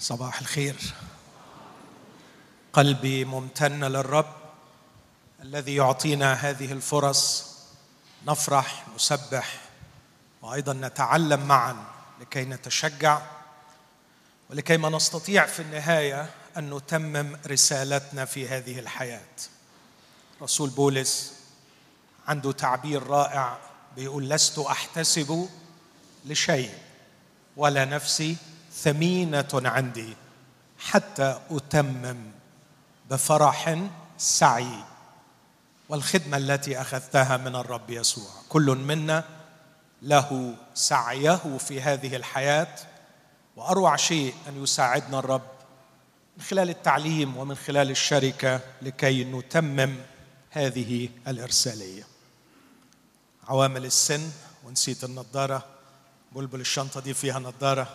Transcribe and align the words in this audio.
صباح 0.00 0.40
الخير. 0.40 0.76
قلبي 2.72 3.24
ممتن 3.24 3.84
للرب 3.84 4.34
الذي 5.42 5.74
يعطينا 5.74 6.32
هذه 6.32 6.72
الفرص 6.72 7.50
نفرح 8.26 8.86
نسبح 8.96 9.60
وأيضا 10.42 10.72
نتعلم 10.72 11.46
معا 11.46 11.84
لكي 12.20 12.44
نتشجع 12.44 13.22
ولكيما 14.50 14.88
نستطيع 14.88 15.46
في 15.46 15.62
النهاية 15.62 16.30
أن 16.56 16.74
نتمم 16.74 17.36
رسالتنا 17.46 18.24
في 18.24 18.48
هذه 18.48 18.78
الحياة. 18.78 19.36
رسول 20.42 20.70
بولس 20.70 21.32
عنده 22.28 22.52
تعبير 22.52 23.06
رائع 23.06 23.58
بيقول 23.96 24.28
لست 24.28 24.58
أحتسب 24.58 25.48
لشيء 26.24 26.70
ولا 27.56 27.84
نفسي 27.84 28.36
ثمينة 28.82 29.48
عندي 29.54 30.16
حتى 30.78 31.40
أتمم 31.50 32.16
بفرح 33.10 33.78
سعي. 34.18 34.84
والخدمة 35.88 36.36
التي 36.36 36.80
أخذتها 36.80 37.36
من 37.36 37.56
الرب 37.56 37.90
يسوع. 37.90 38.30
كل 38.48 38.66
منا 38.66 39.24
له 40.02 40.54
سعيه 40.74 41.58
في 41.58 41.82
هذه 41.82 42.16
الحياة. 42.16 42.74
وأروع 43.56 43.96
شيء 43.96 44.34
أن 44.48 44.62
يساعدنا 44.62 45.18
الرب 45.18 45.50
من 46.36 46.42
خلال 46.42 46.70
التعليم 46.70 47.36
ومن 47.36 47.54
خلال 47.54 47.90
الشركة 47.90 48.60
لكي 48.82 49.24
نتمم 49.24 49.96
هذه 50.50 51.08
الإرسالية. 51.28 52.02
عوامل 53.48 53.84
السن 53.84 54.30
ونسيت 54.64 55.04
النظاره 55.04 55.64
بلبل 56.32 56.60
الشنطة 56.60 57.00
دي 57.00 57.14
فيها 57.14 57.38
نظاره 57.38 57.88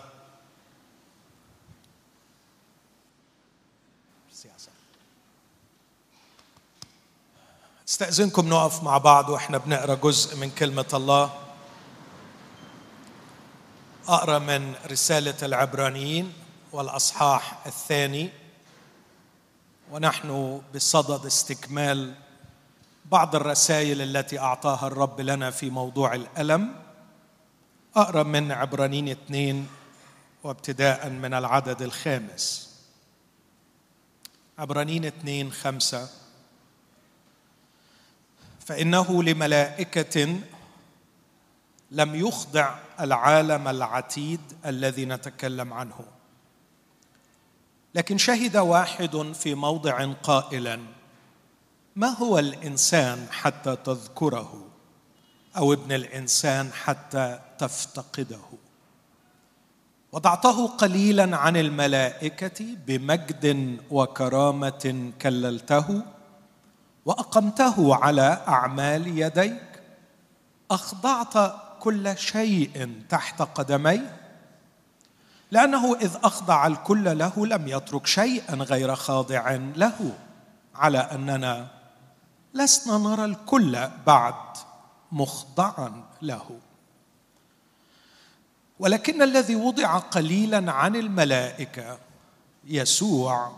استأذنكم 7.88 8.50
نقف 8.50 8.84
مع 8.84 8.98
بعض 8.98 9.30
وإحنا 9.30 9.58
بنقرأ 9.58 9.96
جزء 9.96 10.38
من 10.38 10.50
كلمة 10.50 10.86
الله. 10.94 11.34
أقرأ 14.08 14.40
من 14.40 14.74
رسالة 14.92 15.36
العبرانيين 15.44 16.34
والأصحاح 16.72 17.66
الثاني. 17.66 18.30
ونحن 19.92 20.62
بصدد 20.76 21.26
استكمال 21.26 22.14
بعض 23.06 23.36
الرسائل 23.36 24.02
التي 24.02 24.40
أعطاها 24.40 24.88
الرب 24.88 25.22
لنا 25.22 25.52
في 25.52 25.70
موضوع 25.70 26.16
الألم. 26.16 26.76
أقرأ 27.96 28.24
من 28.24 28.52
عبرانيين 28.52 29.10
اثنين 29.10 29.68
وابتداء 30.44 31.10
من 31.10 31.34
العدد 31.34 31.82
الخامس. 31.82 32.70
عبرانيين 34.58 35.06
اثنين 35.06 35.52
خمسة. 35.52 36.25
فإنه 38.66 39.24
لملائكة 39.24 40.40
لم 41.92 42.16
يخضع 42.16 42.76
العالم 43.00 43.68
العتيد 43.68 44.42
الذي 44.66 45.06
نتكلم 45.06 45.74
عنه. 45.74 46.00
لكن 47.96 48.18
شهد 48.18 48.58
واحد 48.58 49.32
في 49.34 49.56
موضع 49.56 50.12
قائلا 50.14 50.80
ما 51.96 52.08
هو 52.08 52.40
الإنسان 52.40 53.28
حتى 53.32 53.76
تذكره؟ 53.76 54.66
أو 55.58 55.74
ابن 55.74 55.92
الإنسان 55.92 56.74
حتى 56.74 57.40
تفتقده؟ 57.58 58.46
وضعته 60.12 60.68
قليلا 60.68 61.38
عن 61.38 61.58
الملائكة 61.58 62.66
بمجد 62.88 63.78
وكرامة 63.92 65.12
كللته 65.22 66.15
وأقمته 67.06 67.96
على 67.96 68.42
أعمال 68.48 69.08
يديك. 69.20 69.82
أخضعت 70.72 71.56
كل 71.80 72.18
شيء 72.18 73.02
تحت 73.10 73.42
قدمي 73.42 74.02
لأنه 75.52 75.96
إذ 75.96 76.18
أخضع 76.24 76.68
الكل 76.68 77.18
له 77.18 77.48
لم 77.48 77.68
يترك 77.68 78.08
شيئا 78.08 78.56
غير 78.56 78.96
خاضع 78.96 79.52
له. 79.76 80.18
على 80.76 80.98
أننا 80.98 81.68
لسنا 82.54 82.98
نرى 82.98 83.26
الكل 83.26 83.90
بعد 84.08 84.58
مخضعا 85.12 86.04
له. 86.22 86.60
ولكن 88.80 89.22
الذي 89.22 89.56
وضع 89.56 89.98
قليلا 89.98 90.72
عن 90.72 90.96
الملائكة 90.96 91.98
يسوع 92.66 93.52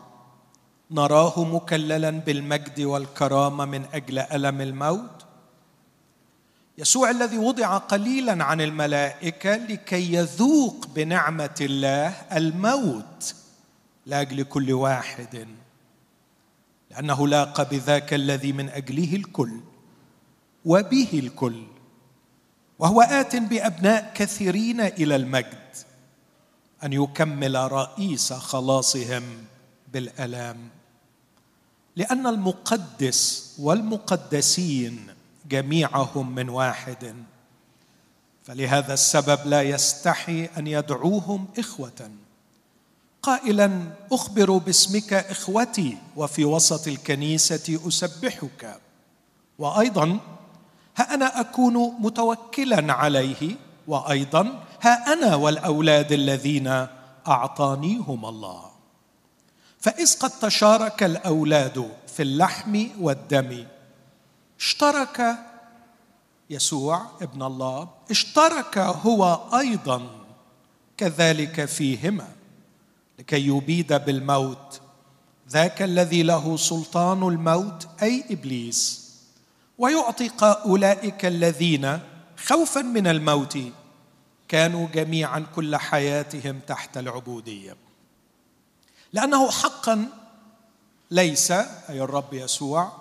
نراه 0.92 1.44
مكللا 1.44 2.10
بالمجد 2.10 2.82
والكرامة 2.82 3.66
من 3.66 3.86
أجل 3.94 4.20
ألم 4.20 4.62
الموت. 4.62 5.26
يسوع 6.78 7.10
الذي 7.10 7.38
وضع 7.38 7.78
قليلا 7.78 8.44
عن 8.44 8.62
الملائكة 8.62 9.56
لكي 9.56 10.14
يذوق 10.14 10.88
بنعمة 10.96 11.56
الله 11.62 12.08
الموت 12.10 13.36
لاجل 14.06 14.44
كل 14.44 14.74
واحد. 14.74 15.48
لأنه 16.92 17.28
لاقى 17.28 17.66
بذاك 17.66 18.14
الذي 18.14 18.52
من 18.52 18.70
أجله 18.70 19.16
الكل 19.16 19.60
وبه 20.66 21.10
الكل 21.14 21.64
وهو 22.80 23.02
آت 23.02 23.36
بأبناء 23.36 24.12
كثيرين 24.16 24.82
إلى 24.82 25.16
المجد 25.16 25.76
أن 26.84 26.94
يكمل 26.94 27.72
رئيس 27.72 28.34
خلاصهم 28.34 29.24
بالألام. 29.94 30.77
لأن 31.98 32.28
المقدس 32.28 33.54
والمقدسين 33.60 35.08
جميعهم 35.50 36.36
من 36.36 36.50
واحد. 36.50 37.16
فلهذا 38.44 38.94
السبب 38.94 39.40
لا 39.46 39.62
يستحي 39.62 40.50
أن 40.58 40.68
يدعوهم 40.68 41.46
إخوة. 41.60 42.12
قائلا 43.22 43.82
أخبر 44.12 44.58
باسمك 44.58 45.14
إخوتي 45.14 45.98
وفي 46.16 46.46
وسط 46.46 46.88
الكنيسة 46.88 47.80
أسبحك. 47.88 48.80
وأيضا 49.60 50.20
ها 50.98 51.14
أنا 51.14 51.40
أكون 51.40 51.94
متوكلا 52.00 52.94
عليه. 52.94 53.56
وأيضا 53.88 54.64
ها 54.82 55.14
أنا 55.14 55.36
والأولاد 55.36 56.12
الذين 56.12 56.88
أعطانيهم 57.28 58.26
الله. 58.26 58.77
فإذ 59.80 60.20
قد 60.20 60.30
تشارك 60.30 61.04
الأولاد 61.04 61.92
في 62.08 62.24
اللحم 62.24 62.88
والدم. 63.00 63.66
اشترك 64.60 65.36
يسوع 66.50 67.06
ابن 67.22 67.44
الله 67.44 67.90
اشترك 68.12 68.78
هو 68.78 69.40
أيضا 69.60 70.10
كذلك 70.98 71.66
فيهما 71.66 72.28
لكي 73.20 73.48
يبيد 73.48 73.94
بالموت. 73.94 74.82
ذاك 75.50 75.82
الذي 75.82 76.24
له 76.24 76.58
سلطان 76.58 77.24
الموت 77.24 77.88
أي 78.02 78.24
إبليس. 78.32 79.08
ويعطي 79.78 80.32
أولئك 80.42 81.26
الذين 81.26 82.00
خوفا 82.38 82.82
من 82.82 83.08
الموت. 83.08 83.58
كانوا 84.48 84.88
جميعا 84.88 85.46
كل 85.56 85.76
حياتهم 85.76 86.60
تحت 86.68 86.98
العبودية. 86.98 87.87
لأنه 89.18 89.52
حقا 89.52 90.10
ليس 91.12 91.52
أي 91.52 92.02
الرب 92.02 92.34
يسوع 92.34 92.92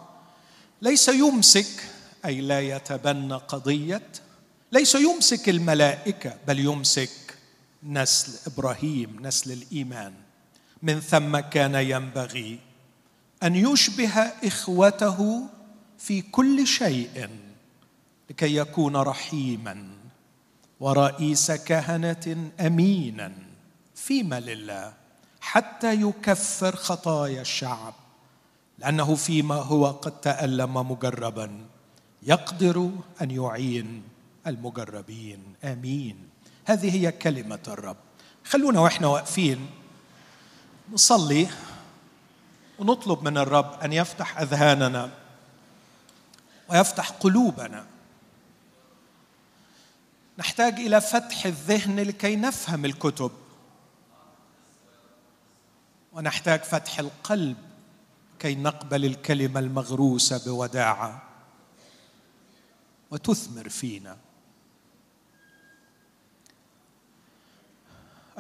ليس 0.83 1.09
يمسك 1.09 1.85
أي 2.25 2.41
لا 2.41 2.61
يتبنى 2.61 3.35
قضية 3.35 4.09
ليس 4.73 4.95
يمسك 4.95 5.49
الملائكة 5.49 6.37
بل 6.47 6.59
يمسك 6.59 7.39
نسل 7.83 8.53
إبراهيم 8.53 9.17
نسل 9.21 9.53
الإيمان. 9.53 10.15
من 10.83 11.01
ثم 11.01 11.39
كان 11.39 11.75
ينبغي 11.75 12.59
أن 13.43 13.55
يشبه 13.55 14.19
إخوته 14.21 15.47
في 15.99 16.23
كل 16.23 16.67
شيء 16.67 17.29
لكي 18.31 18.57
يكون 18.57 18.97
رحيما 18.97 19.89
ورئيس 20.81 21.53
كهنة 21.53 22.51
امينا 22.61 23.33
فيما 23.95 24.41
لله. 24.41 25.06
حتى 25.47 26.01
يكفر 26.01 26.77
خطايا 26.77 27.41
الشعب 27.41 27.95
لأنه 28.79 29.15
فيما 29.15 29.55
هو 29.55 29.87
قد 29.87 30.21
تألم 30.21 30.75
مجربا 30.91 31.67
يقدر 32.23 32.91
أن 33.23 33.31
يعين 33.31 34.03
المجربين. 34.47 35.55
آمين. 35.65 36.29
هذه 36.65 36.95
هي 36.95 37.13
كلمة 37.13 37.59
الرب. 37.69 37.97
خلونا 38.45 38.81
وإحنا 38.81 39.07
واقفين 39.07 39.67
نصلي 40.93 41.49
ونطلب 42.79 43.23
من 43.23 43.39
الرب 43.39 43.81
أن 43.85 43.93
يفتح 43.93 44.41
أذهاننا 44.41 45.11
ويفتح 46.69 47.11
قلوبنا. 47.11 47.87
نحتاج 50.39 50.75
إلى 50.75 51.01
فتح 51.01 51.47
الذهن 51.47 52.01
لكي 52.01 52.37
نفهم 52.37 52.85
الكتب. 52.85 53.31
ونحتاج 56.17 56.61
فتح 56.61 56.99
القلب 56.99 57.57
كي 58.39 58.55
نقبل 58.55 59.05
الكلمة 59.05 59.61
المغروسة 59.61 60.45
بوداعة. 60.45 61.23
وتثمر 63.11 63.69
فينا. 63.69 64.17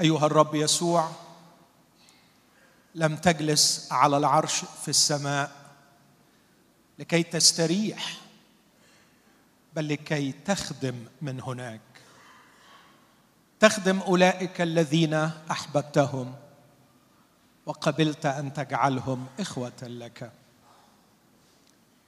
أيها 0.00 0.26
الرب 0.26 0.54
يسوع 0.54 1.10
لم 2.94 3.16
تجلس 3.16 3.92
على 3.92 4.16
العرش 4.16 4.64
في 4.82 4.88
السماء 4.88 5.52
لكي 6.98 7.22
تستريح 7.22 8.16
بل 9.74 9.88
لكي 9.88 10.32
تخدم 10.32 11.04
من 11.22 11.40
هناك. 11.40 11.80
تخدم 13.60 14.00
أولئك 14.00 14.60
الذين 14.60 15.14
أحببتهم. 15.50 16.45
وقبلت 17.66 18.26
أن 18.26 18.52
تجعلهم 18.52 19.26
إخوة 19.40 19.82
لك. 19.82 20.32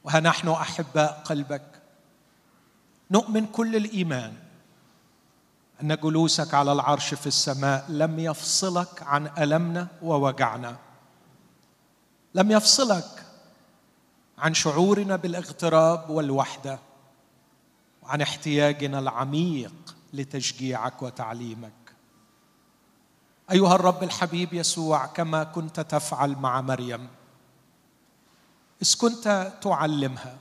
وها 0.04 0.20
نحن 0.20 0.48
احباء 0.48 1.22
قلبك. 1.24 1.82
نؤمن 3.10 3.46
كل 3.46 3.76
الإيمان 3.76 4.34
أن 5.82 5.96
جلوسك 5.96 6.54
على 6.54 6.72
العرش 6.72 7.14
في 7.14 7.26
السماء 7.26 7.86
لم 7.88 8.18
يفصلك 8.18 9.02
عن 9.02 9.30
ألمنا 9.38 9.88
ووجعنا. 10.02 10.76
لم 12.34 12.50
يفصلك 12.50 13.24
عن 14.38 14.54
شعورنا 14.54 15.16
بالاغتراب 15.16 16.10
والوحدة 16.10 16.78
وعن 18.02 18.20
احتياجنا 18.20 18.98
العميق 18.98 19.96
لتشجيعك 20.12 21.02
وتعليمك. 21.02 21.72
أيها 23.50 23.74
الرب 23.74 24.02
الحبيب 24.02 24.52
يسوع 24.52 25.06
كما 25.06 25.44
كنت 25.44 25.80
تفعل 25.80 26.32
مع 26.32 26.60
مريم 26.60 27.08
إذ 28.82 28.94
كنت 28.98 29.52
تعلمها 29.60 30.38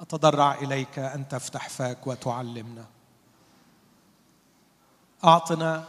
أتضرع 0.00 0.54
إليك 0.54 0.98
أن 0.98 1.28
تفتح 1.28 1.68
فاك 1.68 2.06
وتعلمنا. 2.06 2.84
أعطنا 5.24 5.84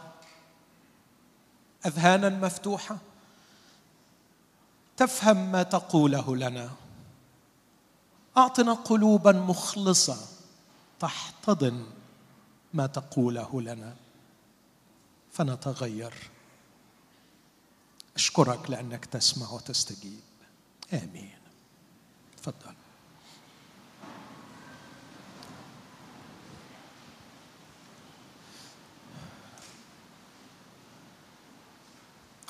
أذهانا 1.86 2.28
مفتوحة 2.28 2.96
تفهم 4.96 5.52
ما 5.52 5.62
تقوله 5.62 6.36
لنا. 6.36 6.70
أعطنا 8.36 8.72
قلوبا 8.72 9.32
مخلصة 9.32 10.16
تحتضن 11.00 11.86
ما 12.74 12.86
تقوله 12.86 13.62
لنا. 13.62 13.94
فنتغير. 15.32 16.14
أشكرك 18.16 18.70
لأنك 18.70 19.04
تسمع 19.04 19.50
وتستجيب. 19.50 20.20
آمين. 20.92 21.38
تفضل. 22.36 22.74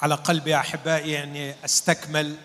على 0.03 0.15
قلبي 0.15 0.57
أحبائي 0.57 1.23
أني 1.23 1.65
أستكمل 1.65 2.37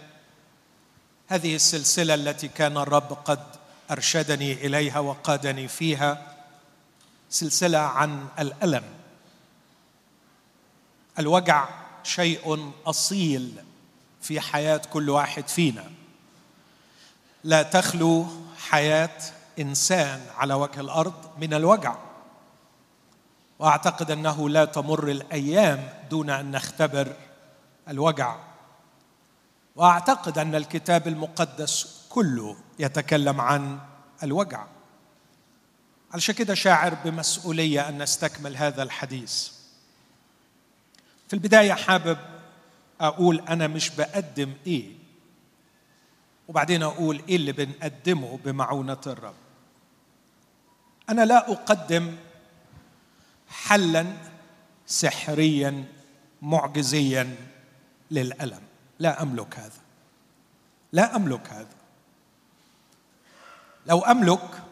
هذه 1.28 1.56
السلسلة 1.56 2.14
التي 2.14 2.48
كان 2.48 2.78
الرب 2.78 3.14
قد 3.26 3.44
أرشدني 3.92 4.54
إليها 4.54 5.00
وقادني 5.00 5.68
فيها 5.68 6.36
سلسلة 7.30 7.78
عن 7.78 8.28
الألم. 8.40 8.95
الوجع 11.20 11.70
شيء 12.04 12.74
أصيل 12.86 13.64
في 14.22 14.42
حياة 14.42 14.82
كل 14.94 15.10
واحد 15.10 15.48
فينا. 15.48 15.92
لا 17.44 17.64
تخلو 17.64 18.26
حياة 18.70 19.22
إنسان 19.60 20.22
على 20.38 20.54
وجه 20.54 20.80
الأرض 20.80 21.14
من 21.42 21.54
الوجع. 21.54 21.96
وأعتقد 23.60 24.12
أنه 24.12 24.50
لا 24.50 24.66
تمر 24.66 25.08
الأيام 25.08 25.90
دون 26.10 26.30
أن 26.30 26.52
نختبر 26.52 27.16
الوجع. 27.88 28.36
وأعتقد 29.76 30.38
أن 30.38 30.56
الكتاب 30.56 31.08
المقدس 31.08 32.06
كله 32.10 32.58
يتكلم 32.80 33.42
عن 33.42 33.80
الوجع. 34.24 34.66
علشان 36.14 36.36
كده 36.36 36.54
شاعر 36.54 36.94
بمسؤولية 36.94 37.90
أن 37.90 38.02
نستكمل 38.02 38.58
هذا 38.58 38.84
الحديث؟ 38.84 39.55
في 41.28 41.34
البداية 41.34 41.74
حابب 41.74 42.18
أقول 43.02 43.42
أنا 43.50 43.68
مش 43.68 43.90
بقدم 43.90 44.54
إيه 44.68 44.92
وبعدين 46.48 46.84
أقول 46.84 47.22
إيه 47.30 47.36
اللي 47.36 47.52
بنقدمه 47.52 48.40
بمعونة 48.46 49.02
الرب. 49.08 49.36
أنا 51.10 51.26
لا 51.26 51.52
أقدم 51.52 52.16
حلا 53.50 54.06
سحريا 54.88 55.86
معجزيا 56.42 57.36
للألم. 58.12 58.62
لا 59.00 59.22
أملك 59.22 59.60
هذا. 59.60 59.82
لا 60.92 61.16
أملك 61.16 61.50
هذا. 61.50 61.76
لو 63.88 64.00
أملك 64.00 64.64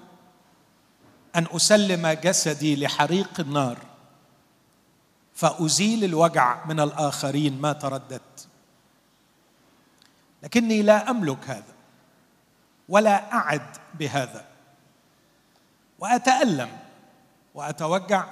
أن 1.35 1.47
أسلم 1.51 2.07
جسدي 2.07 2.75
لحريق 2.75 3.39
النار 3.39 3.77
فأزيل 5.35 6.03
الوجع 6.03 6.65
من 6.65 6.79
الآخرين 6.79 7.61
ما 7.61 7.73
ترددت 7.73 8.47
لكني 10.43 10.81
لا 10.81 11.09
أملك 11.09 11.49
هذا 11.49 11.73
ولا 12.89 13.33
أعد 13.33 13.77
بهذا. 13.93 14.45
وأتألم 15.99 16.77
وأتوجع 17.53 18.25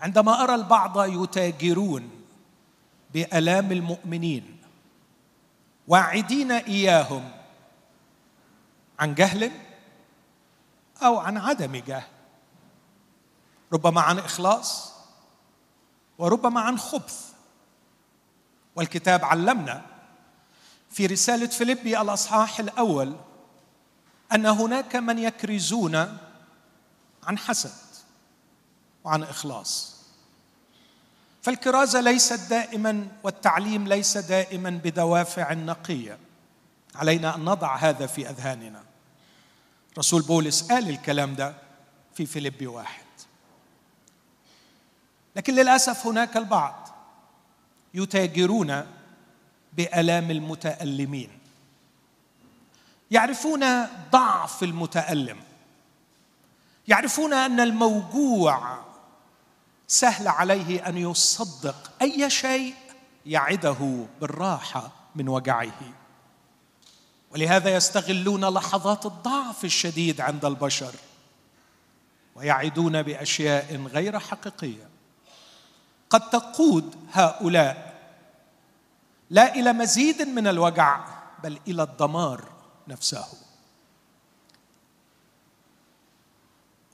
عندما 0.00 0.44
أرى 0.44 0.54
البعض 0.54 1.04
يتاجرون 1.04 2.10
بآلام 3.12 3.72
المؤمنين 3.72 4.58
واعدين 5.88 6.52
إياهم 6.52 7.30
عن 8.98 9.14
جهل 9.14 9.50
أو 11.02 11.18
عن 11.18 11.38
عدم 11.38 11.76
جهل 11.76 12.08
ربما 13.72 14.00
عن 14.00 14.18
إخلاص 14.18 14.87
وربما 16.18 16.60
عن 16.60 16.78
خبث. 16.78 17.28
والكتاب 18.76 19.24
علمنا 19.24 19.82
في 20.90 21.06
رسالة 21.06 21.46
فيليبي 21.46 22.00
الأصحاح 22.00 22.60
الأول 22.60 23.16
أن 24.34 24.46
هناك 24.46 24.96
من 24.96 25.18
يكرزون 25.18 26.18
عن 27.24 27.38
حسد 27.38 27.70
وعن 29.04 29.22
إخلاص. 29.22 29.96
فالكرازة 31.42 32.00
ليست 32.00 32.50
دائما 32.50 33.08
والتعليم 33.22 33.88
ليس 33.88 34.18
دائما 34.18 34.70
بدوافع 34.70 35.52
نقية. 35.52 36.18
علينا 36.94 37.34
أن 37.34 37.44
نضع 37.44 37.76
هذا 37.76 38.06
في 38.06 38.30
أذهاننا. 38.30 38.82
رسول 39.98 40.22
بولس 40.22 40.62
قال 40.72 40.88
الكلام 40.88 41.34
ده 41.34 41.54
في 42.14 42.26
فيليبي 42.26 42.66
واحد. 42.66 43.07
لكن 45.36 45.54
للأسف 45.54 46.06
هناك 46.06 46.36
البعض 46.36 46.88
يتاجرون 47.94 48.86
بآلام 49.72 50.30
المتألمين. 50.30 51.30
يعرفون 53.10 53.64
ضعف 54.12 54.62
المتألم. 54.62 55.36
يعرفون 56.88 57.32
أن 57.32 57.60
الموجوع 57.60 58.78
سهل 59.88 60.28
عليه 60.28 60.88
أن 60.88 60.96
يصدق 60.96 61.92
أي 62.02 62.30
شيء 62.30 62.74
يعده 63.26 64.06
بالراحة 64.20 64.90
من 65.14 65.28
وجعه. 65.28 65.92
ولهذا 67.30 67.74
يستغلون 67.74 68.44
لحظات 68.44 69.06
الضعف 69.06 69.64
الشديد 69.64 70.20
عند 70.20 70.44
البشر 70.44 70.94
ويعدون 72.34 73.02
بأشياء 73.02 73.76
غير 73.76 74.18
حقيقية. 74.18 74.87
قد 76.10 76.30
تقود 76.30 76.96
هؤلاء. 77.12 77.88
لا 79.30 79.54
إلى 79.54 79.72
مزيد 79.72 80.22
من 80.22 80.46
الوجع 80.46 81.04
بل 81.42 81.58
إلى 81.68 81.82
الدمار 81.82 82.44
نفسه. 82.88 83.26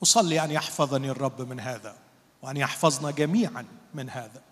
أصلي 0.03 0.45
أن 0.45 0.51
يحفظني 0.51 1.11
الرب 1.11 1.41
من 1.41 1.61
هذا 1.61 1.97
وأن 2.43 2.57
يحفظنا 2.57 3.11
جميعا 3.11 3.67
من 3.95 4.11
هذا. 4.11 4.43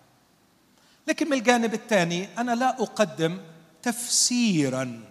لكن 1.07 1.29
من 1.29 1.37
الجانب 1.37 1.73
الثاني 1.73 2.37
أنا 2.37 2.55
لا 2.55 2.81
أقدم 2.81 3.41
تفسيرا 3.81 5.03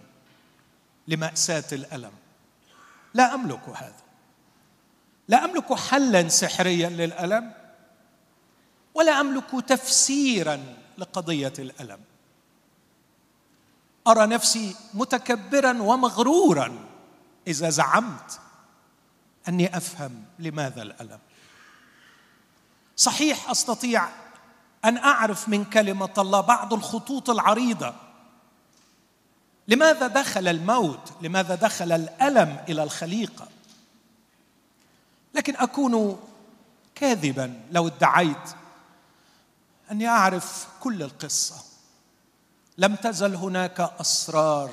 لمأساة 1.07 1.63
الألم. 1.71 2.11
لا 3.13 3.33
أملك 3.33 3.69
هذا. 3.69 4.03
لا 5.27 5.45
أملك 5.45 5.73
حلا 5.73 6.27
سحريا 6.27 6.89
للألم. 6.89 7.62
ولا 8.93 9.19
أملك 9.19 9.65
تفسيرا 9.67 10.75
لقضية 10.97 11.53
الألم. 11.59 11.99
أرى 14.07 14.27
نفسي 14.27 14.75
متكبرا 14.93 15.81
ومغرورا 15.81 16.79
إذا 17.47 17.69
زعمت 17.69 18.39
أني 19.47 19.77
أفهم 19.77 20.23
لماذا 20.39 20.81
الألم. 20.81 21.19
صحيح 22.95 23.49
أستطيع 23.49 24.09
أن 24.85 24.97
أعرف 24.97 25.49
من 25.49 25.65
كلمة 25.65 26.13
الله 26.17 26.41
بعض 26.41 26.73
الخطوط 26.73 27.29
العريضة. 27.29 27.93
لماذا 29.67 30.07
دخل 30.07 30.47
الموت؟ 30.47 31.13
لماذا 31.21 31.55
دخل 31.55 31.91
الألم 31.91 32.63
إلى 32.69 32.83
الخليقة؟ 32.83 33.47
لكن 35.33 35.55
أكون 35.55 36.19
كاذبا 36.95 37.61
لو 37.71 37.87
ادعيت 37.87 38.55
أني 39.93 40.07
أعرف 40.07 40.67
كل 40.79 41.03
القصة. 41.03 41.55
لم 42.77 42.95
تزل 42.95 43.35
هناك 43.35 43.79
أسرار 43.79 44.71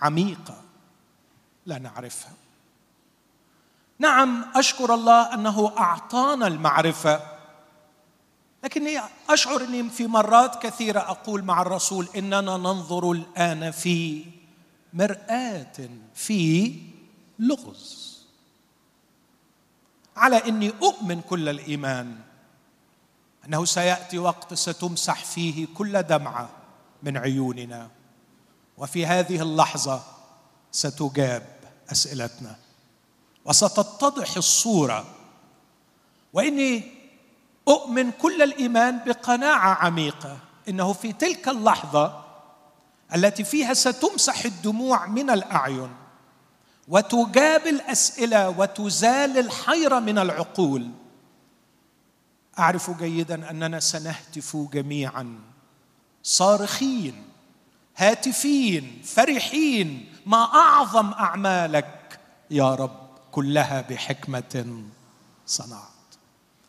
عميقة 0.00 0.62
لا 1.66 1.78
نعرفها. 1.78 2.32
نعم 3.98 4.44
أشكر 4.54 4.94
الله 4.94 5.34
أنه 5.34 5.78
أعطانا 5.78 6.46
المعرفة 6.46 7.20
لكني 8.64 9.00
أشعر 9.28 9.60
أني 9.60 9.90
في 9.90 10.06
مرات 10.06 10.62
كثيرة 10.62 11.00
أقول 11.00 11.42
مع 11.44 11.62
الرسول 11.62 12.08
إننا 12.16 12.40
ننظر 12.40 13.12
الآن 13.12 13.70
في 13.70 14.24
مرآة 14.92 15.88
في 16.14 16.74
لغز. 17.38 18.22
على 20.16 20.36
إني 20.36 20.72
أؤمن 20.82 21.20
كل 21.20 21.48
الإيمان. 21.48 22.31
أنه 23.46 23.64
سيأتي 23.64 24.18
وقت 24.18 24.54
ستمسح 24.54 25.24
فيه 25.24 25.66
كل 25.74 26.02
دمعة 26.02 26.50
من 27.02 27.16
عيوننا. 27.16 27.90
وفي 28.78 29.06
هذه 29.06 29.42
اللحظة 29.42 30.02
ستجاب 30.72 31.46
أسئلتنا. 31.92 32.56
وستتضح 33.44 34.36
الصورة. 34.36 35.04
وإني 36.32 36.92
أؤمن 37.68 38.10
كل 38.10 38.42
الإيمان 38.42 39.00
بقناعة 39.06 39.74
عميقة. 39.74 40.38
إنه 40.68 40.92
في 40.92 41.12
تلك 41.12 41.48
اللحظة 41.48 42.22
التي 43.14 43.44
فيها 43.44 43.74
ستمسح 43.74 44.44
الدموع 44.44 45.06
من 45.06 45.30
الأعين 45.30 45.90
وتجاب 46.88 47.66
الأسئلة 47.66 48.48
وتزال 48.48 49.38
الحيره 49.38 49.98
من 49.98 50.18
العقول 50.18 50.90
أعرف 52.58 52.90
جيدا 52.90 53.50
أننا 53.50 53.80
سنهتف 53.80 54.56
جميعا. 54.56 55.38
صارخين 56.22 57.24
هاتفين 57.96 59.02
فرحين 59.04 60.12
ما 60.26 60.44
أعظم 60.44 61.12
أعمالك. 61.12 62.20
يا 62.50 62.74
رب 62.74 63.08
كلها 63.32 63.80
بحكمة 63.80 64.82
صنعت. 65.46 65.82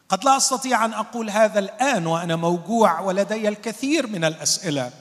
قد 0.09 0.25
لا 0.25 0.37
أستطيع 0.37 0.85
أن 0.85 0.93
أقول 0.93 1.29
هذا 1.29 1.59
الآن 1.59 2.07
وأنا 2.07 2.35
موجوع 2.35 2.99
ولدي 2.99 3.47
الكثير 3.47 4.07
من 4.07 4.23
الأسئلة. 4.23 4.91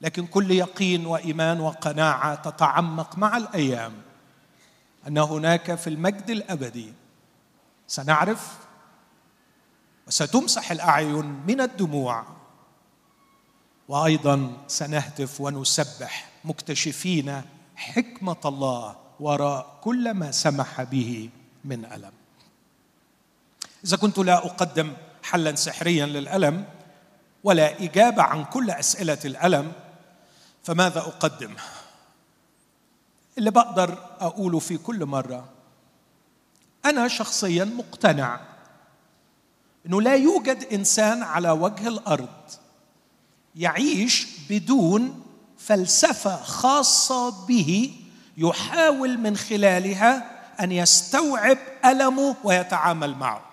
لكن 0.00 0.26
كل 0.26 0.50
يقين 0.50 1.06
وإيمان 1.06 1.60
وقناعة 1.60 2.34
تتعمق 2.34 3.18
مع 3.18 3.36
الأيام 3.36 3.92
أن 5.08 5.18
هناك 5.18 5.74
في 5.74 5.90
المجد 5.90 6.30
الأبدي. 6.30 6.92
سنعرف 7.88 8.65
وستمسح 10.06 10.70
الأعين 10.70 11.42
من 11.46 11.60
الدموع. 11.60 12.24
وأيضا 13.88 14.52
سنهتف 14.68 15.40
ونسبح 15.40 16.28
مكتشفين 16.44 17.42
حكمة 17.76 18.36
الله 18.44 18.96
وراء 19.20 19.78
كل 19.80 20.14
ما 20.14 20.30
سمح 20.30 20.82
به 20.82 21.30
من 21.64 21.84
ألم. 21.84 22.12
إذا 23.84 23.96
كنت 23.96 24.18
لا 24.18 24.36
أقدم 24.36 24.92
حلا 25.22 25.54
سحريا 25.54 26.06
للألم 26.06 26.64
ولا 27.44 27.82
إجابة 27.82 28.22
عن 28.22 28.44
كل 28.44 28.70
أسئلة 28.70 29.18
الألم 29.24 29.72
فماذا 30.64 30.98
أقدم؟ 31.00 31.54
اللي 33.38 33.50
بقدر 33.50 33.98
أقوله 34.20 34.58
في 34.58 34.78
كل 34.78 35.06
مرة 35.06 35.48
أنا 36.84 37.08
شخصيا 37.08 37.64
مقتنع 37.64 38.40
إنه 39.86 40.02
لا 40.02 40.14
يوجد 40.14 40.64
إنسان 40.72 41.22
على 41.22 41.50
وجه 41.50 41.88
الأرض 41.88 42.28
يعيش 43.56 44.26
بدون 44.50 45.22
فلسفة 45.58 46.42
خاصة 46.42 47.46
به 47.46 48.00
يحاول 48.36 49.18
من 49.18 49.36
خلالها 49.36 50.36
أن 50.60 50.72
يستوعب 50.72 51.58
ألمه 51.84 52.36
ويتعامل 52.44 53.14
معه. 53.14 53.44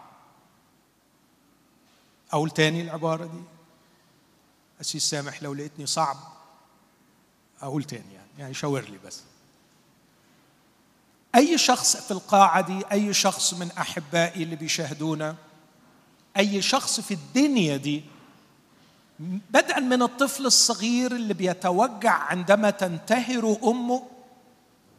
أقول 2.31 2.49
تاني 2.49 2.81
العبارة 2.81 3.25
دي؟ 3.25 3.41
أسيس 4.81 5.09
سامح 5.09 5.43
لو 5.43 5.53
لقيتني 5.53 5.85
صعب. 5.85 6.17
أقول 7.61 7.83
تاني 7.83 8.13
يعني 8.13 8.27
يعني 8.39 8.53
شاور 8.53 8.81
لي 8.81 8.97
بس. 9.05 9.21
أي 11.35 11.57
شخص 11.57 11.97
في 11.97 12.11
القاعة 12.11 12.61
دي 12.61 12.85
أي 12.91 13.13
شخص 13.13 13.53
من 13.53 13.71
أحبائي 13.71 14.43
اللي 14.43 14.55
بيشاهدونا 14.55 15.35
أي 16.37 16.61
شخص 16.61 16.99
في 16.99 17.13
الدنيا 17.13 17.77
دي 17.77 18.03
بدءا 19.49 19.79
من 19.79 20.01
الطفل 20.01 20.45
الصغير 20.45 21.11
اللي 21.11 21.33
بيتوجع 21.33 22.11
عندما 22.11 22.69
تنتهر 22.69 23.57
أمه 23.63 24.03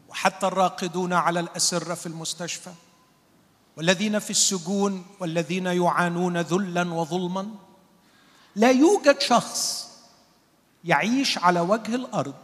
وحتى 0.09 0.47
الراقدون 0.47 1.13
على 1.13 1.41
الأسرة 1.41 1.95
في 1.95 2.07
المستشفى 2.07 2.71
والذين 3.77 4.19
في 4.19 4.31
السجون 4.31 5.07
والذين 5.21 5.67
يعانون 5.67 6.39
ذلا 6.39 6.93
وظلما. 6.93 7.49
لا 8.57 8.71
يوجد 8.71 9.21
شخص 9.21 9.89
يعيش 10.85 11.39
على 11.39 11.61
وجه 11.61 11.95
الأرض 11.95 12.35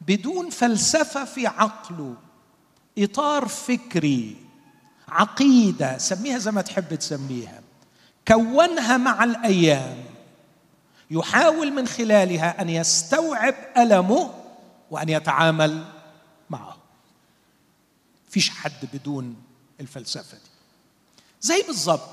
بدون 0.00 0.50
فلسفة 0.50 1.24
في 1.24 1.46
عقله 1.46 2.14
إطار 2.98 3.48
فكري 3.48 4.36
عقيدة 5.08 5.98
سميها 5.98 6.38
زي 6.38 6.50
ما 6.50 6.62
تحب 6.62 6.94
تسميها. 6.94 7.59
كونها 8.30 8.96
مع 8.96 9.24
الأيام. 9.24 10.04
يحاول 11.10 11.72
من 11.72 11.88
خلالها 11.88 12.62
أن 12.62 12.68
يستوعب 12.68 13.54
ألمه 13.76 14.34
وأن 14.90 15.08
يتعامل 15.08 15.84
معه. 16.50 16.76
فيش 18.28 18.50
حد 18.50 18.88
بدون 18.92 19.36
الفلسفة 19.80 20.36
دي. 20.36 20.50
زي 21.40 21.62
بالظبط 21.62 22.10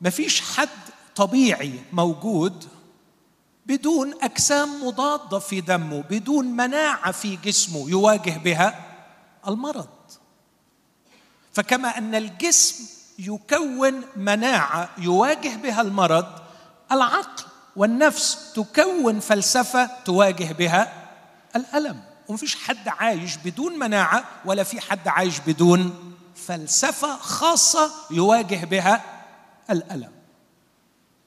مفيش 0.00 0.40
حد 0.40 0.68
طبيعي 1.16 1.80
موجود 1.92 2.68
بدون 3.66 4.14
أجسام 4.22 4.86
مضادة 4.86 5.38
في 5.38 5.60
دمه 5.60 6.00
بدون 6.10 6.46
مناعة 6.46 7.12
في 7.12 7.36
جسمه 7.36 7.90
يواجه 7.90 8.38
بها 8.38 8.94
المرض. 9.48 9.88
فكما 11.52 11.98
أن 11.98 12.14
الجسم 12.14 13.01
يكون 13.26 14.00
مناعة 14.16 14.90
يواجه 14.98 15.56
بها 15.56 15.80
المرض 15.80 16.26
العقل 16.92 17.44
والنفس 17.76 18.52
تكون 18.52 19.20
فلسفة 19.20 19.90
تواجه 20.04 20.52
بها 20.52 20.92
الألم. 21.56 22.00
ومفيش 22.28 22.56
حد 22.56 22.88
عايش 22.88 23.36
بدون 23.36 23.78
مناعة 23.78 24.24
ولا 24.44 24.62
في 24.62 24.80
حد 24.80 25.08
عايش 25.08 25.38
بدون 25.38 26.14
فلسفة 26.36 27.16
خاصة 27.16 27.90
يواجه 28.10 28.64
بها 28.64 29.02
الألم. 29.70 30.10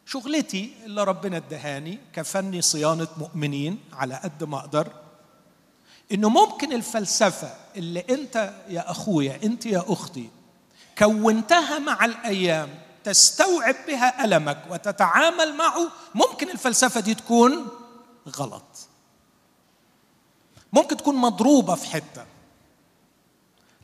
شغلتي 0.06 0.74
اللي 0.86 1.04
ربنا 1.04 1.38
ادهاني 1.38 2.00
كفني 2.14 2.62
صيانة 2.62 3.08
مؤمنين 3.18 3.80
على 3.94 4.16
قد 4.16 4.44
ما 4.44 4.58
أقدر 4.58 4.88
إنه 6.12 6.30
ممكن 6.30 6.74
الفلسفة 6.74 7.54
اللي 7.76 8.06
أنت 8.10 8.54
يا 8.70 8.92
أخويا 8.92 9.40
أنت 9.44 9.66
يا 9.66 9.84
أختي 9.88 10.30
كونتها 10.98 11.80
مع 11.80 12.06
الأيام 12.06 12.80
تستوعب 13.04 13.76
بها 13.88 14.26
ألمك 14.26 14.64
وتتعامل 14.70 15.56
معه 15.56 15.92
ممكن 16.16 16.50
الفلسفة 16.50 17.00
دي 17.00 17.16
تكون 17.16 17.68
غلط. 18.38 18.88
ممكن 20.74 20.98
تكون 20.98 21.16
مضروبة 21.16 21.76
في 21.76 21.86
حتة. 21.86 22.26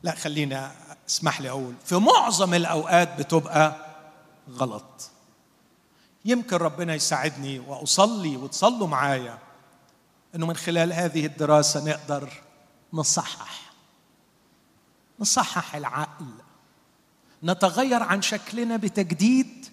لا 0.02 0.14
خليني 0.14 0.68
أسمح 1.08 1.40
لي 1.40 1.50
أقول 1.50 1.74
في 1.84 1.96
معظم 1.96 2.54
الأوقات 2.54 3.18
بتبقى 3.18 3.76
غلط. 4.50 5.10
يمكن 6.24 6.56
ربنا 6.56 6.94
يساعدني 6.94 7.58
وأصلي 7.58 8.36
وتصلوا 8.36 8.88
معايا 8.88 9.38
إنه 10.34 10.46
من 10.46 10.56
خلال 10.56 10.92
هذه 10.92 11.26
الدراسة 11.26 11.84
نقدر 11.84 12.32
نصحح 12.92 13.72
نصحح 15.20 15.74
العقل. 15.74 16.26
نتغير 17.44 18.02
عن 18.02 18.22
شكلنا 18.22 18.76
بتجديد 18.76 19.66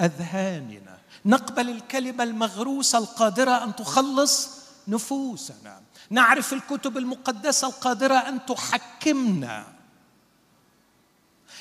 أذهاننا. 0.00 0.98
نقبل 1.24 1.68
الكلمة 1.68 2.24
المغروسة 2.24 2.98
القادرة 2.98 3.64
أن 3.64 3.76
تخلص 3.76 4.50
نفوسنا. 4.88 5.80
نعرف 6.10 6.52
الكتب 6.52 6.98
المقدسة 6.98 7.68
القادرة 7.68 8.14
أن 8.14 8.46
تحكمنا. 8.46 9.66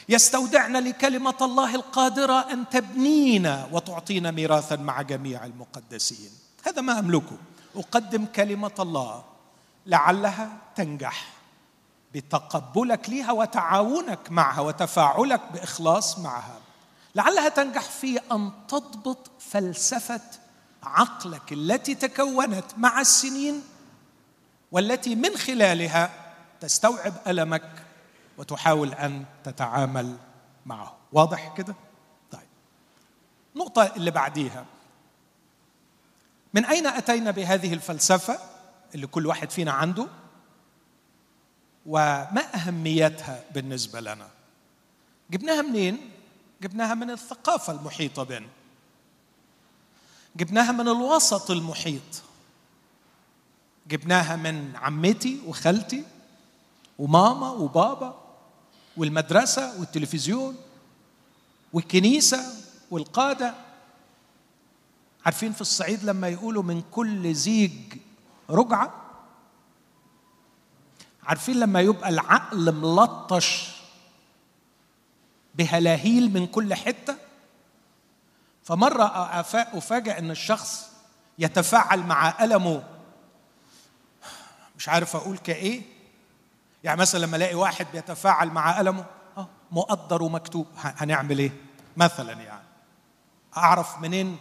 يستودعنا 0.10 0.78
لكلمة 0.78 1.38
الله 1.42 1.76
القادرة 1.76 2.52
أن 2.54 2.70
تبنينا 2.70 3.68
وتعطينا 3.72 4.32
ميراثا 4.32 4.76
مع 4.76 5.02
جميع 5.02 5.46
المقدسين. 5.46 6.30
هذا 6.64 6.82
ما 6.82 7.00
أملكه. 7.00 7.38
أقدم 7.76 8.26
كلمة 8.26 8.72
الله 8.80 9.24
لعلها 9.86 10.58
تنجح. 10.76 11.41
بتقبلك 12.14 13.10
ليها 13.10 13.32
وتعاونك 13.32 14.32
معها 14.32 14.62
وتفاعلك 14.62 15.42
بإخلاص 15.54 16.20
معها. 16.20 16.60
لعلها 17.16 17.50
تنجح 17.50 17.82
في 17.82 18.20
أن 18.32 18.52
تضبط 18.68 19.32
فلسفة 19.40 20.22
عقلك 20.84 21.54
التي 21.54 21.96
تكونت 21.96 22.66
مع 22.78 23.02
السنين 23.02 23.64
والتي 24.72 25.16
من 25.16 25.38
خلالها 25.38 26.12
تستوعب 26.62 27.14
ألمك 27.28 27.84
وتحاول 28.38 28.94
أن 28.94 29.26
تتعامل 29.44 30.18
معه. 30.66 30.96
واضح 31.14 31.54
كده؟ 31.58 31.76
طيب. 32.32 32.48
النقطة 33.56 33.84
اللي 33.96 34.12
بعديها. 34.12 34.66
من 36.54 36.66
أين 36.66 36.88
أتينا 36.88 37.32
بهذه 37.32 37.74
الفلسفة 37.74 38.40
اللي 38.96 39.08
كل 39.08 39.28
واحد 39.28 39.52
فينا 39.52 39.72
عنده؟ 39.72 40.08
وما 41.86 42.56
أهميتها 42.56 43.44
بالنسبة 43.54 44.00
لنا؟ 44.00 44.28
جبناها 45.32 45.62
منين؟ 45.62 46.12
جبناها 46.62 46.94
من 46.94 47.10
الثقافة 47.12 47.74
المحيطة 47.74 48.24
بنا. 48.24 48.48
جبناها 50.36 50.72
من 50.72 50.88
الوسط 50.88 51.52
المحيط. 51.52 52.22
جبناها 53.88 54.36
من 54.36 54.76
عمتي 54.76 55.42
وخالتي 55.48 56.04
وماما 57.00 57.50
وبابا 57.50 58.22
والمدرسة 58.98 59.80
والتلفزيون 59.80 60.58
والكنيسة 61.74 62.54
والقادة. 62.92 63.56
عارفين 65.26 65.54
في 65.54 65.62
الصعيد 65.62 66.04
لما 66.04 66.30
يقولوا 66.30 66.64
من 66.64 66.82
كل 66.92 67.34
زيج 67.36 67.94
رجعة 68.50 69.01
عارفين 71.24 71.60
لما 71.60 71.82
يبقى 71.82 72.10
العقل 72.10 72.72
ملطش 72.76 73.76
بهلاهيل 75.56 76.34
من 76.34 76.48
كل 76.48 76.74
حتة؟ 76.74 77.16
فمرة 78.64 79.04
أفاجأ 79.78 80.18
أن 80.20 80.32
الشخص 80.32 80.92
يتفاعل 81.40 82.00
مع 82.00 82.44
ألمه. 82.44 82.84
مش 84.78 84.90
عارف 84.90 85.16
أقول 85.16 85.38
كإيه. 85.38 85.82
يعني 86.84 87.02
مثلا 87.02 87.26
لما 87.26 87.38
ألاقي 87.38 87.56
واحد 87.56 87.88
بيتفاعل 87.94 88.48
مع 88.50 88.82
ألمه 88.82 89.06
آه 89.38 89.48
مقدر 89.72 90.24
ومكتوب. 90.24 90.68
هنعمل 90.78 91.40
إيه؟ 91.40 91.52
مثلا 91.98 92.34
يعني. 92.34 92.64
أعرف 93.58 94.00
منين؟ 94.00 94.38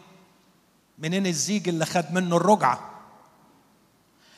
منين 0.99 1.27
الزيج 1.27 1.69
اللي 1.69 1.87
خد 1.87 2.13
منه 2.13 2.37
الرجعة؟ 2.37 2.91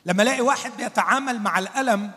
لما 0.07 0.23
ألاقي 0.23 0.41
واحد 0.41 0.73
بيتعامل 0.77 1.41
مع 1.41 1.59
الألم 1.59 2.11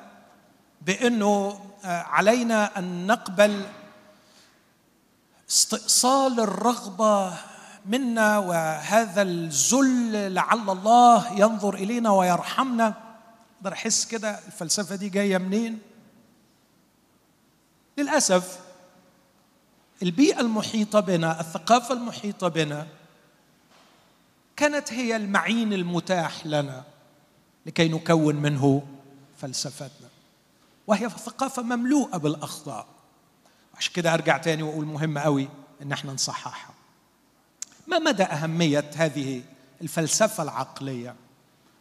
بأنه 0.85 1.59
آه، 1.85 2.01
علينا 2.01 2.79
أن 2.79 3.07
نقبل 3.07 3.65
استئصال 5.49 6.39
الرغبة 6.39 7.33
منا 7.85 8.37
وهذا 8.37 9.21
الذل 9.21 10.33
لعل 10.33 10.69
الله 10.69 11.39
ينظر 11.39 11.73
إلينا 11.73 12.09
ويرحمنا. 12.09 12.93
أقدر 13.57 13.73
أحس 13.73 14.05
كده؟ 14.05 14.39
الفلسفة 14.47 14.95
دي 14.95 15.09
جاية 15.09 15.37
منين؟ 15.37 15.79
للأسف 17.97 18.59
البيئة 20.03 20.39
المحيطة 20.39 20.99
بنا 20.99 21.39
الثقافة 21.39 21.93
المحيطة 21.93 22.47
بنا 22.47 22.87
كانت 24.55 24.93
هي 24.93 25.15
المعين 25.15 25.73
المتاح 25.73 26.45
لنا 26.45 26.83
لكي 27.65 27.87
نكون 27.87 28.35
منه 28.35 28.83
فلسفتنا. 29.37 30.04
وهي 30.87 31.09
ثقافة 31.09 31.61
مملوءة 31.61 32.17
بالأخطاء. 32.17 32.87
عشان 33.77 33.93
كده 33.93 34.13
أرجع 34.13 34.37
تاني 34.37 34.63
وأقول 34.63 34.85
مهم 34.85 35.17
قوي 35.17 35.49
إن 35.81 35.91
إحنا 35.91 36.13
نصححها. 36.13 36.73
ما 37.87 37.99
مدى 37.99 38.23
أهمية 38.23 38.91
هذه 38.95 39.43
الفلسفة 39.81 40.43
العقلية؟ 40.43 41.15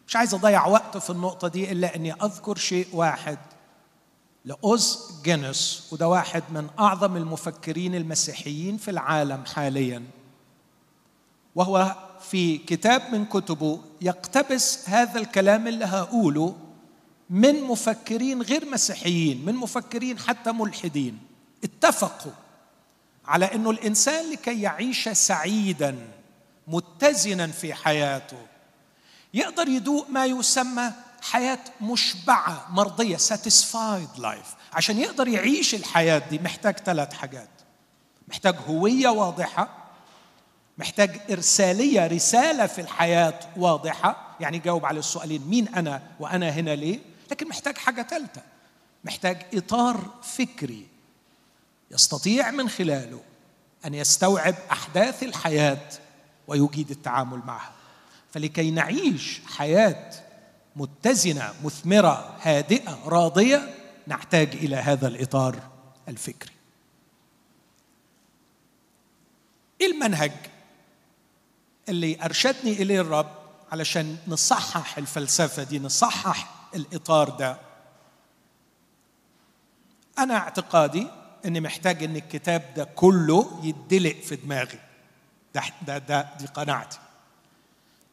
مش 0.08 0.16
عايز 0.16 0.34
أضيع 0.34 0.66
وقت 0.66 0.96
في 0.96 1.10
النقطة 1.10 1.48
دي 1.48 1.72
إلا 1.72 1.96
إني 1.96 2.12
أذكر 2.12 2.56
شيء 2.56 2.88
واحد 2.92 3.38
لأوز 4.44 5.12
جينيس 5.24 5.88
وده 5.92 6.08
واحد 6.08 6.42
من 6.50 6.68
أعظم 6.78 7.16
المفكرين 7.16 7.94
المسيحيين 7.94 8.76
في 8.76 8.90
العالم 8.90 9.44
حاليا. 9.44 10.02
وهو 11.54 11.96
في 12.20 12.58
كتاب 12.58 13.02
من 13.12 13.24
كتبه 13.24 13.80
يقتبس 14.00 14.88
هذا 14.88 15.20
الكلام 15.20 15.68
اللي 15.68 15.84
هقوله 15.84 16.56
من 17.30 17.62
مفكرين 17.62 18.42
غير 18.42 18.64
مسيحيين 18.70 19.44
من 19.44 19.54
مفكرين 19.54 20.18
حتى 20.18 20.52
ملحدين. 20.52 21.18
اتفقوا 21.64 22.32
على 23.26 23.54
إنه 23.54 23.70
الإنسان 23.70 24.32
لكي 24.32 24.62
يعيش 24.62 25.08
سعيدا 25.08 25.96
متزنا 26.68 27.46
في 27.46 27.74
حياته. 27.74 28.38
يقدر 29.34 29.68
يدوق 29.68 30.10
ما 30.10 30.26
يسمى 30.26 30.92
حياة 31.22 31.58
مشبعة 31.80 32.66
مرضية 32.70 33.16
satisfied 33.16 34.18
life. 34.18 34.48
عشان 34.72 34.98
يقدر 34.98 35.28
يعيش 35.28 35.74
الحياة 35.74 36.18
دي 36.30 36.38
محتاج 36.38 36.76
ثلاث 36.78 37.12
حاجات. 37.12 37.48
محتاج 38.28 38.54
هوية 38.68 39.08
واضحة 39.08 39.68
محتاج 40.78 41.20
إرسالية 41.30 42.06
رسالة 42.06 42.66
في 42.66 42.80
الحياة 42.80 43.40
واضحة. 43.56 44.36
يعني 44.40 44.56
يجاوب 44.56 44.86
على 44.86 44.98
السؤالين 44.98 45.42
مين 45.48 45.68
أنا 45.68 46.02
وأنا 46.20 46.50
هنا 46.50 46.70
ليه؟ 46.74 46.98
لكن 47.34 47.48
محتاج 47.48 47.78
حاجة 47.78 48.02
ثالثة 48.02 48.42
محتاج 49.04 49.46
إطار 49.54 50.10
فكري 50.22 50.86
يستطيع 51.90 52.50
من 52.50 52.68
خلاله 52.68 53.20
أن 53.84 53.94
يستوعب 53.94 54.54
أحداث 54.70 55.22
الحياة 55.22 55.88
ويجيد 56.48 56.90
التعامل 56.90 57.38
معها. 57.46 57.72
فلكي 58.32 58.70
نعيش 58.70 59.40
حياة 59.46 60.12
متزنة 60.76 61.54
مثمرة 61.64 62.38
هادئة 62.42 62.98
راضية 63.04 63.74
نحتاج 64.08 64.48
إلى 64.54 64.76
هذا 64.76 65.08
الإطار 65.08 65.58
الفكري. 66.08 66.52
إيه 69.80 69.86
المنهج 69.86 70.32
اللي 71.88 72.24
أرشدني 72.24 72.72
إليه 72.72 73.00
الرب 73.00 73.30
علشان 73.72 74.16
نصحح 74.28 74.98
الفلسفة 74.98 75.62
دي 75.62 75.78
نصحح 75.78 76.63
الإطار 76.74 77.28
ده. 77.30 77.56
أنا 80.18 80.36
اعتقادي 80.36 81.06
إني 81.44 81.60
محتاج 81.60 82.04
إن 82.04 82.16
الكتاب 82.16 82.62
ده 82.76 82.84
كله 82.84 83.60
يدلق 83.62 84.16
في 84.16 84.36
دماغي. 84.36 84.78
ده 85.54 85.62
ده, 85.86 85.98
ده 85.98 86.28
دي 86.38 86.46
قناعتي. 86.46 86.98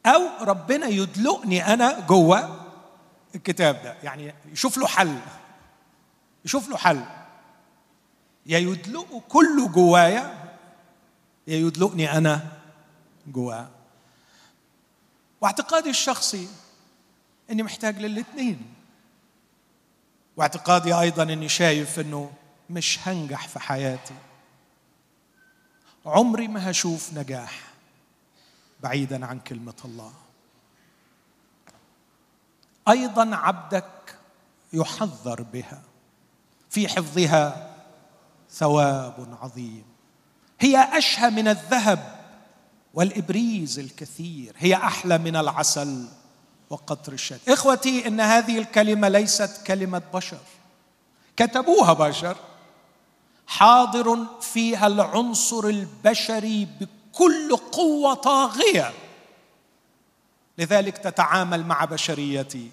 أو 0.06 0.20
ربنا 0.40 0.86
يدلقني 0.86 1.74
أنا 1.74 2.00
جوه 2.00 2.66
الكتاب 3.34 3.82
ده. 3.82 3.96
يعني 4.02 4.34
يشوف 4.52 4.78
له 4.78 4.86
حل. 4.86 5.18
يشوف 6.44 6.68
له 6.68 6.76
حل. 6.76 7.04
يا 8.46 8.58
يدلقه 8.58 9.22
كله 9.28 9.68
جوايا 9.68 10.54
يا 11.46 11.56
يدلقني 11.56 12.16
أنا 12.16 12.58
جواه 13.26 13.68
واعتقادي 15.40 15.90
الشخصي 15.90 16.48
إني 17.52 17.62
محتاج 17.62 17.98
للاثنين. 17.98 18.74
واعتقادي 20.36 20.94
أيضا 20.94 21.22
إني 21.22 21.48
شايف 21.48 22.00
إنه 22.00 22.32
مش 22.70 23.08
هنجح 23.08 23.48
في 23.48 23.60
حياتي. 23.60 24.14
عمري 26.06 26.48
ما 26.48 26.70
هشوف 26.70 27.12
نجاح 27.14 27.60
بعيدا 28.80 29.26
عن 29.26 29.40
كلمة 29.40 29.74
الله. 29.84 30.12
أيضا 32.88 33.36
عبدك 33.36 34.18
يحذر 34.72 35.42
بها. 35.42 35.82
في 36.70 36.88
حفظها 36.88 37.74
ثواب 38.50 39.38
عظيم. 39.42 39.84
هي 40.60 40.98
أشهى 40.98 41.30
من 41.30 41.48
الذهب 41.48 42.20
والإبريز 42.94 43.78
الكثير. 43.78 44.54
هي 44.58 44.74
أحلى 44.74 45.18
من 45.18 45.36
العسل 45.36 46.08
وقطر 46.72 47.12
الشد 47.12 47.40
إخوتي 47.48 48.06
إن 48.06 48.20
هذه 48.20 48.58
الكلمة 48.58 49.08
ليست 49.08 49.66
كلمة 49.66 50.02
بشر. 50.14 50.38
كتبوها 51.36 51.92
بشر. 51.92 52.36
حاضر 53.46 54.18
فيها 54.40 54.86
العنصر 54.86 55.66
البشري 55.66 56.68
كل 57.12 57.56
قوة 57.56 58.14
طاغية. 58.14 58.92
لذلك 60.58 60.98
تتعامل 60.98 61.66
مع 61.66 61.84
بشريتي. 61.84 62.70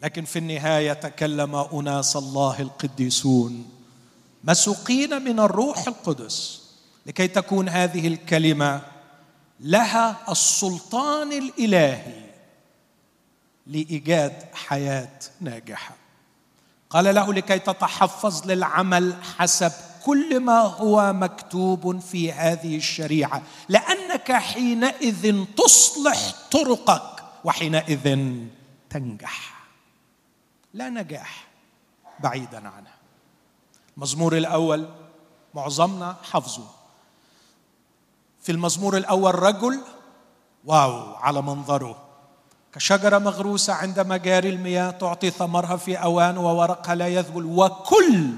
لكن 0.00 0.24
في 0.24 0.38
النهاية 0.38 0.92
تكلم 0.92 1.56
أناس 1.56 2.16
الله 2.16 2.60
القديسون 2.60 3.70
مسوقين 4.44 5.22
من 5.22 5.40
الروح 5.40 5.86
القدس. 5.86 6.62
لكي 7.06 7.28
تكون 7.28 7.68
هذه 7.68 8.06
الكلمة 8.06 8.82
لها 9.60 10.32
السلطان 10.32 11.32
الإلهي. 11.32 12.25
لإيجاد 13.66 14.44
حياة 14.54 15.18
ناجحة. 15.40 15.94
قال 16.90 17.14
له 17.14 17.32
لكي 17.34 17.58
تتحفظ 17.58 18.50
للعمل 18.50 19.14
حسب 19.38 19.72
كل 20.04 20.40
ما 20.40 20.58
هو 20.60 21.12
مكتوب 21.12 21.98
في 21.98 22.32
هذه 22.32 22.76
الشريعة 22.76 23.42
لأنك 23.68 24.32
حينئذ 24.32 25.44
تصلح 25.56 26.34
طرقك 26.50 27.24
وحينئذ 27.44 28.18
تنجح. 28.90 29.66
لا 30.74 30.88
نجاح 30.88 31.46
بعيدا 32.20 32.68
عنها 32.68 32.94
المزمور 33.96 34.36
الأول 34.36 34.88
معظمنا 35.54 36.16
حفظه. 36.22 36.66
في 38.42 38.52
المزمور 38.52 38.96
الأول 38.96 39.34
رجل 39.34 39.80
واو 40.64 41.14
على 41.14 41.42
منظره. 41.42 42.05
كشجرة 42.74 43.18
مغروسة 43.18 43.72
عند 43.72 44.00
مجاري 44.00 44.48
المياه 44.48 44.90
تعطي 44.90 45.30
ثمرها 45.30 45.76
في 45.76 45.96
أوان 45.96 46.38
وورقها 46.38 46.94
لا 46.94 47.08
يذبل 47.08 47.44
وكل 47.44 48.30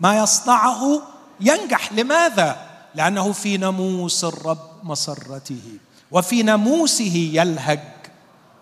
ما 0.00 0.18
يصنعه 0.18 1.02
ينجح. 1.40 1.92
لماذا؟ 1.92 2.66
لأنه 2.94 3.32
في 3.32 3.56
ناموس 3.56 4.24
الرب 4.24 4.70
مسرته 4.82 5.78
وفي 6.10 6.42
ناموسه 6.42 7.30
يلهج 7.32 7.80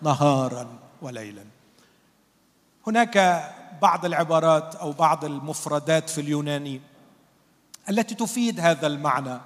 نهارا 0.01 0.67
وليلا. 1.01 1.43
هناك 2.87 3.45
بعض 3.81 4.05
العبارات 4.05 4.75
أو 4.75 4.91
بعض 4.91 5.25
المفردات 5.25 6.09
في 6.09 6.21
اليوناني 6.21 6.81
التي 7.89 8.15
تفيد 8.15 8.59
هذا 8.59 8.87
المعنى. 8.87 9.37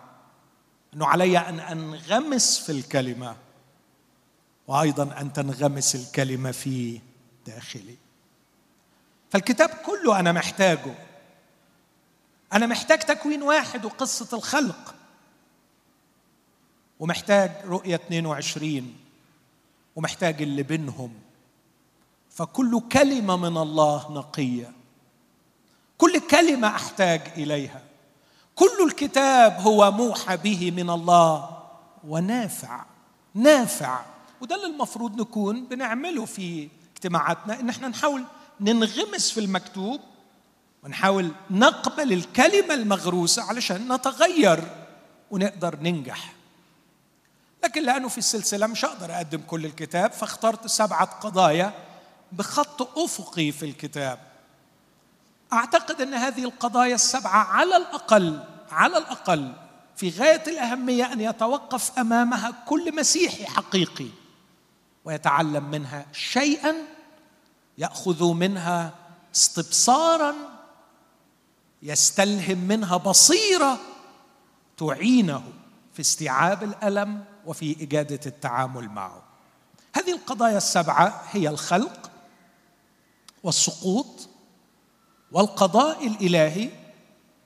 إنه 0.94 1.06
علي 1.06 1.38
أن 1.38 1.60
أنغمس 1.60 2.60
في 2.60 2.72
الكلمة. 2.72 3.36
وأيضا 4.68 5.22
أن 5.22 5.34
تنغمس 5.34 5.96
الكلمة 5.96 6.52
في 6.52 7.00
داخلي. 7.48 7.96
فالكتاب 9.30 9.70
كله 9.70 10.20
أنا 10.20 10.32
محتاجه. 10.32 10.96
أنا 12.54 12.66
محتاج 12.66 13.00
تكوين 13.00 13.44
واحد 13.44 13.86
وقصة 13.86 14.38
الخلق. 14.38 14.96
ومحتاج 17.00 17.52
رؤية 17.66 17.96
22 17.96 18.96
ومحتاج 19.96 20.42
اللي 20.42 20.64
بينهم. 20.64 21.14
فكل 22.30 22.82
كلمة 22.92 23.36
من 23.36 23.58
الله 23.58 24.12
نقية. 24.12 24.72
كل 25.98 26.20
كلمة 26.20 26.68
أحتاج 26.68 27.22
إليها. 27.38 27.82
كل 28.56 28.86
الكتاب 28.86 29.62
هو 29.62 29.92
موحى 29.92 30.38
به 30.38 30.72
من 30.72 30.90
الله. 30.90 31.64
ونافع. 32.08 32.86
نافع. 33.34 34.15
وده 34.42 34.56
اللي 34.56 34.68
المفروض 34.68 35.22
نكون 35.22 35.66
بنعمله 35.66 36.26
في 36.26 36.70
اجتماعاتنا 36.96 37.60
إن 37.60 37.70
إحنا 37.70 37.88
نحاول 37.88 38.24
ننغمس 38.62 39.32
في 39.32 39.40
المكتوب 39.40 40.02
ونحاول 40.84 41.32
نقبل 41.52 42.14
الكلمة 42.14 42.74
المغروسة 42.74 43.44
علشان 43.44 43.94
نتغير 43.94 44.64
ونقدر 45.32 45.80
ننجح. 45.82 46.34
لكن 47.64 47.84
لأنه 47.84 48.08
في 48.08 48.18
السلسلة 48.18 48.68
مش 48.68 48.86
هقدر 48.86 49.12
أقدم 49.16 49.42
كل 49.42 49.66
الكتاب 49.66 50.12
فاخترت 50.12 50.68
سبعة 50.68 51.06
قضايا 51.20 51.74
بخط 52.32 53.00
أفقي 53.00 53.52
في 53.52 53.66
الكتاب. 53.66 54.20
أعتقد 55.54 56.02
إن 56.02 56.14
هذه 56.14 56.44
القضايا 56.44 56.96
السبعة 56.96 57.44
على 57.44 57.78
الأقل 57.78 58.40
على 58.72 58.98
الأقل 58.98 59.54
في 59.96 60.10
غاية 60.10 60.44
الأهمية 60.48 61.14
أن 61.14 61.22
يتوقف 61.22 62.00
أمامها 62.00 62.54
كل 62.66 62.96
مسيحي 62.96 63.46
حقيقي. 63.46 64.08
ويتعلم 65.06 65.64
منها 65.64 66.06
شيئا 66.14 66.76
يأخذ 67.78 68.34
منها 68.34 68.94
استبصارا 69.36 70.36
يستلهم 71.82 72.58
منها 72.58 72.98
بصيرة 72.98 73.78
تعينه 74.78 75.44
في 75.94 76.00
استيعاب 76.00 76.64
الألم 76.64 77.24
وفي 77.46 77.84
إجادة 77.84 78.20
التعامل 78.26 78.90
معه. 78.90 79.24
هذه 79.96 80.12
القضايا 80.12 80.58
السبعة 80.58 81.24
هي 81.32 81.50
الخلق 81.50 82.12
والسقوط 83.44 84.30
والقضاء 85.32 86.08
الإلهي 86.08 86.70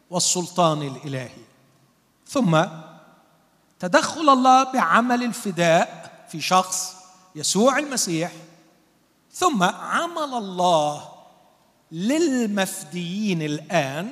والسلطان 0.09 0.81
الإلهي. 0.81 1.45
ثم 2.27 2.65
تدخل 3.79 4.29
الله 4.29 4.63
بعمل 4.63 5.23
الفداء 5.23 6.11
في 6.29 6.41
شخص 6.41 6.98
يسوع 7.39 7.80
المسيح 7.80 8.32
ثم 9.34 9.63
عمل 9.63 10.34
الله 10.34 11.10
للمفديين 11.91 13.41
الآن. 13.41 14.12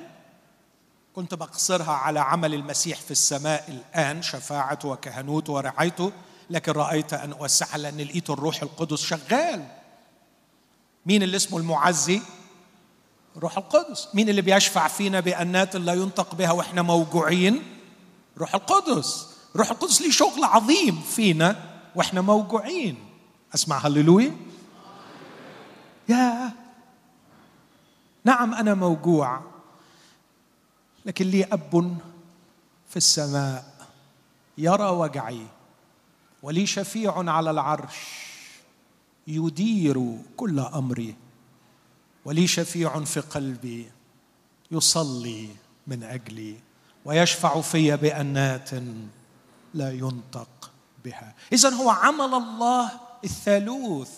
كنت 1.15 1.33
بقصرها 1.33 1.91
على 1.91 2.19
عمل 2.19 2.53
المسيح 2.53 3.01
في 3.01 3.11
السماء 3.11 3.69
الآن 3.69 4.21
شفاعته 4.21 4.87
وكهنوته 4.89 5.53
ورعايته 5.53 6.11
لكن 6.49 6.71
رأيت 6.71 7.13
أن 7.13 7.31
اوسعها 7.31 7.77
لأن 7.77 7.97
لقيت 7.97 8.29
الروح 8.29 8.61
القدس 8.61 9.01
شغال. 9.01 9.67
مين 11.05 11.23
اللي 11.23 11.37
اسمه 11.37 11.57
المعزي؟ 11.57 12.21
روح 13.37 13.57
القدس. 13.57 14.07
مين 14.13 14.29
اللي 14.29 14.41
بيشفع 14.41 14.87
فينا 14.87 15.19
بأنات 15.19 15.75
لا 15.75 15.93
ينطق 15.93 16.35
بها 16.35 16.51
وإحنا 16.51 16.81
موجوعين؟ 16.81 17.63
روح 18.37 18.55
القدس. 18.55 19.27
روح 19.55 19.71
القدس 19.71 20.01
ليه 20.01 20.11
شغل 20.11 20.43
عظيم 20.43 21.01
فينا 21.01 21.79
وإحنا 21.95 22.21
موجوعين. 22.21 23.06
أسمع 23.55 23.77
هللويا. 23.77 24.35
يا. 26.09 26.51
نعم 28.23 28.53
أنا 28.53 28.73
موجوع 28.73 29.41
لكن 31.05 31.25
لي 31.27 31.43
أب 31.43 31.97
في 32.89 32.97
السماء 32.97 33.87
يرى 34.57 34.89
وجعي 34.89 35.45
ولي 36.43 36.65
شفيع 36.65 37.29
على 37.31 37.51
العرش 37.51 38.27
يدير 39.27 40.17
كل 40.37 40.59
أمري 40.59 41.15
ولي 42.25 42.47
شفيع 42.47 43.03
في 43.03 43.19
قلبي 43.19 43.91
يصلي 44.71 45.49
من 45.87 46.03
أجلي 46.03 46.55
ويشفع 47.05 47.61
في 47.61 47.95
بأنات 47.95 48.69
لا 49.73 49.91
ينطق 49.91 50.71
بها. 51.05 51.35
اذا 51.53 51.69
هو 51.69 51.89
عمل 51.89 52.33
الله 52.33 53.06
الثالوث. 53.23 54.11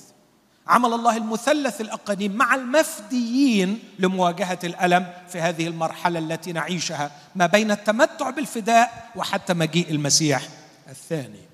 عمل 0.68 0.94
الله 0.94 1.18
المثلث 1.18 1.82
الاقانيم 1.82 2.36
مع 2.36 2.56
المفديين 2.56 3.80
لمواجهة 4.00 4.60
الألم 4.64 5.14
في 5.30 5.42
هذه 5.42 5.68
المرحلة 5.68 6.20
التي 6.20 6.52
نعيشها 6.52 7.12
ما 7.36 7.46
بين 7.46 7.72
التمتع 7.72 8.30
بالفداء 8.30 9.12
وحتى 9.16 9.54
مجيء 9.54 9.92
المسيح 9.92 10.48
الثاني. 10.90 11.50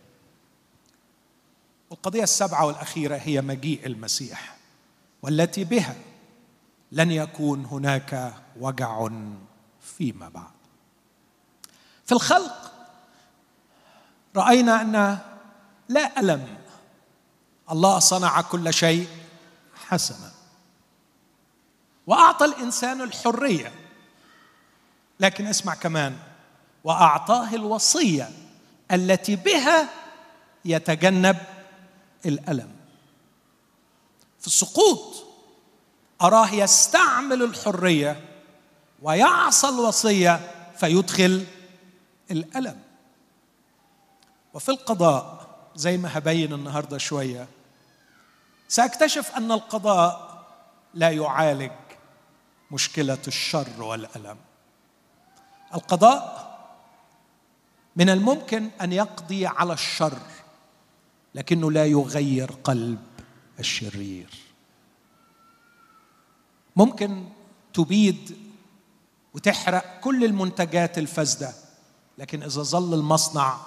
القضية 1.91 2.23
السبعة 2.23 2.65
والأخيرة 2.65 3.15
هي 3.15 3.41
مجيء 3.41 3.86
المسيح 3.86 4.55
والتي 5.21 5.63
بها 5.63 5.95
لن 6.91 7.12
يكون 7.12 7.65
هناك 7.65 8.34
وجع 8.60 9.08
فيما 9.81 10.29
بعد. 10.29 10.55
في 12.05 12.12
الخلق 12.12 12.71
رأينا 14.36 14.81
أن 14.81 15.17
لا 15.89 16.19
ألم 16.19 16.64
الله 17.71 17.99
صنع 17.99 18.41
كل 18.41 18.73
شيء 18.73 19.08
حسنا. 19.88 20.32
وأعطى 22.08 22.45
الإنسان 22.45 23.01
الحرية. 23.01 23.71
لكن 25.19 25.45
اسمع 25.45 25.75
كمان 25.75 26.17
وأعطاه 26.84 27.56
الوصية 27.56 28.30
التي 28.91 29.36
بها 29.36 29.89
يتجنب 30.65 31.38
الألم. 32.25 32.75
في 34.39 34.47
السقوط 34.47 35.25
أراه 36.21 36.54
يستعمل 36.54 37.43
الحرية 37.43 38.25
ويعصى 39.01 39.69
الوصية 39.69 40.51
فيدخل 40.78 41.45
الألم. 42.32 42.80
وفي 44.54 44.69
القضاء 44.69 45.45
زي 45.75 45.97
ما 45.97 46.17
هبين 46.17 46.54
النهارده 46.54 46.97
شوية 46.97 47.47
سأكتشف 48.67 49.32
أن 49.36 49.51
القضاء 49.51 50.45
لا 50.93 51.10
يعالج 51.10 51.71
مشكلة 52.71 53.17
الشر 53.28 53.82
والألم. 53.84 54.38
القضاء 55.73 56.45
من 57.95 58.10
الممكن 58.10 58.69
أن 58.82 58.93
يقضي 58.93 59.45
على 59.45 59.73
الشر 59.73 60.19
لكنه 61.36 61.71
لا 61.71 61.86
يغير 61.86 62.51
قلب 62.51 63.04
الشرير. 63.60 64.30
ممكن 66.75 67.30
تبيد 67.73 68.38
وتحرق 69.34 69.99
كل 69.99 70.25
المنتجات 70.25 70.97
الفاسدة 70.97 71.54
لكن 72.17 72.43
إذا 72.43 72.62
ظل 72.62 72.93
المصنع 72.93 73.58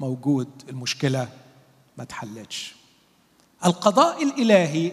موجود 0.00 0.50
المشكلة 0.68 1.28
ما 1.98 2.04
تحلتش. 2.04 2.81
القضاء 3.64 4.22
الإلهي 4.22 4.92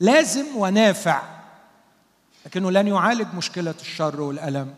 لازم 0.00 0.46
ونافع 0.56 1.22
لكنه 2.46 2.70
لن 2.70 2.88
يعالج 2.88 3.34
مشكلة 3.34 3.74
الشر 3.80 4.20
والألم 4.20 4.74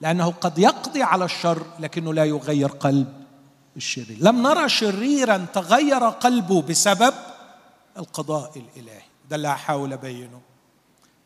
لأنه 0.00 0.30
قد 0.40 0.58
يقضي 0.58 1.02
على 1.02 1.24
الشر 1.24 1.66
لكنه 1.78 2.14
لا 2.14 2.24
يغير 2.24 2.68
قلب 2.68 3.24
الشرير. 3.76 4.16
لم 4.20 4.42
نرى 4.42 4.68
شريرا 4.68 5.46
تغير 5.52 6.08
قلبه 6.08 6.62
بسبب 6.62 7.14
القضاء 7.98 8.52
الإلهي. 8.56 9.02
ده 9.30 9.36
اللي 9.36 9.48
هحاول 9.48 9.92
ابينه 9.92 10.40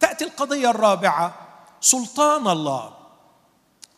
تأتي 0.01 0.25
القضية 0.25 0.71
الرابعة 0.71 1.35
سلطان 1.81 2.49
الله. 2.49 2.93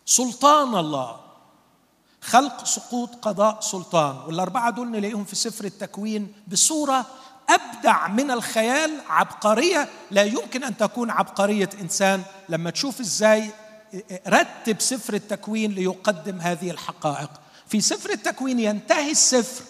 سلطان 0.06 0.76
الله. 0.76 1.19
خلق 2.22 2.64
سقوط 2.64 3.14
قضاء 3.22 3.60
سلطان 3.60 4.16
والأربعة 4.26 4.70
دول 4.70 4.90
نلاقيهم 4.90 5.24
في 5.24 5.36
سفر 5.36 5.64
التكوين 5.64 6.32
بصورة 6.48 7.06
أبدع 7.48 8.08
من 8.08 8.30
الخيال 8.30 8.90
عبقرية 9.08 9.88
لا 10.10 10.22
يمكن 10.22 10.64
أن 10.64 10.76
تكون 10.76 11.10
عبقرية 11.10 11.70
إنسان 11.80 12.22
لما 12.48 12.70
تشوف 12.70 13.00
إزاي 13.00 13.50
رتب 14.28 14.80
سفر 14.80 15.14
التكوين 15.14 15.72
ليقدم 15.72 16.40
هذه 16.40 16.70
الحقائق. 16.70 17.30
في 17.68 17.80
سفر 17.80 18.10
التكوين 18.10 18.58
ينتهي 18.60 19.10
السفر 19.10 19.64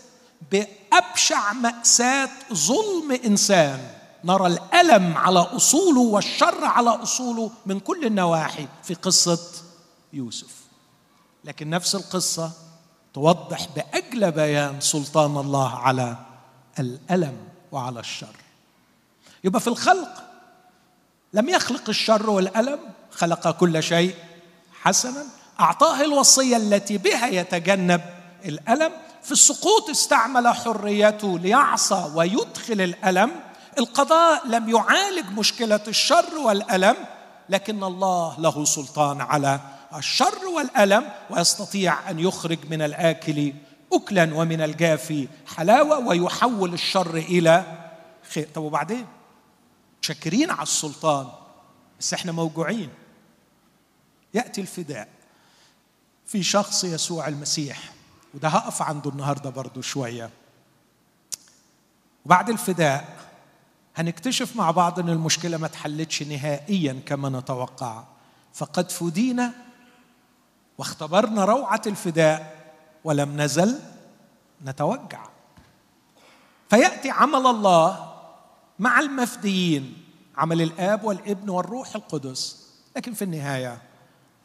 بأبشع 0.52 1.52
مأساة 1.52 2.28
ظلم 2.52 3.12
إنسان. 3.24 3.80
نرى 4.24 4.46
الألم 4.46 5.16
على 5.16 5.38
أصوله 5.38 6.00
والشر 6.00 6.64
على 6.64 6.90
أصوله 6.90 7.50
من 7.66 7.80
كل 7.80 8.06
النواحي. 8.06 8.68
في 8.82 8.94
قصة 8.94 9.38
يوسف. 10.12 10.59
لكن 11.44 11.70
نفس 11.70 11.94
القصة 11.94 12.52
توضح 13.14 13.66
باجلى 13.76 14.30
بيان 14.30 14.80
سلطان 14.80 15.36
الله 15.36 15.78
على 15.78 16.16
الألم 16.78 17.36
وعلى 17.72 18.00
الشر. 18.00 18.36
يبقى 19.44 19.60
في 19.60 19.68
الخلق 19.68 20.22
لم 21.32 21.48
يخلق 21.48 21.88
الشر 21.88 22.30
والألم 22.30 22.78
خلق 23.10 23.50
كل 23.50 23.82
شيء 23.82 24.14
حسنا. 24.82 25.24
أعطاه 25.60 26.00
الوصية 26.00 26.56
التي 26.56 26.98
بها 26.98 27.26
يتجنب 27.26 28.00
الألم. 28.44 28.92
في 29.22 29.32
السقوط 29.32 29.90
استعمل 29.90 30.48
حريته 30.48 31.38
ليعصى 31.38 32.10
ويدخل 32.14 32.80
الألم. 32.80 33.30
القضاء 33.78 34.46
لم 34.46 34.68
يعالج 34.68 35.38
مشكلة 35.38 35.80
الشر 35.88 36.38
والألم 36.38 36.96
لكن 37.48 37.84
الله 37.84 38.40
له 38.40 38.64
سلطان 38.64 39.20
على 39.20 39.60
الشر 39.96 40.46
والألم 40.56 41.10
ويستطيع 41.30 42.10
أن 42.10 42.18
يخرج 42.18 42.58
من 42.70 42.82
الآكل 42.82 43.52
اكلا 43.92 44.34
ومن 44.34 44.60
الجافي 44.60 45.28
حلاوة 45.56 45.98
ويحول 45.98 46.74
الشر 46.74 47.16
إلى 47.16 47.64
خير. 48.32 48.48
طب 48.54 48.62
وبعدين؟ 48.62 49.06
شاكرين 50.00 50.50
على 50.50 50.62
السلطان 50.62 51.28
بس 52.00 52.14
إحنا 52.14 52.32
موجوعين. 52.32 52.88
يأتي 54.34 54.60
الفداء 54.60 55.08
في 56.26 56.42
شخص 56.42 56.84
يسوع 56.84 57.28
المسيح 57.28 57.92
وده 58.34 58.48
هقف 58.48 58.82
عنده 58.82 59.10
النهارده 59.10 59.50
برضو 59.50 59.80
شوية. 59.80 60.30
وبعد 62.26 62.50
الفداء 62.50 63.16
هنكتشف 63.96 64.56
مع 64.56 64.70
بعض 64.70 64.98
إن 64.98 65.08
المشكلة 65.08 65.56
ما 65.56 65.66
اتحلتش 65.66 66.22
نهائيا 66.22 67.00
كما 67.06 67.28
نتوقع. 67.28 68.04
فقد 68.54 68.90
فدينا 68.90 69.52
واختبرنا 70.80 71.44
روعة 71.44 71.82
الفداء 71.86 72.72
ولم 73.04 73.40
نزل 73.40 73.78
نتوجع. 74.64 75.26
فيأتي 76.70 77.10
عمل 77.10 77.46
الله 77.46 78.14
مع 78.78 79.00
المفديين 79.00 80.04
عمل 80.36 80.62
الآب 80.62 81.04
والابن 81.04 81.48
والروح 81.48 81.94
القدس. 81.94 82.66
لكن 82.96 83.14
في 83.14 83.22
النهاية 83.24 83.82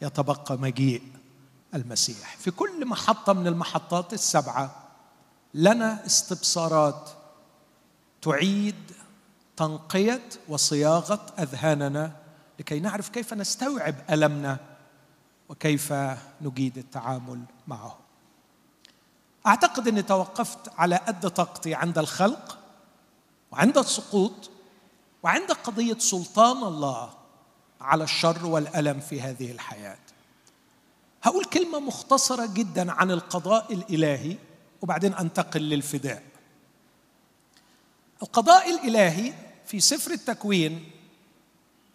يتبقى 0.02 0.58
مجيء 0.58 1.02
المسيح. 1.74 2.36
في 2.36 2.50
كل 2.50 2.86
محطة 2.86 3.32
من 3.32 3.46
المحطات 3.46 4.12
السبعة 4.12 4.88
لنا 5.54 6.06
استبصارات 6.06 7.10
تعيد 8.22 8.90
تنقية 9.56 10.28
وصياغة 10.48 11.26
أذهاننا 11.38 12.12
لكي 12.58 12.80
نعرف 12.80 13.08
كيف 13.08 13.34
نستوعب 13.34 13.94
ألمنا 14.10 14.75
وكيف 15.48 15.92
نجيد 16.40 16.78
التعامل 16.78 17.42
معه. 17.66 17.98
أعتقد 19.46 19.88
أني 19.88 20.02
توقفت 20.02 20.58
على 20.78 20.96
قد 20.96 21.30
طاقتي 21.30 21.74
عند 21.74 21.98
الخلق 21.98 22.58
وعند 23.50 23.78
السقوط 23.78 24.50
وعند 25.22 25.52
قضية 25.52 25.98
سلطان 25.98 26.62
الله 26.62 27.10
على 27.80 28.04
الشر 28.04 28.46
والألم 28.46 29.00
في 29.00 29.20
هذه 29.20 29.52
الحياة. 29.52 29.98
هقول 31.22 31.44
كلمة 31.44 31.80
مختصرة 31.80 32.46
جدا 32.46 32.92
عن 32.92 33.10
القضاء 33.10 33.72
الإلهي 33.72 34.36
وبعدين 34.82 35.14
أنتقل 35.14 35.60
للفداء. 35.60 36.22
القضاء 38.22 38.70
الإلهي 38.70 39.34
في 39.66 39.80
سفر 39.80 40.10
التكوين 40.10 40.90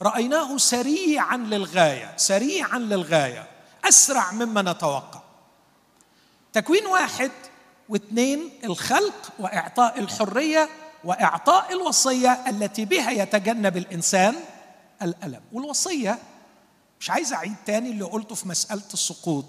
رأيناه 0.01 0.57
سريعا 0.57 1.37
للغاية 1.37 2.13
سريعا 2.17 2.77
للغاية 2.79 3.47
أسرع 3.89 4.31
مما 4.31 4.61
نتوقع. 4.61 5.21
تكوين 6.53 6.85
واحد 6.85 7.31
واثنين 7.89 8.49
الخلق 8.63 9.33
وإعطاء 9.39 9.99
الحرية 9.99 10.69
وإعطاء 11.03 11.73
الوصية 11.73 12.43
التي 12.47 12.85
بها 12.85 13.11
يتجنب 13.11 13.77
الإنسان 13.77 14.35
الألم. 15.01 15.41
والوصية 15.53 16.19
مش 16.99 17.09
عايز 17.09 17.33
أعيد 17.33 17.55
تاني 17.65 17.89
اللي 17.89 18.03
قلته 18.03 18.35
في 18.35 18.47
مسألة 18.47 18.83
السقوط. 18.93 19.45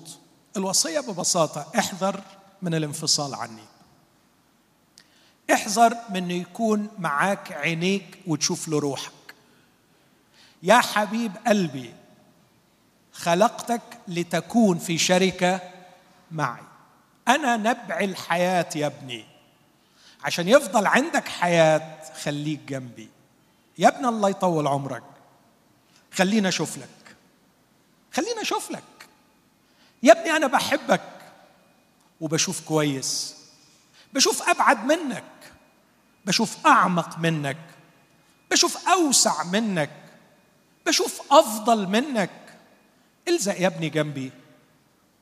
الوصية 0.56 1.00
ببساطة 1.00 1.66
احذر 1.78 2.20
من 2.62 2.74
الانفصال 2.74 3.34
عني. 3.34 3.64
احذر 5.52 5.96
من 6.10 6.30
يكون 6.30 6.88
معاك 6.98 7.52
عينيك 7.52 8.18
وتشوف 8.26 8.68
له 8.68 8.78
روحك 8.78 9.21
يا 10.62 10.80
حبيب 10.80 11.32
قلبي 11.46 11.94
خلقتك 13.12 13.82
لتكون 14.08 14.78
في 14.78 14.98
شركة 14.98 15.60
معي. 16.30 16.62
أنا 17.28 17.56
نبع 17.56 18.00
الحياة 18.00 18.68
يا 18.76 18.86
ابني. 18.86 19.24
عشان 20.24 20.48
يفضل 20.48 20.86
عندك 20.86 21.28
حياة 21.28 22.12
خليك 22.22 22.60
جنبي. 22.68 23.08
يا 23.78 23.88
ابن 23.88 24.06
الله 24.06 24.28
يطول 24.28 24.66
عمرك. 24.66 25.02
خلينا 26.12 26.48
أشوف 26.48 26.78
لك. 26.78 27.16
خلينا 28.12 28.42
أشوف 28.42 28.70
لك. 28.70 28.82
يا 30.02 30.12
ابني 30.12 30.30
أنا 30.30 30.46
بحبك 30.46 31.08
وبشوف 32.20 32.60
كويس. 32.60 33.36
بشوف 34.12 34.48
أبعد 34.48 34.84
منك. 34.84 35.24
بشوف 36.26 36.66
أعمق 36.66 37.18
منك. 37.18 37.56
بشوف 38.50 38.88
أوسع 38.88 39.42
منك. 39.42 40.01
بشوف 40.86 41.32
أفضل 41.32 41.86
منك. 41.88 42.58
إلزق 43.28 43.60
يا 43.60 43.66
ابني 43.66 43.88
جنبي 43.88 44.32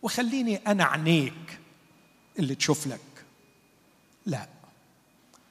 وخليني 0.02 0.56
أنا 0.56 0.84
عينيك 0.84 1.60
اللي 2.38 2.54
تشوف 2.54 2.86
لك. 2.86 3.24
لا 4.26 4.48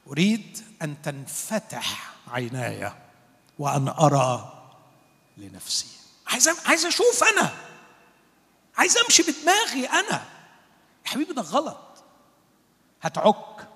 أريد 0.06 0.58
أن 0.82 1.02
تنفتح 1.02 2.14
عيناي 2.28 2.92
وأن 3.58 3.88
أرى 3.88 4.52
لنفسي. 5.36 5.86
عايز 6.26 6.48
عايز 6.48 6.86
أشوف 6.86 7.24
أنا. 7.24 7.52
عايز 8.76 8.96
أمشي 8.96 9.22
بدماغي 9.22 9.86
أنا. 9.86 10.24
يا 11.04 11.10
حبيبي 11.10 11.32
ده 11.32 11.42
غلط. 11.42 12.04
هتعك 13.02 13.68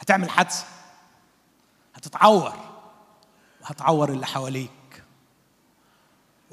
هتعمل 0.00 0.30
حادثة 0.30 0.64
هتتعور 1.94 2.54
وهتعور 3.60 4.12
اللي 4.12 4.26
حواليك. 4.26 4.70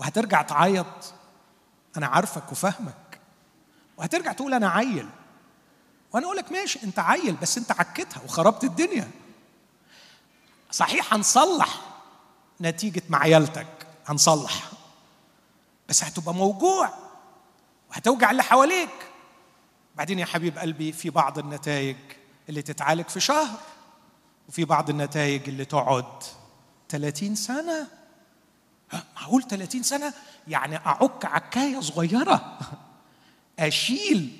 وهترجع 0.02 0.42
تعيط. 0.42 1.14
أنا 1.98 2.08
عارفك 2.08 2.52
وفاهمك. 2.52 3.20
وهترجع 3.98 4.32
تقول 4.32 4.54
أنا 4.54 4.70
عيل. 4.70 5.10
وأنا 6.14 6.26
أقول 6.26 6.38
لك 6.38 6.52
ماشي 6.52 6.80
أنت 6.84 7.00
عيل 7.00 7.36
بس 7.36 7.58
أنت 7.58 7.72
عكتها 7.72 8.22
وخربت 8.24 8.64
الدنيا. 8.64 9.12
صحيح 10.72 11.14
هنصلح 11.14 11.82
نتيجة 12.62 13.02
معيلتك 13.10 13.88
هنصلح. 14.08 14.72
بس 15.90 16.04
هتبقى 16.04 16.34
موجوع. 16.34 16.90
وهتوجع 17.90 18.32
اللي 18.32 18.44
حواليك. 18.44 18.90
بعدين 19.96 20.20
يا 20.20 20.26
حبيب 20.26 20.58
قلبي 20.58 20.92
في 20.92 21.10
بعض 21.10 21.40
النتائج 21.40 21.98
اللي 22.50 22.62
تتعالج 22.62 23.08
في 23.08 23.20
شهر 23.20 23.60
وفي 24.50 24.66
بعض 24.66 24.90
النتائج 24.90 25.50
اللي 25.50 25.66
تقعد 25.66 26.24
30 26.90 27.36
سنة. 27.36 28.01
معقول 29.16 29.44
30 29.44 29.84
سنة؟ 29.84 30.14
يعني 30.48 30.78
أعك 30.78 31.26
عكاية 31.26 31.80
صغيرة. 31.80 32.60
أشيل 33.60 34.40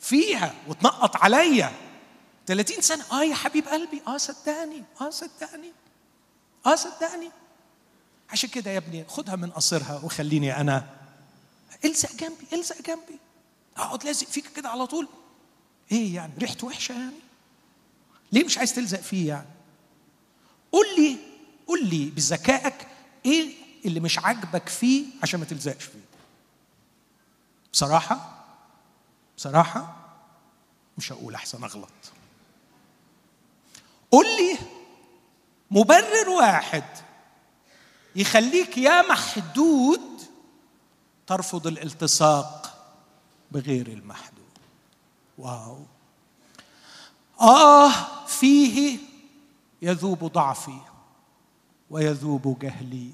فيها 0.00 0.54
وتنقط 0.68 1.16
عليا. 1.16 1.72
30 2.46 2.80
سنة؟ 2.80 3.04
آه 3.12 3.24
يا 3.24 3.34
حبيب 3.34 3.68
قلبي. 3.68 4.02
آه 4.06 4.16
صدقني. 4.16 4.84
آه 5.00 5.10
صدقني. 5.10 5.72
آه 6.66 6.74
صدقني. 6.74 7.30
عشان 8.30 8.50
كده 8.50 8.70
يا 8.70 8.78
ابني 8.78 9.04
خدها 9.08 9.36
من 9.36 9.50
قصرها 9.50 10.00
وخليني 10.04 10.60
أنا. 10.60 10.86
الزق 11.84 12.12
جنبي 12.16 12.46
الزق 12.52 12.82
جنبي. 12.82 13.18
أقعد 13.76 14.04
لازق 14.04 14.26
فيك 14.26 14.52
كده 14.56 14.68
على 14.68 14.86
طول. 14.86 15.08
إيه 15.92 16.14
يعني؟ 16.14 16.32
ريحته 16.38 16.66
وحشة 16.66 16.92
يعني؟ 16.92 17.20
ليه 18.32 18.44
مش 18.44 18.58
عايز 18.58 18.74
تلزق 18.74 19.00
فيه 19.00 19.28
يعني؟ 19.28 19.48
قول 20.72 20.86
لي 20.98 21.16
قول 21.66 21.86
لي 21.86 22.10
بذكائك 22.10 22.88
إيه 23.26 23.54
اللي 23.84 24.00
مش 24.00 24.18
عاجبك 24.18 24.68
فيه 24.68 25.04
عشان 25.22 25.40
ما 25.40 25.46
تلزقش 25.46 25.84
فيه. 25.84 26.04
بصراحة 27.72 28.44
بصراحة 29.36 29.96
مش 30.98 31.12
هقول 31.12 31.34
أحسن 31.34 31.64
أغلط. 31.64 31.88
قول 34.10 34.26
لي 34.26 34.58
مبرر 35.70 36.28
واحد 36.28 36.84
يخليك 38.16 38.78
يا 38.78 39.02
محدود 39.02 40.00
ترفض 41.26 41.66
الالتصاق 41.66 42.72
بغير 43.52 43.86
المحدود. 43.86 44.36
واو. 45.38 45.84
آه 47.40 48.26
فيه 48.26 48.98
يذوب 49.82 50.24
ضعفي 50.24 50.78
ويذوب 51.90 52.58
جهلي. 52.58 53.10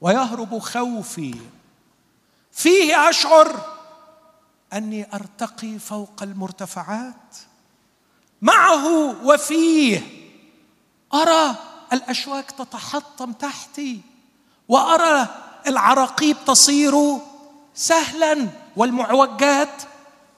ويهرب 0.00 0.58
خوفي. 0.58 1.34
فيه 2.52 3.08
أشعر 3.08 3.76
أني 4.72 5.14
أرتقي 5.14 5.78
فوق 5.78 6.22
المرتفعات. 6.22 7.36
معه 8.42 8.86
وفيه 9.26 10.02
أرى 11.14 11.56
الأشواك 11.92 12.50
تتحطم 12.50 13.32
تحتي 13.32 14.00
وأرى 14.68 15.28
العراقيب 15.66 16.36
تصير 16.46 16.94
سهلا 17.74 18.48
والمعوجات 18.76 19.82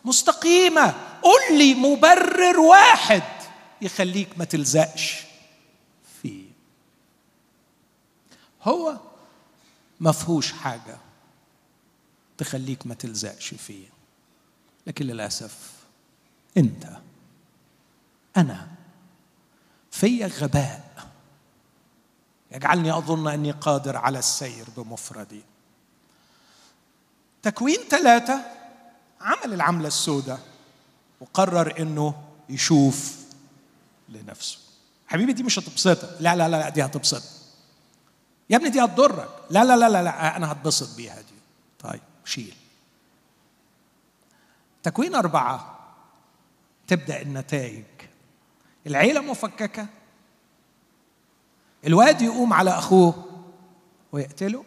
مستقيمة. 0.04 0.94
قل 1.22 1.58
لي 1.58 1.74
مبرر 1.74 2.60
واحد 2.60 3.22
يخليك 3.82 4.28
ما 4.38 4.44
تلزقش 4.44 5.22
فيه. 6.22 6.44
هو 8.62 8.96
ما 10.00 10.12
فيهوش 10.12 10.52
حاجة 10.52 10.98
تخليك 12.38 12.86
ما 12.86 12.94
تلزقش 12.94 13.54
فيه. 13.54 13.88
لكن 14.86 15.06
للأسف 15.06 15.72
أنت 16.56 16.88
أنا 18.36 18.68
في 19.90 20.24
غباء. 20.26 21.08
يجعلني 22.52 22.92
أظن 22.92 23.28
أني 23.28 23.50
قادر 23.50 23.96
على 23.96 24.18
السير 24.18 24.66
بمفردي. 24.76 25.42
تكوين 27.42 27.78
ثلاثة 27.90 28.40
عمل 29.20 29.54
العملة 29.54 29.88
السوداء 29.88 30.40
وقرر 31.20 31.82
أنه 31.82 32.22
يشوف 32.48 33.18
لنفسه. 34.08 34.58
حبيبي 35.06 35.32
دي 35.32 35.42
مش 35.42 35.58
هتبسطك. 35.58 36.16
لا 36.20 36.36
لا 36.36 36.48
لا 36.48 36.68
دي 36.68 36.84
هتبسطك. 36.84 37.37
يا 38.50 38.56
ابني 38.56 38.68
دي 38.68 38.84
هتضرك. 38.84 39.28
لا 39.50 39.64
لا 39.64 39.76
لا 39.76 40.02
لا, 40.02 40.36
أنا 40.36 40.52
هتبسط 40.52 40.96
بيها 40.96 41.20
دي. 41.20 41.38
طيب 41.78 42.00
شيل. 42.24 42.54
تكوين 44.82 45.14
أربعة. 45.14 45.78
تبدأ 46.86 47.22
النتائج. 47.22 47.84
العيلة 48.86 49.20
مفككة. 49.20 49.86
الواد 51.86 52.22
يقوم 52.22 52.52
على 52.52 52.70
أخوه 52.70 53.24
ويقتله. 54.12 54.64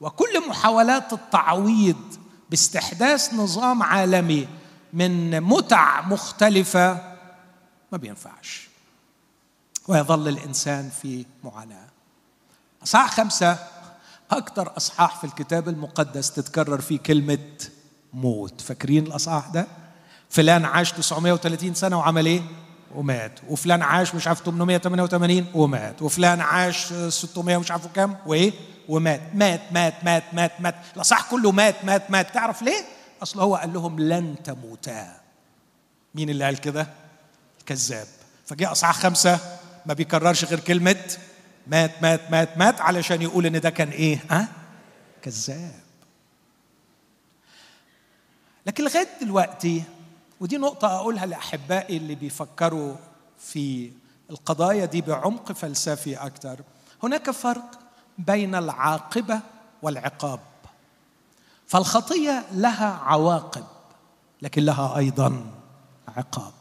وكل 0.00 0.48
محاولات 0.48 1.12
التعويض 1.12 2.18
باستحداث 2.50 3.34
نظام 3.34 3.82
عالمي 3.82 4.48
من 4.92 5.40
متع 5.40 6.00
مختلفة 6.00 7.16
ما 7.92 7.98
بينفعش. 7.98 8.68
ويظل 9.88 10.28
الإنسان 10.28 10.90
في 10.90 11.26
معاناة. 11.44 11.93
أصحاح 12.84 13.16
خمسة. 13.16 13.58
أكثر 14.30 14.72
أصحاح 14.76 15.18
في 15.18 15.24
الكتاب 15.24 15.68
المقدس 15.68 16.32
تتكرر 16.32 16.80
فيه 16.80 16.98
كلمة 16.98 17.38
موت. 18.12 18.60
فاكرين 18.60 19.06
الأصحاح 19.06 19.48
ده؟ 19.48 19.66
فلان 20.30 20.64
عاش 20.64 20.92
930 20.92 21.74
سنة 21.74 21.98
وعمل 21.98 22.26
إيه؟ 22.26 22.42
ومات. 22.94 23.40
وفلان 23.48 23.82
عاش 23.82 24.14
مش 24.14 24.28
عارف 24.28 24.40
888 24.42 25.46
ومات. 25.54 26.02
وفلان 26.02 26.40
عاش 26.40 26.92
600 27.08 27.56
مش 27.56 27.70
عارف 27.70 27.86
كام 27.86 28.16
وإيه؟ 28.26 28.52
ومات. 28.88 29.20
مات 29.34 29.60
مات 29.72 29.94
مات 30.04 30.24
مات 30.32 30.60
مات. 30.60 30.74
الاصح 30.96 31.30
كله 31.30 31.52
مات 31.52 31.84
مات 31.84 32.10
مات. 32.10 32.34
تعرف 32.34 32.62
ليه؟ 32.62 32.84
أصل 33.22 33.40
هو 33.40 33.56
قال 33.56 33.72
لهم 33.72 34.00
لن 34.00 34.36
تموتا. 34.44 35.16
مين 36.14 36.30
اللي 36.30 36.44
قال 36.44 36.58
كده؟ 36.60 36.86
الكذاب. 37.60 38.06
فجاء 38.46 38.72
أصحاح 38.72 38.96
خمسة 38.98 39.38
ما 39.86 39.94
بيكررش 39.94 40.44
غير 40.44 40.60
كلمة 40.60 40.96
مات 41.66 42.02
مات 42.02 42.30
مات 42.30 42.58
مات 42.58 42.80
علشان 42.80 43.22
يقول 43.22 43.46
إن 43.46 43.60
ده 43.60 43.70
كان 43.70 43.88
إيه؟ 43.88 44.24
ها؟ 44.30 44.48
كذاب. 45.22 45.80
لكن 48.66 48.84
لغاية 48.84 49.08
دلوقتي 49.20 49.82
ودي 50.40 50.56
نقطة 50.56 50.96
أقولها 50.96 51.26
لأحبائي 51.26 51.96
اللي 51.96 52.14
بيفكروا 52.14 52.96
في 53.38 53.92
القضايا 54.30 54.84
دي 54.84 55.00
بعمق 55.00 55.52
فلسفي 55.52 56.16
أكثر 56.16 56.60
هناك 57.02 57.30
فرق 57.30 57.78
بين 58.18 58.54
العاقبة 58.54 59.40
والعقاب. 59.82 60.40
فالخطية 61.66 62.44
لها 62.52 62.86
عواقب 63.02 63.64
لكن 64.42 64.62
لها 64.64 64.96
أيضا 64.96 65.46
عقاب. 66.16 66.52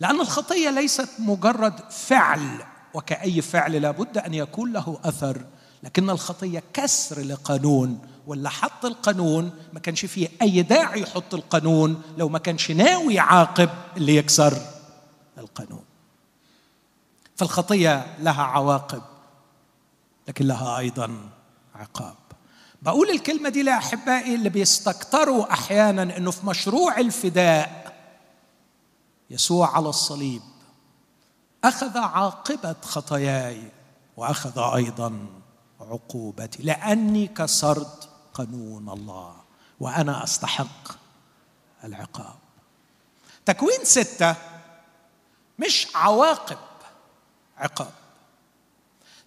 لأن 0.00 0.20
الخطية 0.20 0.70
ليست 0.70 1.08
مجرد 1.18 1.90
فعل 1.90 2.62
وكأي 2.94 3.42
فعل 3.42 3.82
لابد 3.82 4.18
أن 4.18 4.34
يكون 4.34 4.72
له 4.72 4.98
أثر 5.04 5.44
لكن 5.82 6.10
الخطية 6.10 6.62
كسر 6.72 7.20
لقانون 7.20 7.98
واللي 8.26 8.50
حط 8.50 8.84
القانون 8.84 9.50
ما 9.72 9.80
كانش 9.80 10.04
فيه 10.04 10.28
أي 10.42 10.62
داعي 10.62 11.00
يحط 11.00 11.34
القانون 11.34 12.02
لو 12.16 12.28
ما 12.28 12.38
كانش 12.38 12.70
ناوي 12.70 13.14
يعاقب 13.14 13.70
اللي 13.96 14.16
يكسر 14.16 14.62
القانون. 15.38 15.84
فالخطية 17.36 18.16
لها 18.20 18.42
عواقب 18.42 19.02
لكن 20.28 20.46
لها 20.46 20.78
أيضا 20.78 21.30
عقاب. 21.74 22.14
بقول 22.82 23.10
الكلمة 23.10 23.48
دي 23.48 23.62
لأحبائي 23.62 24.34
اللي 24.34 24.48
بيستكتروا 24.48 25.52
أحيانا 25.52 26.16
أنه 26.16 26.30
في 26.30 26.46
مشروع 26.46 26.98
الفداء 26.98 27.94
يسوع 29.30 29.76
على 29.76 29.88
الصليب. 29.88 30.42
أخذ 31.64 31.98
عاقبة 31.98 32.76
خطاياي 32.82 33.62
وأخذ 34.16 34.58
أيضا 34.58 35.26
عقوبتي 35.80 36.62
لأني 36.62 37.26
كسرت 37.26 38.08
قانون 38.34 38.88
الله 38.88 39.34
وأنا 39.80 40.24
أستحق 40.24 40.92
العقاب. 41.84 42.34
تكوين 43.46 43.84
ستة 43.84 44.34
مش 45.58 45.88
عواقب 45.94 46.58
عقاب. 47.58 47.90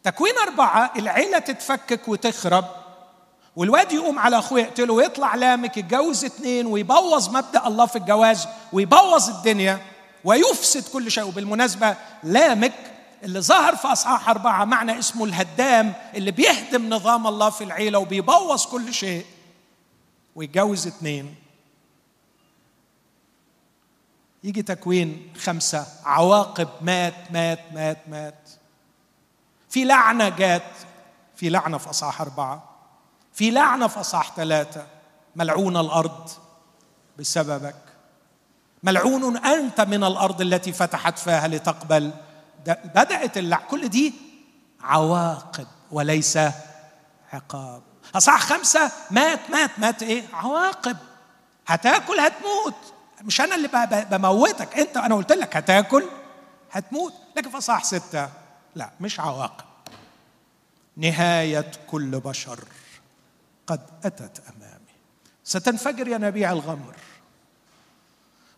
تكوين 0.03 0.38
أربعة 0.38 0.93
العيلة 0.95 1.39
تتفكك 1.39 2.08
وتخرب 2.08 2.66
والواد 3.56 3.91
يقوم 3.91 4.20
على 4.20 4.39
أخوه 4.39 4.60
يقتله 4.60 4.93
ويطلع 4.93 5.36
لامك 5.36 5.78
يتجوز 5.78 6.26
اتنين 6.26 6.66
ويبوظ 6.66 7.30
مبدأ 7.30 7.68
الله 7.68 7.86
في 7.86 7.95
الجواز 7.95 8.47
ويبوظ 8.74 9.30
الدنيا. 9.30 9.91
ويفسد 10.24 10.88
كل 10.88 11.11
شيء. 11.11 11.24
وبالمناسبة 11.24 11.97
لامك 12.24 12.74
اللي 13.24 13.41
ظهر 13.41 13.76
في 13.76 13.88
أصحاح 13.88 14.30
أربعة 14.30 14.65
معنى 14.65 14.99
اسمه 14.99 15.26
الهدام 15.26 15.93
اللي 16.15 16.32
بيهدم 16.32 16.89
نظام 16.89 17.28
الله 17.28 17.49
في 17.49 17.63
العيلة 17.63 17.99
وبيبوظ 17.99 18.65
كل 18.65 18.93
شيء. 18.93 19.26
ويتجوز 20.36 20.88
اتنين. 20.88 21.36
يجي 24.43 24.61
تكوين 24.61 25.34
خمسة. 25.39 25.88
عواقب 26.05 26.69
مات 26.82 27.32
مات 27.32 27.59
مات 27.74 27.97
مات. 28.07 28.49
في 29.69 29.84
لعنة 29.84 30.30
جات. 30.30 30.72
في 31.36 31.49
لعنة 31.49 31.78
في 31.78 31.89
أصحاح 31.89 32.22
أربعة. 32.22 32.63
في 33.34 33.51
لعنة 33.51 33.88
في 33.88 33.99
أصحاح 33.99 34.36
ثلاثة. 34.36 34.88
ملعونة 35.36 35.82
الأرض 35.82 36.30
بسببك. 37.19 37.91
ملعون 38.84 39.38
أنت 39.38 39.82
من 39.82 40.04
الأرض 40.04 40.42
التي 40.42 40.74
فتحت 40.74 41.20
فاها 41.20 41.48
لتقبل. 41.48 42.12
بدأت 42.68 43.38
اللع 43.38 43.58
كل 43.58 43.88
دي 43.90 44.14
عواقب 44.82 45.68
وليس 45.92 46.40
عقاب. 47.34 47.82
اصح 48.16 48.40
خمسة 48.42 48.92
مات 49.12 49.40
مات 49.50 49.80
مات 49.80 50.04
إيه؟ 50.04 50.24
عواقب. 50.34 50.98
هتاكل 51.68 52.20
هتموت. 52.20 52.76
مش 53.22 53.42
أنا 53.42 53.56
اللي 53.56 53.70
بموتك. 54.12 54.80
أنت 54.80 54.98
أنا 54.98 55.16
قلت 55.16 55.32
لك 55.32 55.58
هتاكل 55.58 56.04
هتموت. 56.72 57.14
لكن 57.38 57.50
في 57.50 57.58
اصح 57.58 57.84
ستة 57.84 58.30
لا 58.76 58.90
مش 59.02 59.20
عواقب. 59.20 59.66
نهاية 60.98 61.72
كل 61.88 62.20
بشر 62.20 62.60
قد 63.68 63.82
أتت 64.04 64.42
أمامي. 64.50 64.92
ستنفجر 65.44 66.08
ينابيع 66.08 66.52
الغمر. 66.52 66.96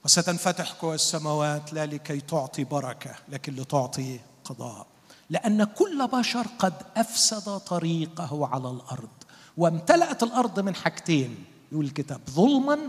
وستنفتح 0.06 0.72
قوى 0.72 0.96
السماوات 0.96 1.74
لا 1.74 1.86
لكي 1.86 2.22
تعطي 2.22 2.64
بركة 2.64 3.16
لكن 3.30 3.56
لتعطي 3.56 4.20
قضاء. 4.44 4.88
لأن 5.30 5.64
كل 5.64 6.08
بشر 6.08 6.48
قد 6.60 6.74
أفسد 6.98 7.58
طريقه 7.58 8.48
على 8.48 8.70
الأرض 8.70 9.10
وامتلأت 9.58 10.24
الأرض 10.24 10.60
من 10.60 10.76
حاجتين 10.76 11.46
يقول 11.72 11.86
الكتاب 11.86 12.22
ظلما 12.30 12.80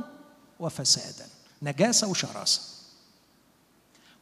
وفسادا 0.61 1.27
نجاسة 1.63 2.09
وشراسة. 2.09 2.61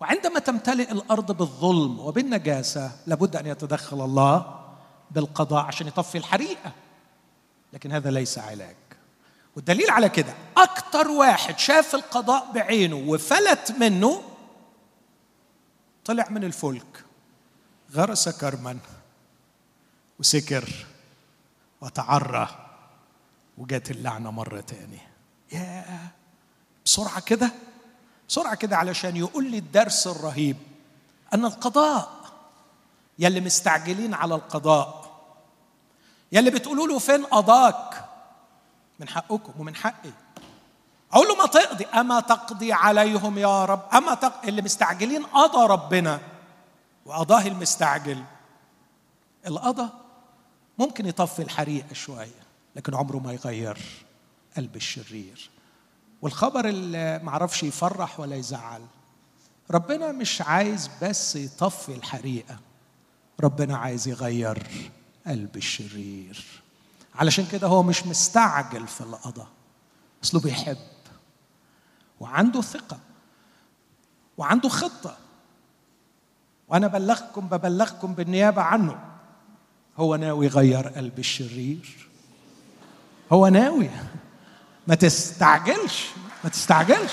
وعندما 0.00 0.38
تمتلئ 0.40 0.92
الأرض 0.92 1.32
بالظلم 1.32 2.00
وبالنجاسة 2.00 2.92
لابد 3.06 3.36
أن 3.36 3.46
يتدخل 3.46 4.04
الله 4.04 4.60
بالقضاء 5.10 5.64
عشان 5.64 5.86
يطفي 5.86 6.18
الحريقة 6.18 6.72
لكن 7.72 7.92
هذا 7.92 8.10
ليس 8.10 8.38
علاج. 8.38 8.76
والدليل 9.56 9.90
على 9.90 10.08
كده 10.08 10.34
أكتر 10.56 11.08
واحد 11.08 11.58
شاف 11.58 11.94
القضاء 11.94 12.52
بعينه 12.52 12.96
وفلت 12.96 13.72
منه 13.78 14.22
طلع 16.04 16.28
من 16.28 16.44
الفلك 16.44 17.04
غرس 17.94 18.28
كرما 18.28 18.78
وسكر 20.18 20.86
وتعرى 21.80 22.48
وجات 23.58 23.90
اللعنة 23.90 24.30
مرة 24.30 24.60
تاني. 24.60 24.98
يا 25.52 25.84
بسرعة 26.84 27.20
كده 27.20 27.52
بسرعة 28.28 28.54
كده 28.54 28.76
علشان 28.76 29.16
يقول 29.16 29.50
لي 29.50 29.58
الدرس 29.58 30.06
الرهيب 30.06 30.56
أن 31.34 31.44
القضاء 31.44 32.10
يلي 33.18 33.40
مستعجلين 33.40 34.14
على 34.14 34.34
القضاء 34.34 35.02
يلي 36.32 36.50
بتقولوا 36.50 36.86
له 36.88 36.98
فين 36.98 37.24
قضاك؟ 37.24 38.01
من 39.00 39.08
حقكم 39.08 39.60
ومن 39.60 39.76
حقي. 39.76 40.10
أقول 41.12 41.28
له 41.28 41.36
ما 41.36 41.46
تقضي. 41.46 41.84
أما 41.84 42.20
تقضي 42.20 42.72
عليهم 42.72 43.38
يا 43.38 43.64
رب؟ 43.64 43.82
أما 43.94 44.14
تقضي 44.14 44.48
اللي 44.48 44.62
مستعجلين 44.62 45.24
قضى 45.26 45.66
ربنا. 45.66 46.20
وقضاه 47.06 47.46
المستعجل. 47.46 48.24
القضاء 49.46 49.90
ممكن 50.78 51.06
يطفي 51.06 51.42
الحريقه 51.42 51.94
شوية 51.94 52.42
لكن 52.76 52.94
عمره 52.94 53.18
ما 53.18 53.32
يغير 53.32 53.78
قلب 54.56 54.76
الشرير. 54.76 55.50
والخبر 56.22 56.68
اللي 56.68 57.20
معرفش 57.22 57.62
يفرح 57.62 58.20
ولا 58.20 58.36
يزعل 58.36 58.86
ربنا 59.70 60.12
مش 60.12 60.42
عايز 60.42 60.90
بس 61.02 61.36
يطفي 61.36 61.94
الحريقة 61.94 62.58
ربنا 63.40 63.76
عايز 63.76 64.08
يغير 64.08 64.66
قلب 65.26 65.56
الشرير. 65.56 66.61
علشان 67.14 67.46
كده 67.46 67.66
هو 67.66 67.82
مش 67.82 68.06
مستعجل 68.06 68.86
في 68.86 69.00
القضاء. 69.00 69.48
أصله 70.24 70.40
بيحب 70.40 70.76
وعنده 72.20 72.60
ثقة 72.62 72.98
وعنده 74.38 74.68
خطة. 74.68 75.16
وأنا 76.68 76.86
بلغكم 76.86 77.48
ببلغكم 77.48 78.14
بالنيابة 78.14 78.62
عنه. 78.62 78.98
هو 79.98 80.16
ناوي 80.16 80.46
يغير 80.46 80.88
قلب 80.88 81.18
الشرير؟ 81.18 82.08
هو 83.32 83.48
ناوي. 83.48 83.90
ما 84.86 84.94
تستعجلش 84.94 86.06
ما 86.44 86.50
تستعجلش. 86.50 87.12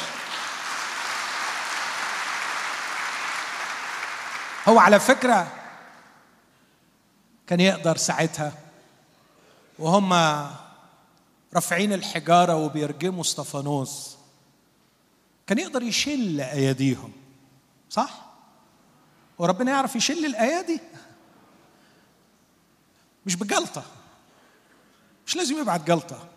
هو 4.68 4.80
على 4.80 5.00
فكرة 5.00 5.47
كان 7.47 7.60
يقدر 7.60 7.97
ساعتها 7.97 8.54
وهم 9.80 10.13
رافعين 11.53 11.93
الحجارة 11.93 12.55
وبيرجموا 12.55 13.21
استفانوس 13.21 14.17
كان 15.47 15.57
يقدر 15.57 15.84
يشل 15.84 16.41
أياديهم 16.41 17.11
صح؟ 17.89 18.25
وربنا 19.38 19.71
يعرف 19.71 19.95
يشل 19.95 20.25
الأيادي؟ 20.25 20.80
مش 23.25 23.36
بجلطة 23.36 23.84
مش 25.27 25.36
لازم 25.36 25.61
يبعت 25.61 25.88
جلطة. 25.88 26.27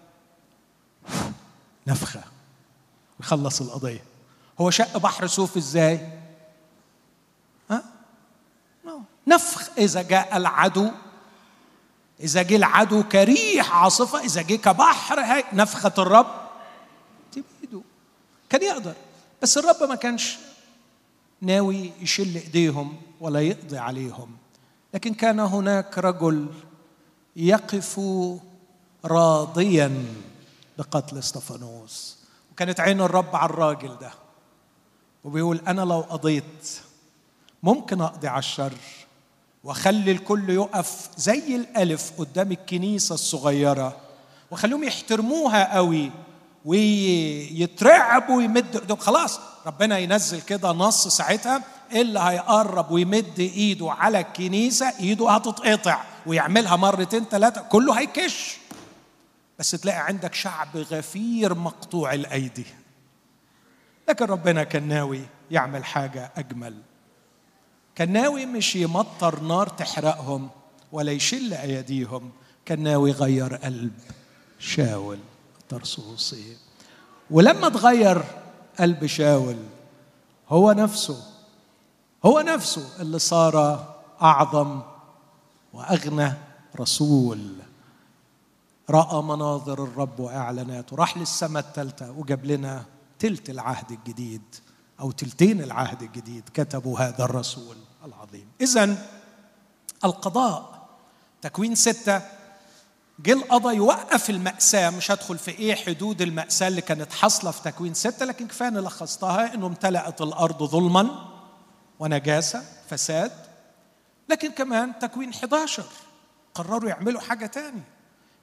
نفخة 1.87 2.23
ويخلص 3.21 3.61
القضية. 3.61 4.05
هو 4.61 4.71
شق 4.71 4.97
بحر 4.97 5.27
سوف 5.27 5.57
إزاي؟ 5.57 6.21
ها؟ 7.71 7.85
نفخ 9.27 9.71
إذا 9.79 10.03
جاء 10.03 10.37
العدو. 10.37 10.91
إذا 12.23 12.43
جه 12.43 12.57
العدو 12.57 13.03
كريح 13.03 13.77
عاصفة 13.77 14.21
إذا 14.21 14.43
جه 14.43 14.55
كبحر 14.55 15.21
هاي 15.21 15.45
نفخة 15.53 15.93
الرب 15.99 16.27
تبيده 17.33 17.83
كان 18.51 18.63
يقدر 18.63 18.95
بس 19.43 19.59
الرب 19.59 19.89
ما 19.89 19.95
كانش 19.95 20.37
ناوي 21.41 21.93
يشل 22.01 22.35
إيديهم 22.37 23.03
ولا 23.21 23.41
يقضي 23.41 23.79
عليهم. 23.79 24.37
لكن 24.95 25.15
كان 25.15 25.41
هناك 25.41 25.99
رجل 25.99 26.47
يقف 27.37 28.01
راضيا 29.05 30.05
بقتل 30.79 31.19
استفانوس 31.19 32.19
وكانت 32.53 32.81
عين 32.81 33.01
الرب 33.01 33.37
على 33.37 33.51
الراجل 33.51 33.99
ده 33.99 34.11
وبيقول 35.25 35.61
أنا 35.69 35.81
لو 35.81 36.01
قضيت 36.01 36.79
ممكن 37.63 38.01
أقضي 38.01 38.29
على 38.29 38.39
الشر. 38.39 38.73
واخلي 39.65 40.13
الكل 40.13 40.51
يقف 40.51 41.09
زي 41.17 41.57
الألف 41.57 42.13
قدام 42.19 42.53
الكنيسة 42.53 43.15
الصغيرة. 43.15 43.97
وخليهم 44.51 44.85
يحترموها 44.85 45.75
قوي 45.77 46.11
ويترعبوا 46.65 48.37
ويمدوا 48.37 48.81
ايدهم 48.81 48.97
خلاص 48.99 49.41
ربنا 49.67 49.99
ينزل 49.99 50.41
كده 50.41 50.73
نص 50.73 51.09
ساعتها 51.09 51.63
اللي 51.93 52.21
هيقرب 52.21 52.91
ويمد 52.91 53.39
إيده 53.41 53.93
على 53.93 54.21
الكنيسة 54.21 54.93
إيده 55.01 55.31
هتتقطع 55.31 56.01
ويعملها 56.27 56.77
مرتين 56.77 57.25
ثلاثة 57.25 57.61
كله 57.63 57.99
هيكش. 58.01 58.57
بس 59.59 59.71
تلاقي 59.71 59.99
عندك 59.99 60.35
شعب 60.35 60.77
غفير 60.77 61.55
مقطوع 61.55 62.15
الأيدي. 62.15 62.67
لكن 64.09 64.25
ربنا 64.25 64.65
كان 64.65 64.89
ناوي 64.89 65.21
يعمل 65.51 65.85
حاجة 65.85 66.31
أجمل. 66.37 66.75
كان 67.95 68.13
ناوي 68.13 68.47
مش 68.47 68.77
يمطر 68.77 69.41
نار 69.41 69.69
تحرقهم 69.69 70.49
ولا 70.93 71.13
يشل 71.13 71.55
أيديهم 71.55 72.31
كان 72.65 72.83
ناوي 72.83 73.11
يغير 73.11 73.55
قلب 73.55 73.93
شاول 74.59 75.19
الترسوسي 75.61 76.57
ولما 77.31 77.69
تغير 77.69 78.25
قلب 78.81 79.07
شاول 79.07 79.57
هو 80.49 80.73
نفسه 80.73 81.23
هو 82.25 82.41
نفسه 82.41 82.89
اللي 83.01 83.19
صار 83.19 83.87
أعظم 84.23 84.81
وأغنى 85.73 86.33
رسول. 86.81 87.53
رأى 88.91 89.23
مناظر 89.23 89.85
الرب 89.85 90.21
واعلاناته 90.21 90.97
راح 90.97 91.17
للسماء 91.17 91.63
الثالثة 91.63 92.11
وجاب 92.11 92.45
لنا 92.45 92.85
تلت 93.19 93.51
العهد 93.51 93.91
الجديد. 93.91 94.43
أو 95.03 95.11
تلتين 95.11 95.63
العهد 95.63 96.03
الجديد 96.03 96.49
كتبوا 96.55 96.99
هذا 96.99 97.25
الرسول 97.25 97.77
العظيم. 98.05 98.49
اذا 98.61 98.97
القضاء 100.05 100.89
تكوين 101.43 101.75
ستة 101.75 102.23
جه 103.21 103.33
القضاء 103.33 103.75
يوقف 103.75 104.31
المأساة 104.31 104.91
مش 104.91 105.11
هدخل 105.11 105.39
في 105.39 105.51
إيه 105.51 105.75
حدود 105.75 106.23
المأساة 106.23 106.69
اللي 106.69 106.81
كانت 106.81 107.13
حاصلة 107.13 107.51
في 107.51 107.63
تكوين 107.63 107.95
ستة 107.95 108.27
لكن 108.27 108.47
كفاية 108.47 108.69
إني 108.69 108.79
لخصتها 108.79 109.55
إنه 109.55 109.67
امتلأت 109.67 110.21
الأرض 110.21 110.63
ظلما 110.63 111.29
ونجاسة 111.99 112.63
فساد 112.91 113.33
لكن 114.29 114.51
كمان 114.51 114.99
تكوين 114.99 115.31
11 115.31 115.85
قرروا 116.55 116.89
يعملوا 116.91 117.21
حاجة 117.21 117.47
تاني 117.47 117.83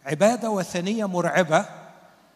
عبادة 0.06 0.50
وثنية 0.50 1.06
مرعبة 1.06 1.66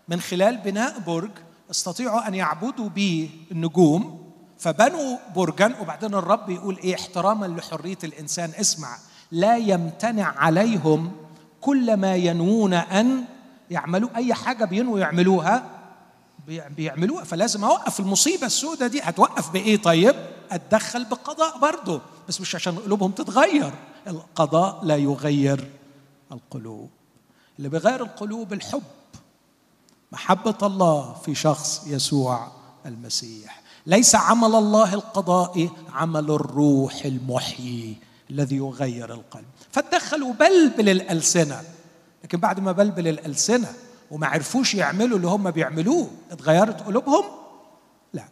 من 0.07 0.21
خلال 0.21 0.57
بناء 0.57 0.99
برج 0.99 1.31
استطيعوا 1.71 2.27
أن 2.27 2.33
يعبدوا 2.35 2.89
به 2.89 3.29
النجوم 3.51 4.23
فبنوا 4.59 5.17
برجا 5.35 5.75
وبعدين 5.81 6.13
الرب 6.13 6.49
يقول 6.49 6.77
إيه؟ 6.77 6.95
احتراما 6.95 7.45
لحرية 7.45 7.97
الإنسان. 8.03 8.51
اسمع 8.59 8.97
لا 9.31 9.57
يمتنع 9.57 10.33
عليهم 10.37 11.11
كل 11.61 11.97
ما 11.97 12.15
ينوون 12.15 12.73
أن 12.73 13.23
يعملوا. 13.71 14.09
أي 14.15 14.33
حاجة 14.33 14.65
بينوا 14.65 14.99
يعملوها 14.99 15.63
بيعملوها. 16.77 17.23
فلازم 17.23 17.63
أوقف 17.63 17.99
المصيبة 17.99 18.45
السوداء 18.45 18.89
دي. 18.89 19.01
هتوقف 19.01 19.49
بإيه؟ 19.49 19.77
طيب 19.77 20.15
أتدخل 20.51 21.05
بقضاء 21.05 21.59
برضه. 21.59 22.01
بس 22.27 22.41
مش 22.41 22.55
عشان 22.55 22.75
قلوبهم 22.75 23.11
تتغير. 23.11 23.73
القضاء 24.07 24.85
لا 24.85 24.95
يغير 24.95 25.71
القلوب. 26.31 26.89
اللي 27.57 27.69
بيغير 27.69 28.03
القلوب 28.03 28.53
الحب. 28.53 28.83
محبة 30.13 30.57
الله 30.63 31.13
في 31.13 31.35
شخص 31.35 31.83
يسوع 31.87 32.47
المسيح. 32.85 33.61
ليس 33.85 34.15
عمل 34.15 34.55
الله 34.55 34.93
القضائي 34.93 35.69
عمل 35.93 36.31
الروح 36.31 37.05
المحيي 37.05 37.97
الذي 38.29 38.55
يغير 38.55 39.13
القلب. 39.13 39.45
فتدخل 39.71 40.23
وبلبل 40.23 40.89
الألسنة. 40.89 41.61
لكن 42.23 42.37
بعد 42.37 42.59
ما 42.59 42.71
بلبل 42.71 43.07
الألسنة 43.07 43.73
وما 44.11 44.27
عرفوش 44.27 44.75
يعملوا 44.75 45.17
اللي 45.17 45.27
هم 45.27 45.51
بيعملوه 45.51 46.07
اتغيرت 46.31 46.81
قلوبهم؟ 46.81 47.23
لا. 48.13 48.25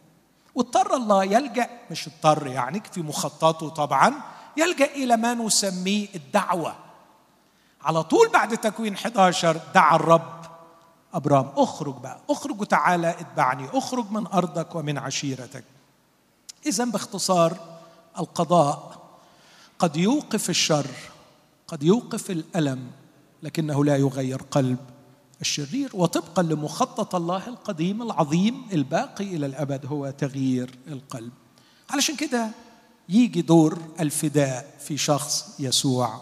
واضطر 0.54 0.96
الله 0.96 1.24
يلجأ 1.24 1.70
مش 1.90 2.08
اضطر 2.08 2.46
يعني 2.46 2.82
في 2.92 3.02
مخططه 3.02 3.68
طبعا 3.68 4.14
يلجأ 4.56 4.84
إلى 4.94 5.16
ما 5.16 5.34
نسميه 5.34 6.08
الدعوة. 6.14 6.74
على 7.82 8.02
طول 8.02 8.28
بعد 8.28 8.56
تكوين 8.58 8.94
11 8.94 9.60
دعا 9.74 9.96
الرب 9.96 10.41
أبرام 11.14 11.52
أخرج 11.56 11.94
بقى. 11.94 12.20
أخرج 12.30 12.60
وتعالى 12.60 13.10
اتبعني. 13.10 13.68
أخرج 13.72 14.10
من 14.10 14.26
أرضك 14.26 14.74
ومن 14.74 14.98
عشيرتك. 14.98 15.64
اذا 16.66 16.84
باختصار 16.84 17.78
القضاء 18.18 18.98
قد 19.78 19.96
يوقف 19.96 20.50
الشر 20.50 20.86
قد 21.68 21.82
يوقف 21.82 22.30
الألم 22.30 22.90
لكنه 23.42 23.84
لا 23.84 23.96
يغير 23.96 24.42
قلب 24.42 24.78
الشرير. 25.40 25.90
وطبقا 25.94 26.42
لمخطط 26.42 27.14
الله 27.14 27.48
القديم 27.48 28.02
العظيم 28.02 28.66
الباقي 28.72 29.24
إلى 29.24 29.46
الأبد 29.46 29.86
هو 29.86 30.10
تغيير 30.10 30.78
القلب. 30.88 31.32
علشان 31.90 32.16
كده 32.16 32.50
يجي 33.08 33.42
دور 33.42 33.78
الفداء 34.00 34.74
في 34.80 34.96
شخص 34.96 35.56
يسوع 35.58 36.20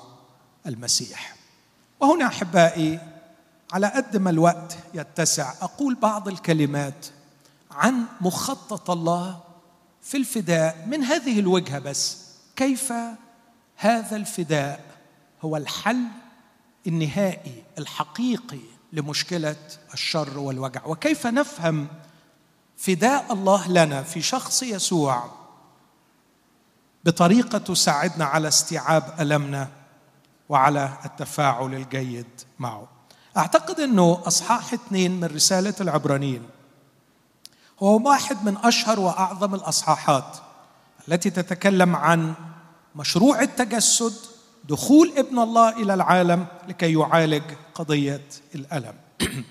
المسيح. 0.66 1.36
وهنا 2.00 2.26
أحبائي 2.26 3.00
على 3.72 3.86
قد 3.86 4.16
ما 4.16 4.30
الوقت 4.30 4.78
يتسع 4.94 5.54
أقول 5.62 5.94
بعض 5.94 6.28
الكلمات 6.28 7.06
عن 7.70 8.04
مخطط 8.20 8.90
الله 8.90 9.40
في 10.02 10.16
الفداء 10.16 10.86
من 10.86 11.04
هذه 11.04 11.40
الوجهة 11.40 11.78
بس. 11.78 12.18
كيف 12.56 12.92
هذا 13.76 14.16
الفداء 14.16 14.84
هو 15.42 15.56
الحل 15.56 16.04
النهائي 16.86 17.64
الحقيقي 17.78 18.60
لمشكلة 18.92 19.56
الشر 19.94 20.38
والوجع؟ 20.38 20.86
وكيف 20.86 21.26
نفهم 21.26 21.88
فداء 22.76 23.32
الله 23.32 23.68
لنا 23.68 24.02
في 24.02 24.22
شخص 24.22 24.62
يسوع 24.62 25.30
بطريقة 27.04 27.58
تساعدنا 27.58 28.24
على 28.24 28.48
استيعاب 28.48 29.14
ألمنا 29.20 29.68
وعلى 30.48 30.98
التفاعل 31.04 31.74
الجيد 31.74 32.26
معه؟ 32.58 32.99
أعتقد 33.36 33.80
إنه 33.80 34.22
أصحاح 34.26 34.72
اثنين 34.72 35.20
من 35.20 35.24
رسالة 35.24 35.74
العبرانيين. 35.80 36.42
هو 37.82 38.08
واحد 38.08 38.44
من 38.44 38.56
أشهر 38.56 39.00
وأعظم 39.00 39.54
الأصحاحات 39.54 40.36
التي 41.08 41.30
تتكلم 41.30 41.96
عن 41.96 42.34
مشروع 42.96 43.42
التجسد 43.42 44.14
دخول 44.68 45.12
ابن 45.16 45.38
الله 45.38 45.82
إلى 45.82 45.94
العالم 45.94 46.46
لكي 46.68 46.92
يعالج 46.92 47.42
قضية 47.74 48.26
الألم. 48.54 48.94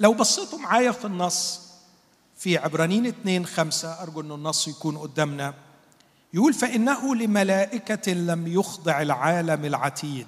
لو 0.00 0.12
بصيتوا 0.12 0.58
معايا 0.58 0.92
في 0.92 1.04
النص 1.04 1.60
في 2.38 2.58
عبرانيين 2.58 3.06
اثنين 3.06 3.46
خمسة 3.46 4.02
أرجو 4.02 4.20
أن 4.20 4.32
النص 4.32 4.68
يكون 4.68 4.98
قدامنا 4.98 5.54
يقول 6.34 6.54
فإنه 6.54 7.14
لملائكة 7.14 8.12
لم 8.12 8.46
يخضع 8.46 9.02
العالم 9.02 9.64
العتيد 9.64 10.26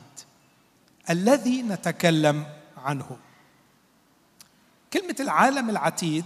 الذي 1.10 1.62
نتكلم 1.62 2.46
عنه 2.84 3.18
كلمة 4.92 5.16
العالم 5.20 5.70
العتيد 5.70 6.24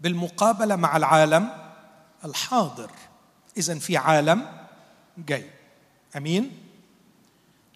بالمقابلة 0.00 0.76
مع 0.76 0.96
العالم 0.96 1.50
الحاضر. 2.24 2.90
إذا 3.56 3.78
في 3.78 3.96
عالم 3.96 4.46
جاي. 5.18 5.50
أمين؟ 6.16 6.50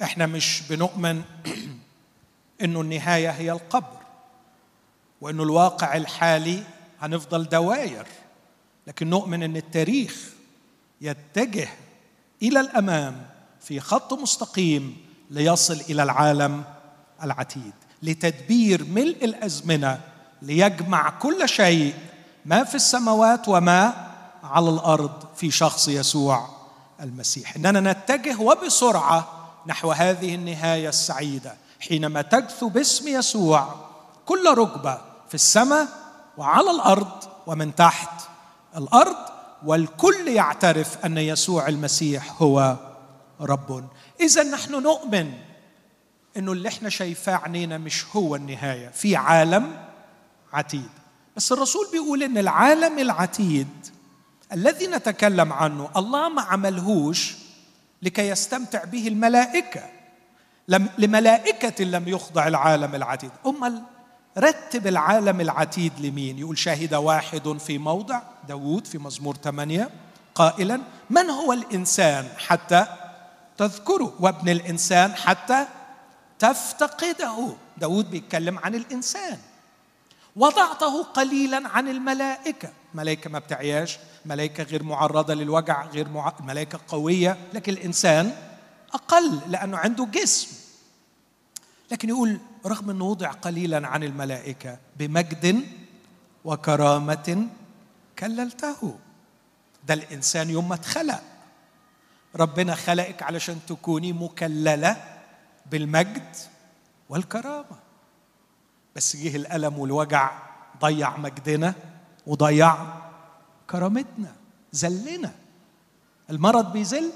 إحنا 0.03 0.27
مش 0.27 0.63
بنؤمن 0.71 1.23
إنه 2.63 2.81
النهاية 2.81 3.31
هي 3.31 3.53
القبر 3.53 3.99
وإنه 5.21 5.43
الواقع 5.43 5.97
الحالي 5.97 6.63
هنفضل 7.01 7.45
دواير 7.45 8.07
لكن 8.87 9.11
نؤمن 9.11 9.43
إن 9.43 9.57
التاريخ 9.57 10.31
يتجه 11.01 11.69
إلى 12.43 12.61
الأمام 12.61 13.27
في 13.61 13.81
خط 13.81 14.13
مستقيم 14.13 14.97
ليصل 15.31 15.81
إلى 15.81 16.03
العالم 16.03 16.65
العتيد 17.25 17.73
لتدبير 18.03 18.85
ملء 18.85 19.25
الأزمنة 19.25 20.01
ليجمع 20.43 21.11
كل 21.11 21.49
شيء 21.49 21.95
ما 22.45 22.65
في 22.65 22.75
السماوات 22.75 23.49
وما 23.49 23.93
على 24.45 24.71
الأرض 24.71 25.25
في 25.37 25.51
شخص 25.51 25.89
يسوع 25.89 26.49
المسيح. 27.01 27.57
إننا 27.57 27.93
نتجه 27.93 28.41
وبسرعة 28.41 29.29
نحو 29.67 29.93
هذه 29.93 30.35
النهاية 30.35 30.89
السعيدة 30.89 31.55
حينما 31.81 32.23
تجثو 32.23 32.69
باسم 32.69 33.09
يسوع 33.09 33.75
كل 34.27 34.55
ركبة 34.59 34.99
في 35.29 35.35
السماء 35.35 35.89
وعلى 36.37 36.71
الأرض 36.71 37.25
ومن 37.47 37.75
تحت 37.75 38.23
الأرض 38.77 39.17
والكل 39.65 40.29
يعترف 40.29 41.05
أن 41.05 41.19
يسوع 41.19 41.69
المسيح 41.69 42.43
هو 42.43 42.77
رب 43.41 43.85
اذا 44.21 44.43
نحن 44.43 44.83
نؤمن 44.83 45.33
إنه 46.37 46.53
اللي 46.53 46.69
إحنا 46.69 46.89
شايفاه 46.89 47.37
عينينا 47.37 47.79
مش 47.79 48.05
هو 48.17 48.37
النهاية 48.37 48.89
في 48.89 49.17
عالم 49.17 49.77
عتيد. 50.53 50.89
بس 51.37 51.53
الرسول 51.53 51.87
بيقول 51.93 52.23
إن 52.23 52.39
العالم 52.39 52.99
العتيد 52.99 53.69
الذي 54.53 54.87
نتكلم 54.87 55.53
عنه 55.53 55.91
الله 55.97 56.29
ما 56.29 56.43
عملهوش 56.43 57.35
لكي 58.03 58.29
يستمتع 58.29 58.85
به 58.85 59.09
الملائكة. 59.09 59.83
لم 60.69 60.89
لملائكة 60.99 61.85
لم 61.85 62.09
يخضع 62.09 62.49
العالم 62.49 62.95
العتيد. 62.95 63.31
امال 63.47 63.83
رتب 64.39 64.87
العالم 64.87 65.41
العتيد 65.41 65.93
لمين؟ 66.01 66.39
يقول 66.39 66.59
شاهد 66.59 66.95
واحد 66.95 67.57
في 67.59 67.79
موضع 67.79 68.21
داوود 68.49 68.87
في 68.87 68.99
مزمور 68.99 69.37
ثمانية 69.37 69.91
قائلا 70.35 70.81
من 71.11 71.31
هو 71.31 71.53
الإنسان 71.53 72.29
حتى 72.39 72.87
تذكره؟ 73.59 74.15
وابن 74.21 74.49
الإنسان 74.49 75.15
حتى 75.15 75.67
تفتقده. 76.45 77.57
داود 77.77 78.11
بيتكلم 78.11 78.59
عن 78.59 78.75
الإنسان. 78.75 79.39
وضعته 80.37 81.03
قليلا 81.03 81.69
عن 81.69 81.89
الملائكة. 81.89 82.73
ملائكة 82.95 83.31
ما 83.31 83.39
بتعياش 83.39 83.99
ملائكة 84.25 84.65
غير 84.65 84.83
معرضة 84.83 85.35
للوجع 85.35 85.87
غير 85.87 86.09
مع... 86.09 86.33
ملائكة 86.41 86.81
قوية. 86.89 87.37
لكن 87.53 87.73
الإنسان 87.73 88.33
أقل 88.93 89.41
لأنه 89.49 89.77
عنده 89.77 90.05
جسم. 90.05 90.49
لكن 91.91 92.09
يقول 92.09 92.39
رغم 92.67 92.91
أنه 92.91 93.05
وضع 93.05 93.31
قليلا 93.31 93.89
عن 93.89 94.03
الملائكة 94.03 94.79
بمجد 94.97 95.67
وكرامة 96.45 97.49
كللته. 98.19 98.99
ده 99.87 99.95
الإنسان 99.95 100.51
يوم 100.51 100.69
ما 100.69 100.75
اتخلق. 100.75 101.23
ربنا 102.37 102.75
خلقك 102.75 103.23
علشان 103.23 103.59
تكوني 103.69 104.13
مكللة 104.13 105.14
بالمجد 105.67 106.37
والكرامة. 107.09 107.79
بس 108.97 109.17
جه 109.17 109.37
الألم 109.37 109.79
والوجع 109.79 110.31
ضيع 110.81 111.17
مجدنا 111.17 111.75
وضيع 112.27 112.77
كرامتنا 113.71 114.35
ذلنا. 114.75 115.33
المرض 116.31 116.73
بيذل؟ 116.73 117.13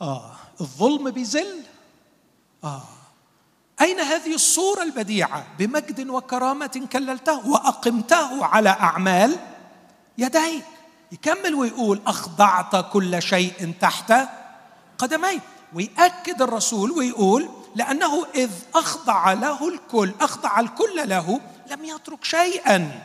آه. 0.00 0.34
الظلم 0.60 1.10
بيذل؟ 1.10 1.62
آه. 2.64 2.82
أين 3.80 4.00
هذه 4.00 4.34
الصورة 4.34 4.82
البديعة؟ 4.82 5.46
بمجد 5.58 6.08
وكرامة 6.08 6.88
كللته 6.92 7.48
وأقمته 7.48 8.44
على 8.44 8.68
أعمال 8.68 9.36
يديك. 10.18 10.64
يكمل 11.12 11.54
ويقول 11.54 12.00
أخضعت 12.06 12.92
كل 12.92 13.22
شيء 13.22 13.74
تحت 13.80 14.12
قدمي 14.98 15.40
ويأكد 15.74 16.42
الرسول 16.42 16.90
ويقول 16.90 17.48
لأنه 17.74 18.26
إذ 18.34 18.50
أخضع 18.74 19.32
له 19.32 19.68
الكل 19.68 20.12
أخضع 20.20 20.60
الكل 20.60 21.08
له 21.08 21.40
لم 21.70 21.84
يترك 21.84 22.24
شيئا 22.24 23.02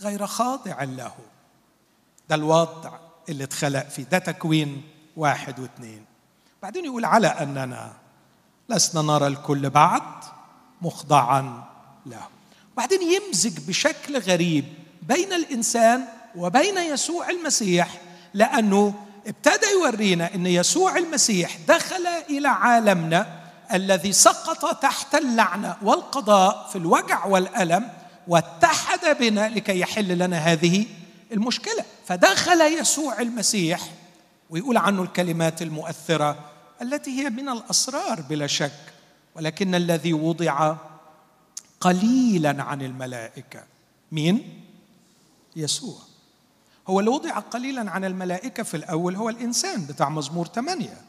غير 0.00 0.26
خاضع 0.26 0.82
له. 0.82 1.12
ده 2.28 2.34
الوضع 2.34 2.92
اللي 3.28 3.44
اتخلق 3.44 3.88
فيه 3.88 4.02
ده 4.02 4.18
تكوين 4.18 4.82
واحد 5.16 5.60
واثنين. 5.60 6.04
بعدين 6.62 6.84
يقول 6.84 7.04
على 7.04 7.26
أننا 7.26 7.92
لسنا 8.68 9.02
نرى 9.02 9.26
الكل 9.26 9.70
بعد 9.70 10.02
مخضعا 10.82 11.64
له. 12.06 12.28
بعدين 12.76 13.00
يمزج 13.02 13.68
بشكل 13.68 14.18
غريب 14.18 14.64
بين 15.02 15.32
الإنسان 15.32 16.04
وبين 16.36 16.78
يسوع 16.78 17.30
المسيح 17.30 18.00
لأنه 18.34 18.94
ابتدى 19.26 19.66
يورينا 19.72 20.34
إن 20.34 20.46
يسوع 20.46 20.96
المسيح 20.98 21.58
دخل 21.68 22.06
إلى 22.30 22.48
عالمنا 22.48 23.46
الذي 23.72 24.12
سقط 24.12 24.82
تحت 24.82 25.14
اللعنة 25.14 25.76
والقضاء 25.82 26.68
في 26.72 26.78
الوجع 26.78 27.26
والألم 27.26 27.90
واتحد 28.28 29.16
بنا 29.20 29.48
لكي 29.48 29.80
يحل 29.80 30.18
لنا 30.18 30.36
هذه 30.36 30.86
المشكلة. 31.32 31.84
فدخل 32.06 32.60
يسوع 32.60 33.20
المسيح 33.20 33.80
ويقول 34.50 34.76
عنه 34.76 35.02
الكلمات 35.02 35.62
المؤثرة 35.62 36.38
التي 36.82 37.10
هي 37.10 37.30
من 37.30 37.48
الأسرار 37.48 38.20
بلا 38.20 38.46
شك 38.46 38.92
ولكن 39.34 39.74
الذي 39.74 40.12
وضع 40.12 40.76
قليلا 41.80 42.62
عن 42.62 42.82
الملائكة. 42.82 43.64
مين؟ 44.12 44.62
يسوع. 45.56 46.05
هو 46.86 47.00
اللي 47.00 47.10
وضع 47.10 47.38
قليلا 47.38 47.90
عن 47.90 48.04
الملائكة 48.04 48.62
في 48.62 48.76
الأول 48.76 49.16
هو 49.16 49.28
الإنسان 49.28 49.86
بتاع 49.86 50.08
مزمور 50.08 50.46
ثمانيه 50.46 51.00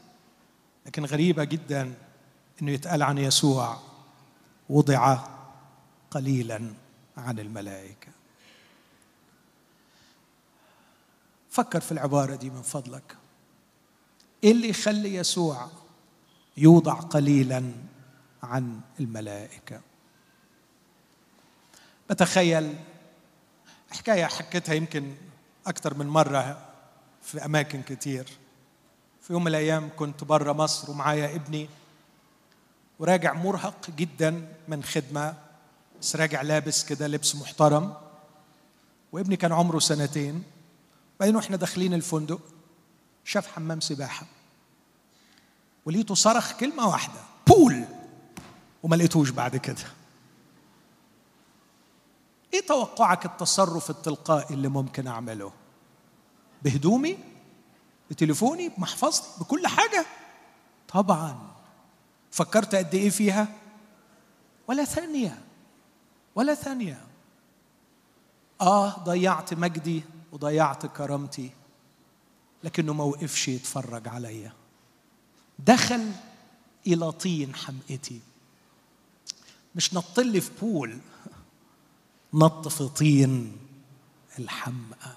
لكن 0.86 1.06
غريبة 1.06 1.44
جدا 1.44 1.94
إنه 2.62 2.72
يتقال 2.72 3.04
عن 3.04 3.18
يسوع 3.18 3.80
وضع 4.70 5.18
قليلا 6.12 6.74
عن 7.18 7.40
الملائكة. 7.40 8.08
فكر 11.50 11.82
في 11.82 11.92
العبارة 11.92 12.36
دي 12.36 12.50
من 12.50 12.62
فضلك. 12.62 13.18
إيه 14.44 14.52
اللي 14.52 14.70
يخلي 14.70 15.16
يسوع 15.16 15.70
يوضع 16.58 16.94
قليلا 16.94 17.72
عن 18.44 18.80
الملائكة؟ 19.00 19.82
بتخيل 22.10 22.76
حكاية 23.92 24.26
حكيتها 24.26 24.76
يمكن 24.76 25.16
أكثر 25.68 25.93
من 25.93 26.07
مرة 26.07 26.57
في 27.24 27.45
أماكن 27.45 27.82
كتير. 27.82 28.28
في 29.22 29.34
يوم 29.34 29.41
من 29.41 29.47
الأيام 29.47 29.89
كنت 29.97 30.24
بره 30.24 30.53
مصر 30.53 30.91
ومعايا 30.91 31.36
ابني 31.36 31.70
وراجع 32.99 33.34
مرهق 33.34 33.89
جدا 33.97 34.47
من 34.68 34.84
خدمة 34.84 35.34
بس 36.01 36.15
راجع 36.15 36.41
لابس 36.41 36.86
كده 36.86 37.07
لبس 37.07 37.36
محترم. 37.36 37.93
وابني 39.11 39.36
كان 39.36 39.51
عمره 39.51 39.80
سنتين. 39.80 40.43
بعدين 41.20 41.36
وإحنا 41.36 41.57
داخلين 41.57 41.93
الفندق 41.93 42.39
شاف 43.26 43.47
حمام 43.47 43.80
سباحة. 43.80 44.26
ولقيته 45.86 46.15
صرخ 46.15 46.53
كلمة 46.53 46.88
واحدة 46.88 47.20
بول! 47.47 47.84
وما 48.84 48.95
لقيتوش 48.95 49.30
بعد 49.30 49.57
كده. 49.57 49.97
إيه 52.54 52.66
توقعك 52.68 53.26
التصرف 53.26 53.89
التلقائي 53.89 54.54
اللي 54.54 54.68
ممكن 54.68 55.08
أعمله؟ 55.08 55.52
بهدومي؟ 56.64 57.18
بتليفوني؟ 58.10 58.70
بمحفظتي؟ 58.70 59.39
بكل 59.39 59.68
حاجة؟ 59.68 60.06
طبعا. 60.88 61.39
فكرت 62.32 62.76
قد 62.76 62.95
إيه 62.95 63.10
فيها؟ 63.10 63.48
ولا 64.68 64.86
ثانية. 64.86 65.41
ولا 66.36 66.54
ثانية. 66.54 67.02
آه 68.62 68.89
ضيعت 68.89 69.54
مجدي 69.54 70.04
وضيعت 70.32 70.86
كرامتي. 70.86 71.52
لكنه 72.64 72.93
ما 72.93 73.04
وقفش 73.04 73.48
يتفرج 73.48 74.08
عليا 74.08 74.54
دخل 75.60 76.12
إلى 76.88 77.12
طين 77.12 77.56
حمقتي 77.56 78.22
مش 79.76 79.93
نطلي 79.93 80.41
في 80.41 80.52
بول. 80.62 81.00
نط 82.34 82.68
في 82.68 82.88
طين 82.88 83.58
الحمقى 84.40 85.12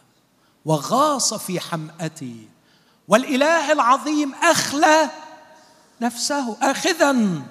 وغاص 0.65 1.35
في 1.35 1.61
حمأتي 1.61 2.49
والإله 3.09 3.73
العظيم 3.73 4.35
أخلى 4.35 5.11
نفسه 6.01 6.57
آخذا. 6.63 7.43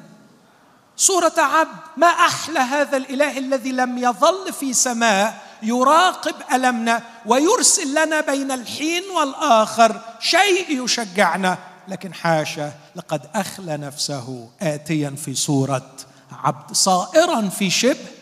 صورة 0.97 1.33
عبد 1.37 1.77
ما 1.97 2.07
أحلى 2.07 2.59
هذا 2.59 2.97
الإله 2.97 3.37
الذي 3.37 3.71
لم 3.71 3.97
يظل 3.97 4.53
في 4.53 4.73
سماء 4.73 5.49
يراقب 5.63 6.35
ألمنا 6.53 7.03
ويرسل 7.25 8.05
لنا 8.05 8.21
بين 8.21 8.51
الحين 8.51 9.03
والآخر 9.09 10.01
شيء 10.19 10.83
يشجعنا. 10.83 11.57
لكن 11.87 12.13
حاشا 12.13 12.71
لقد 12.95 13.21
أخلى 13.35 13.77
نفسه 13.77 14.49
آتيا 14.61 15.09
في 15.09 15.35
صورة 15.35 15.91
عبد 16.31 16.75
صائرا 16.75 17.49
في 17.49 17.69
شبه 17.69 18.18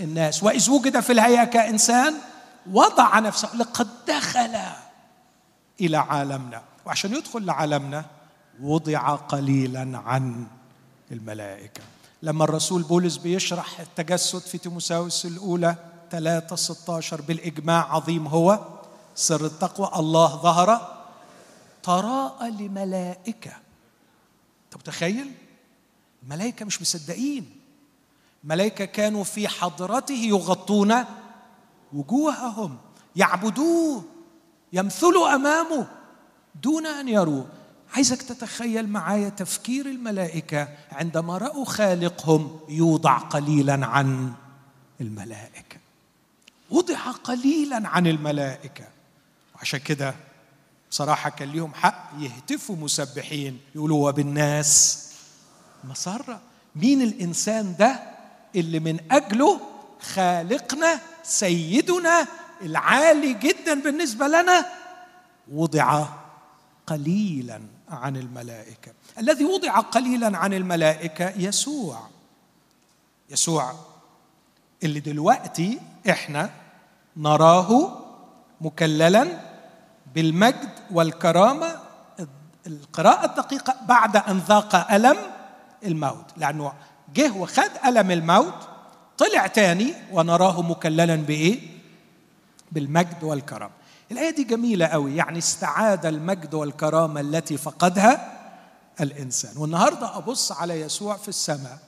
الناس. 0.00 0.42
وإذ 0.42 0.70
وجد 0.70 1.00
في 1.00 1.12
الهيئة 1.12 1.44
كإنسان 1.44 2.14
وضع 2.70 3.18
نفسه 3.18 3.56
لقد 3.56 3.88
دخل 4.08 4.58
إلى 5.80 5.96
عالمنا. 5.96 6.62
وعشان 6.86 7.14
يدخل 7.14 7.44
لعالمنا 7.44 8.04
وضع 8.60 9.14
قليلا 9.14 9.98
عن 9.98 10.46
الملائكة. 11.12 11.82
لما 12.22 12.44
الرسول 12.44 12.82
بولس 12.82 13.16
بيشرح 13.16 13.80
التجسد 13.80 14.38
في 14.38 14.58
تيموساوس 14.58 15.26
الأولى 15.26 15.76
3 16.10 16.56
16 16.56 17.20
بالإجماع 17.20 17.94
عظيم 17.94 18.26
هو 18.26 18.58
سر 19.14 19.46
التقوى 19.46 19.90
الله 19.96 20.36
ظهر 20.36 20.96
تراءى 21.82 22.50
لملائكة. 22.50 23.50
أنت 24.64 24.76
متخيل؟ 24.76 25.32
الملائكة 26.22 26.64
مش 26.64 26.82
مصدقين. 26.82 27.59
ملائكة 28.44 28.84
كانوا 28.84 29.24
في 29.24 29.48
حضرته 29.48 30.14
يغطون 30.14 30.94
وجوههم. 31.92 32.78
يعبدوه 33.16 34.04
يمثلوا 34.72 35.34
أمامه 35.34 35.86
دون 36.62 36.86
أن 36.86 37.08
يروه. 37.08 37.46
عايزك 37.94 38.22
تتخيل 38.22 38.88
معايا 38.88 39.28
تفكير 39.28 39.86
الملائكة 39.86 40.68
عندما 40.92 41.38
رأوا 41.38 41.64
خالقهم 41.64 42.60
يوضع 42.68 43.18
قليلا 43.18 43.86
عن 43.86 44.32
الملائكة. 45.00 45.76
وضع 46.70 47.10
قليلا 47.10 47.88
عن 47.88 48.06
الملائكة. 48.06 48.84
وعشان 49.56 49.80
كده 49.80 50.14
بصراحة 50.90 51.30
كان 51.30 51.48
ليهم 51.48 51.74
حق 51.74 52.10
يهتفوا 52.18 52.76
مسبحين. 52.76 53.60
يقولوا 53.74 54.08
وبالناس. 54.08 55.06
مسرة. 55.84 56.40
مين 56.76 57.02
الإنسان 57.02 57.76
ده؟ 57.78 58.19
اللي 58.56 58.80
من 58.80 59.00
أجله 59.10 59.60
خالقنا 60.00 61.00
سيدنا 61.22 62.26
العالي 62.62 63.32
جدا 63.32 63.80
بالنسبة 63.82 64.26
لنا 64.28 64.66
وضع 65.52 66.06
قليلا 66.86 67.60
عن 67.88 68.16
الملائكة. 68.16 68.92
الذي 69.18 69.44
وضع 69.44 69.78
قليلا 69.80 70.38
عن 70.38 70.54
الملائكة 70.54 71.28
يسوع. 71.36 71.98
يسوع 73.30 73.72
اللي 74.82 75.00
دلوقتي 75.00 75.80
إحنا 76.10 76.50
نراه 77.16 77.98
مكللا 78.60 79.40
بالمجد 80.14 80.70
والكرامة 80.90 81.80
القراءة 82.66 83.24
الدقيقة 83.26 83.76
بعد 83.88 84.16
أن 84.16 84.38
ذاق 84.38 84.92
ألم 84.92 85.16
الموت 85.84 86.24
لأنه 86.36 86.72
جه 87.14 87.32
وخد 87.36 87.70
ألم 87.86 88.10
الموت 88.10 88.54
طلع 89.18 89.46
تاني 89.46 89.94
ونراه 90.12 90.62
مكللا 90.62 91.14
بإيه؟ 91.16 91.60
بالمجد 92.72 93.22
والكرامة. 93.24 93.72
الآية 94.12 94.30
دي 94.30 94.44
جميلة 94.44 94.86
قوي 94.86 95.16
يعني 95.16 95.38
استعاد 95.38 96.06
المجد 96.06 96.54
والكرامة 96.54 97.20
التي 97.20 97.56
فقدها 97.56 98.40
الإنسان. 99.00 99.56
والنهاردة 99.56 100.16
أبص 100.16 100.52
على 100.52 100.80
يسوع 100.80 101.16
في 101.16 101.28
السماء 101.28 101.78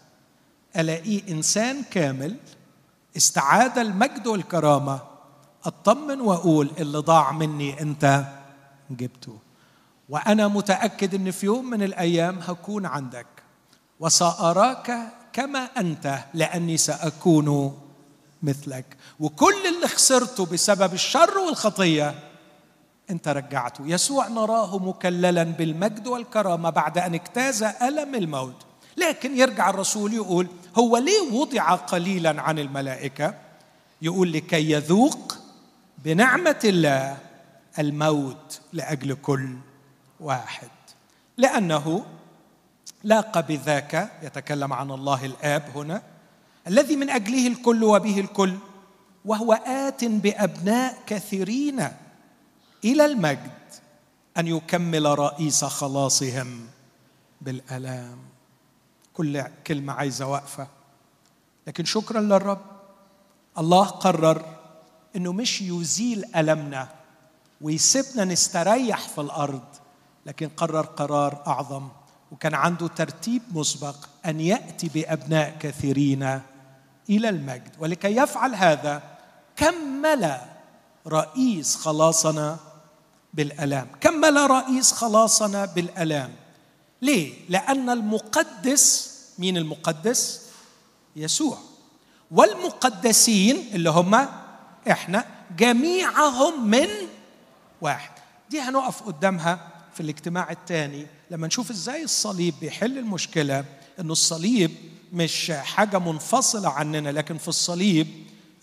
ألاقيه 0.77 1.23
إنسان 1.33 1.83
كامل 1.91 2.37
استعاد 3.17 3.79
المجد 3.79 4.27
والكرامة 4.27 5.01
أطمن 5.65 6.21
وأقول 6.21 6.71
اللي 6.79 6.99
ضاع 6.99 7.33
مني 7.33 7.81
أنت 7.81 8.25
جبته. 8.91 9.39
وأنا 10.09 10.49
متأكد 10.49 11.15
أن 11.15 11.31
في 11.31 11.47
يوم 11.47 11.71
من 11.71 11.83
الأيام 11.83 12.39
هكون 12.39 12.87
عندك 12.87 13.27
وسأراك 14.03 14.99
كما 15.33 15.59
أنت 15.59 16.19
لأني 16.35 16.77
سأكون 16.77 17.79
مثلك. 18.43 18.97
وكل 19.21 19.67
اللي 19.75 19.89
خسرته 19.89 20.47
بسبب 20.47 20.95
الشر 20.95 21.39
والخطية 21.39 22.15
أنت 23.11 23.29
رجعته. 23.29 23.85
يسوع 23.87 24.29
نراه 24.29 24.79
مكللا 24.79 25.43
بالمجد 25.43 26.07
والكرامة 26.07 26.71
بعد 26.71 26.99
أن 26.99 27.15
اجتاز 27.15 27.63
ألم 27.63 28.15
الموت. 28.15 28.67
لكن 28.97 29.37
يرجع 29.37 29.71
الرسول 29.71 30.15
يقول 30.15 30.47
هو 30.79 30.97
ليه 30.97 31.33
وضع 31.33 31.75
قليلا 31.75 32.43
عن 32.43 32.59
الملائكة؟ 32.59 33.35
يقول 34.03 34.33
لكي 34.33 34.71
يذوق 34.71 35.39
بنعمة 35.99 36.61
الله 36.65 37.19
الموت 37.79 38.61
لأجل 38.73 39.15
كل 39.15 39.57
واحد. 40.21 40.69
لأنه 41.37 42.05
لاق 43.05 43.41
بذاك 43.41 44.13
يتكلم 44.23 44.73
عن 44.73 44.91
الله 44.91 45.25
الآب 45.27 45.65
هنا 45.75 46.03
الذي 46.69 46.97
من 46.97 47.11
أجله 47.11 47.47
الكل 47.47 47.85
وبه 47.85 48.21
الكل 48.21 48.55
وهو 49.25 49.53
آت 49.53 50.05
بأبناء 50.05 50.99
كثيرين 51.07 51.89
إلى 52.85 53.05
المجد 53.05 53.51
أن 54.39 54.47
يكمل 54.47 55.19
رئيس 55.19 55.65
خلاصهم 55.65 56.67
بالألام. 57.41 58.19
كل 59.15 59.43
كلمة 59.67 59.93
عايزة 59.93 60.27
وقفة. 60.27 60.67
لكن 61.67 61.85
شكرا 61.85 62.21
للرب. 62.21 62.61
الله 63.59 63.87
قرر 63.87 64.45
إنه 65.17 65.33
مش 65.33 65.63
يزيل 65.63 66.25
ألمنا 66.37 66.89
ويسيبنا 67.61 68.25
نستريح 68.25 69.09
في 69.09 69.21
الأرض 69.21 69.65
لكن 70.27 70.49
قرر 70.49 70.87
قرار 70.87 71.43
أعظم. 71.47 71.89
وكان 72.33 72.55
عنده 72.55 72.87
ترتيب 72.87 73.43
مسبق 73.53 73.97
أن 74.27 74.41
يأتي 74.41 74.89
بأبناء 74.89 75.57
كثيرين 75.61 76.41
إلى 77.11 77.29
المجد. 77.29 77.71
ولكي 77.79 78.17
يفعل 78.17 78.55
هذا 78.55 79.03
كمل 79.57 80.39
رئيس 81.07 81.77
خلاصنا 81.77 82.57
بالألام. 83.35 83.87
كمل 84.01 84.51
رئيس 84.51 84.93
خلاصنا 84.93 85.65
بالألام. 85.65 86.31
ليه؟ 87.03 87.35
لأن 87.49 87.91
المقدس 87.91 89.13
مين 89.39 89.57
المقدس؟ 89.57 90.43
يسوع. 91.17 91.59
والمقدسين 92.31 93.57
اللي 93.75 93.91
هم 93.91 94.27
إحنا 94.91 95.25
جميعهم 95.57 96.69
من 96.69 96.89
واحد. 97.81 98.11
دي 98.51 98.61
هنقف 98.61 99.03
قدامها 99.03 99.69
في 99.95 100.01
الاجتماع 100.01 100.51
الثاني. 100.51 101.07
لما 101.33 101.47
نشوف 101.47 101.71
إزاي 101.71 102.05
الصليب 102.05 102.55
بيحل 102.61 102.99
المشكلة 102.99 103.65
انه 104.01 104.13
الصليب 104.13 104.71
مش 105.13 105.53
حاجة 105.65 105.99
منفصلة 105.99 106.69
عننا 106.69 107.09
لكن 107.09 107.39
في 107.39 107.49
الصليب 107.49 108.07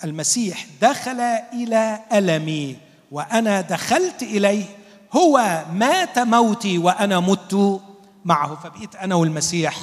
المسيح 0.04 0.66
دخل 0.82 1.20
إلى 1.54 2.00
ألمي 2.14 2.78
وأنا 3.12 3.62
دخلت 3.62 4.24
إليه 4.24 4.66
هو 5.14 5.66
مات 5.74 6.20
موتي 6.20 6.78
وأنا 6.78 7.20
مت 7.20 7.82
معه 8.26 8.56
فبقيت 8.56 8.96
أنا 8.96 9.16
والمسيح 9.16 9.80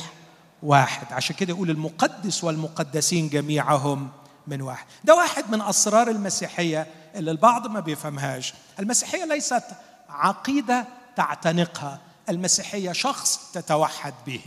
واحد. 0.62 1.12
عشان 1.12 1.36
كده 1.36 1.54
يقول 1.54 1.70
المقدس 1.70 2.44
والمقدسين 2.44 3.28
جميعهم 3.28 4.08
من 4.46 4.62
واحد. 4.62 4.86
ده 5.04 5.14
واحد 5.14 5.44
من 5.50 5.60
أسرار 5.60 6.10
المسيحية 6.10 6.86
اللي 7.14 7.30
البعض 7.30 7.66
ما 7.66 7.80
بيفهمهاش. 7.80 8.54
المسيحية 8.78 9.24
ليست 9.24 9.64
عقيدة 10.08 10.84
تعتنقها. 11.16 12.05
المسيحية 12.28 12.92
شخص 12.92 13.40
تتوحد 13.52 14.14
به. 14.26 14.40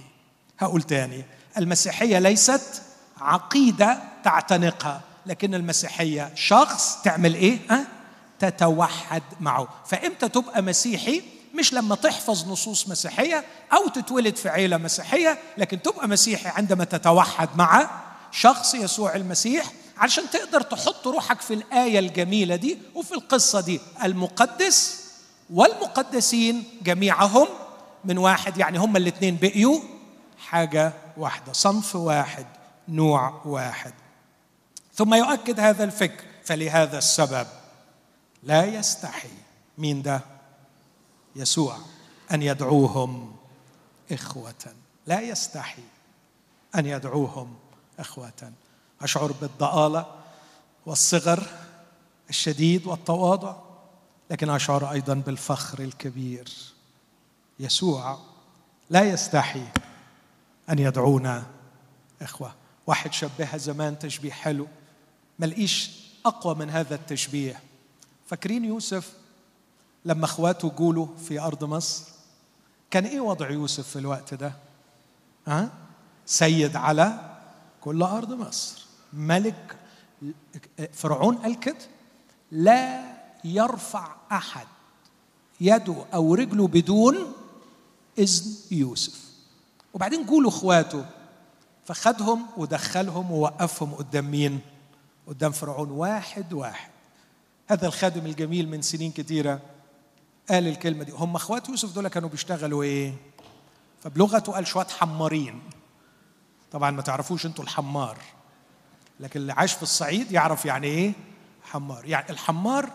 هقول 0.60 0.82
تاني 0.84 1.26
المسيحية 1.58 2.20
ليست 2.20 2.82
عقيدة 3.22 4.00
تعتنقها 4.24 5.02
لكن 5.26 5.56
المسيحية 5.56 6.32
شخص 6.36 6.98
تعمل 7.04 7.34
إيه؟ 7.36 7.60
أه؟ 7.72 7.86
تتوحد 8.40 9.24
معه. 9.40 9.68
فإمتى 9.88 10.30
تبقى 10.30 10.62
مسيحي؟ 10.62 11.22
مش 11.56 11.74
لما 11.74 11.96
تحفظ 11.96 12.48
نصوص 12.52 12.88
مسيحية 12.88 13.44
أو 13.74 13.88
تتولد 13.88 14.36
في 14.36 14.50
عيلة 14.50 14.78
مسيحية 14.78 15.38
لكن 15.58 15.82
تبقى 15.82 16.08
مسيحي 16.08 16.50
عندما 16.50 16.84
تتوحد 16.84 17.50
مع 17.56 17.90
شخص 18.32 18.76
يسوع 18.76 19.16
المسيح 19.16 19.66
علشان 19.98 20.24
تقدر 20.30 20.62
تحط 20.62 21.08
روحك 21.08 21.42
في 21.42 21.54
الآية 21.54 22.00
الجميلة 22.00 22.56
دي 22.56 22.78
وفي 22.96 23.12
القصة 23.12 23.62
دي. 23.62 23.80
المقدس 24.04 25.00
والمقدسين 25.54 26.64
جميعهم 26.84 27.48
من 28.06 28.18
واحد 28.18 28.58
يعني 28.58 28.78
هما 28.78 28.98
الاثنين 28.98 29.38
بقيوا 29.42 29.80
حاجة 30.38 30.94
واحدة 31.18 31.54
صنف 31.54 31.96
واحد 31.96 32.46
نوع 32.88 33.42
واحد. 33.46 33.94
ثم 34.94 35.14
يؤكد 35.14 35.60
هذا 35.60 35.84
الفكر 35.84 36.24
فلهذا 36.44 36.98
السبب 36.98 37.48
لا 38.44 38.66
يستحي 38.66 39.30
مين 39.78 40.02
ده؟ 40.02 40.22
يسوع 41.36 41.78
أن 42.32 42.42
يدعوهم 42.42 43.36
إخوة. 44.12 44.74
لا 45.08 45.22
يستحي 45.22 45.82
أن 46.76 46.86
يدعوهم 46.86 47.56
إخوة. 48.00 48.52
أشعر 49.02 49.32
بالضآلة 49.32 50.06
والصغر 50.86 51.44
الشديد 52.30 52.88
والتواضع 52.88 53.56
لكن 54.32 54.50
أشعر 54.50 54.92
أيضا 54.92 55.14
بالفخر 55.14 55.80
الكبير. 55.80 56.50
يسوع 57.60 58.20
لا 58.90 59.04
يستحي 59.04 59.64
أن 60.70 60.80
يدعونا 60.80 61.46
إخوة. 62.22 62.54
واحد 62.88 63.14
شبهها 63.14 63.58
زمان 63.58 64.00
تشبيه 64.00 64.32
حلو. 64.32 64.68
ملقيش 65.40 65.92
أقوى 66.26 66.56
من 66.56 66.70
هذا 66.70 66.96
التشبيه. 66.96 67.62
فاكرين 68.28 68.66
يوسف 68.66 69.14
لما 70.06 70.26
أخواته 70.26 70.70
جولوا 70.70 71.08
في 71.28 71.40
أرض 71.40 71.64
مصر؟ 71.64 72.04
كان 72.92 73.06
إيه 73.06 73.20
وضع 73.20 73.50
يوسف 73.50 73.88
في 73.88 74.00
الوقت 74.00 74.34
ده؟ 74.34 74.54
ها؟ 75.48 75.70
سيد 76.26 76.76
على 76.76 77.36
كل 77.82 78.04
أرض 78.04 78.34
مصر. 78.34 78.86
ملك 79.14 79.76
فرعون 80.94 81.36
قال 81.36 81.60
كده 81.60 81.78
لا 82.52 83.14
يرفع 83.44 84.16
أحد. 84.32 84.68
يده 85.62 86.06
أو 86.14 86.36
رجله 86.36 86.68
بدون 86.68 87.34
إذن 88.20 88.56
يوسف. 88.72 89.20
وبعدين 89.94 90.26
جولوا 90.26 90.50
إخواته 90.50 91.06
فخدهم 91.86 92.46
ودخلهم 92.58 93.32
ووقفهم 93.32 93.94
قدام 93.94 94.32
مين؟ 94.32 94.60
قدام 95.28 95.52
فرعون. 95.52 95.92
واحد 95.92 96.54
واحد. 96.54 96.90
هذا 97.68 97.88
الخادم 97.88 98.26
الجميل 98.26 98.70
من 98.70 98.82
سنين 98.82 99.12
كثيره 99.12 99.62
قال 100.50 100.68
الكلمة 100.68 101.04
دي. 101.04 101.12
هم 101.12 101.36
إخوات 101.36 101.70
يوسف 101.70 101.96
دول 101.96 102.08
كانوا 102.08 102.30
بيشتغلوا 102.30 102.84
إيه؟ 102.84 103.14
فبلغته 104.04 104.52
قال 104.54 104.68
شوية 104.68 104.88
حمارين. 104.88 105.62
طبعا 106.72 106.92
ما 106.92 107.02
تعرفوش 107.02 107.46
أنتوا 107.46 107.64
الحمار. 107.64 108.18
لكن 109.20 109.40
اللي 109.40 109.54
عاش 109.54 109.74
في 109.74 109.84
الصعيد 109.84 110.32
يعرف 110.32 110.66
يعني 110.66 110.88
إيه؟ 110.88 111.14
حمار. 111.64 112.06
يعني 112.06 112.30
الحمار 112.30 112.90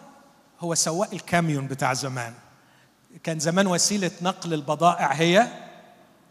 هو 0.60 0.74
سواق 0.74 1.10
الكاميون 1.12 1.66
بتاع 1.66 1.94
زمان. 1.94 2.34
كان 3.22 3.38
زمان 3.38 3.66
وسيلة 3.66 4.10
نقل 4.22 4.54
البضائع 4.54 5.12
هي 5.12 5.48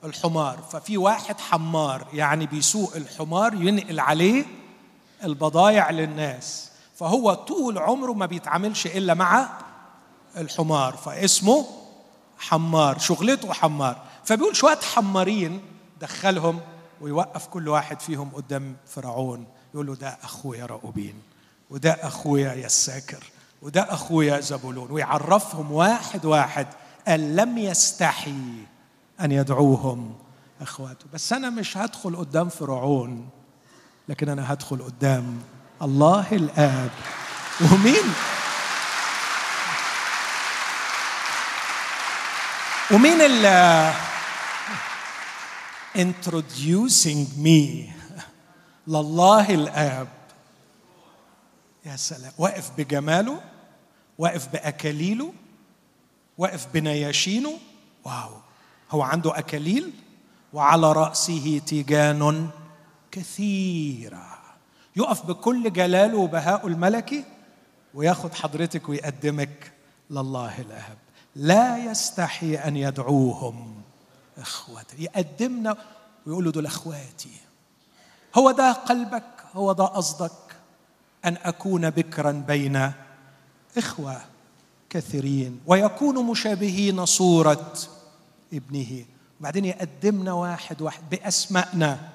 الحمار. 0.04 0.60
ففي 0.72 0.98
واحد 0.98 1.40
حمار 1.40 2.08
يعني 2.14 2.46
بيسوق 2.46 2.96
الحمار 2.96 3.54
ينقل 3.54 4.00
عليه 4.00 4.46
البضائع 5.24 5.92
للناس. 5.92 6.70
فهو 6.96 7.34
طول 7.34 7.78
عمره 7.78 8.12
ما 8.14 8.26
بيتعاملش 8.26 8.86
إلا 8.88 9.14
مع 9.14 9.50
الحمار. 10.38 10.98
فاسمه 10.98 11.66
حمار 12.38 13.00
شغلته 13.00 13.54
حمار. 13.54 14.02
فبيقول 14.26 14.56
شوية 14.56 14.80
حمارين 14.94 15.62
دخلهم 16.02 16.60
ويوقف 17.02 17.48
كل 17.48 17.70
واحد 17.70 18.00
فيهم 18.00 18.30
قدام 18.30 18.76
فرعون. 18.88 19.46
يقول 19.74 19.88
له 19.88 19.96
ده 19.96 20.18
أخويا 20.24 20.66
راؤوبين 20.66 21.22
وده 21.70 21.92
أخويا 21.92 22.54
يساكر 22.54 23.24
وده 23.64 23.94
أخويا 23.94 24.40
زبولون 24.40 24.92
ويعرفهم 24.92 25.72
واحد 25.72 26.26
واحد 26.26 26.68
قال 27.08 27.36
لم 27.36 27.58
يستحي 27.58 28.66
أن 29.22 29.32
يدعوهم 29.32 30.16
أخواته. 30.62 31.06
بس 31.14 31.34
أنا 31.34 31.50
مش 31.50 31.78
هدخل 31.78 32.16
قدام 32.16 32.50
فرعون 32.50 33.30
لكن 34.10 34.30
أنا 34.30 34.54
هدخل 34.54 34.84
قدام 34.84 35.42
الله 35.82 36.28
الآب. 36.32 36.90
ومين؟ 37.62 38.14
ومين 42.92 43.22
ال 43.22 43.94
introducing 45.96 47.28
me 47.46 47.90
لله 48.88 49.50
الآب؟ 49.50 50.08
يا 51.86 51.96
سلام. 51.96 52.32
واقف 52.38 52.72
بجماله؟ 52.78 53.53
واقف 54.18 54.48
بأكاليله 54.48 55.34
واقف 56.38 56.68
بنياشينه 56.74 57.54
واو 58.06 58.32
هو 58.92 59.02
عنده 59.02 59.38
أكاليل 59.38 59.92
وعلى 60.54 60.92
رأسه 60.92 61.62
تيجان 61.66 62.50
كثيرة. 63.12 64.40
يقف 64.96 65.26
بكل 65.26 65.74
جلاله 65.74 66.18
وبهاء 66.18 66.68
الملكي 66.68 67.24
وياخد 67.94 68.34
حضرتك 68.34 68.90
ويقدمك 68.90 69.72
لله 70.10 70.62
الآب 70.62 70.98
لا 71.36 71.78
يستحي 71.78 72.56
أن 72.56 72.78
يدعوهم 72.78 73.82
اخوته 74.38 74.96
يقدمنا 75.00 75.78
ويقول 76.26 76.46
له 76.46 76.52
دول 76.52 76.66
إخواتي. 76.66 77.32
هو 78.36 78.52
ده 78.52 78.72
قلبك 78.72 79.44
هو 79.54 79.72
ده 79.72 79.84
قصدك. 79.84 80.32
أن 81.26 81.38
أكون 81.44 81.90
بكرا 81.90 82.32
بين 82.32 82.92
إخوة 83.78 84.22
كثيرين 84.90 85.60
ويكونوا 85.68 86.24
مشابهين 86.24 87.06
صورة 87.06 87.74
ابنه. 88.54 89.06
وبعدين 89.40 89.66
يقدمنا 89.66 90.34
واحد 90.34 90.82
واحد 90.82 91.02
بأسمائنا 91.12 92.10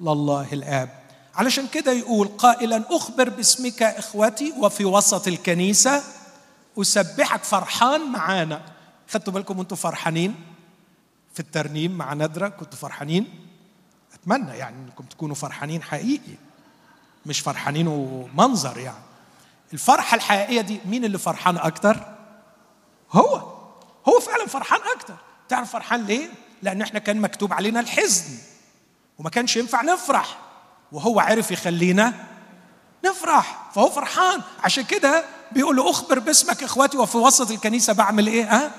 لله 0.00 0.52
الآب. 0.52 0.88
علشان 1.34 1.66
كده 1.66 1.92
يقول 1.92 2.28
قائلا 2.28 2.84
أخبر 2.90 3.28
باسمك 3.28 3.82
إخوتي 3.82 4.54
وفي 4.58 4.84
وسط 4.84 5.28
الكنيسة 5.28 6.02
أسبحك 6.78 7.44
فرحان 7.44 8.12
معانا. 8.12 8.62
خدتوا 9.08 9.32
بالكم 9.32 9.58
وأنتم 9.58 9.76
فرحانين؟ 9.76 10.34
في 11.34 11.40
الترنيم 11.40 11.92
مع 11.92 12.14
ندرة 12.14 12.48
كنتوا 12.48 12.78
فرحانين؟ 12.78 13.26
أتمنى 14.14 14.50
يعني 14.50 14.76
إنكم 14.76 15.04
تكونوا 15.04 15.34
فرحانين 15.34 15.82
حقيقي 15.82 16.34
مش 17.26 17.40
فرحانين 17.40 17.86
ومنظر 17.86 18.78
يعني. 18.78 19.07
الفرحة 19.72 20.14
الحقيقية 20.14 20.60
دي 20.60 20.80
مين 20.84 21.04
اللي 21.04 21.18
فرحان 21.18 21.56
أكتر؟ 21.56 21.96
هو. 23.12 23.34
هو 24.08 24.20
فعلا 24.20 24.46
فرحان 24.46 24.80
أكتر. 24.96 25.14
تعرف 25.48 25.72
فرحان 25.72 26.04
ليه؟ 26.04 26.28
لأن 26.62 26.82
إحنا 26.82 26.98
كان 26.98 27.20
مكتوب 27.20 27.52
علينا 27.52 27.80
الحزن 27.80 28.38
وما 29.18 29.30
كانش 29.30 29.56
ينفع 29.56 29.82
نفرح 29.82 30.38
وهو 30.92 31.20
عرف 31.20 31.50
يخلينا 31.50 32.14
نفرح 33.04 33.70
فهو 33.74 33.90
فرحان. 33.90 34.40
عشان 34.64 34.84
كده 34.84 35.24
بيقول 35.52 35.76
له 35.76 35.90
أخبر 35.90 36.18
باسمك 36.18 36.62
إخواتي 36.62 36.96
وفي 36.98 37.16
وسط 37.18 37.50
الكنيسة 37.50 37.92
بعمل 37.92 38.26
إيه؟ 38.26 38.44
ها؟ 38.56 38.70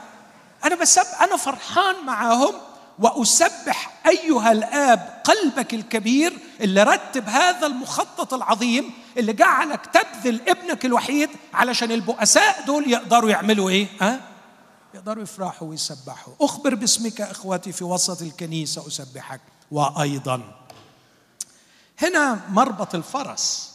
أنا 0.66 0.76
بسب 0.76 1.06
أنا 1.22 1.38
فرحان 1.38 1.96
معاهم. 2.06 2.54
وأسبح 3.00 4.02
أيها 4.08 4.52
الآب 4.52 5.22
قلبك 5.24 5.74
الكبير 5.74 6.34
اللي 6.62 6.84
رتب 6.84 7.30
هذا 7.30 7.68
المخطط 7.68 8.34
العظيم 8.34 8.94
اللي 9.18 9.34
جعلك 9.34 9.86
تبذل 9.86 10.42
ابنك 10.50 10.86
الوحيد 10.86 11.30
علشان 11.54 11.92
البؤساء 11.92 12.66
دول 12.66 12.92
يقدروا 12.92 13.30
يعملوا 13.30 13.70
إيه؟ 13.70 13.88
ها؟ 14.02 14.22
يقدروا 14.94 15.24
يفرحوا 15.24 15.68
ويسبحوا. 15.68 16.34
أخبر 16.42 16.76
باسمك 16.76 17.22
إخواتي 17.22 17.72
في 17.72 17.84
وسط 17.84 18.22
الكنيسة 18.22 18.88
أسبحك. 18.88 19.42
وأيضا 19.72 20.42
هنا 22.00 22.40
مربط 22.50 22.96
الفرس. 22.96 23.74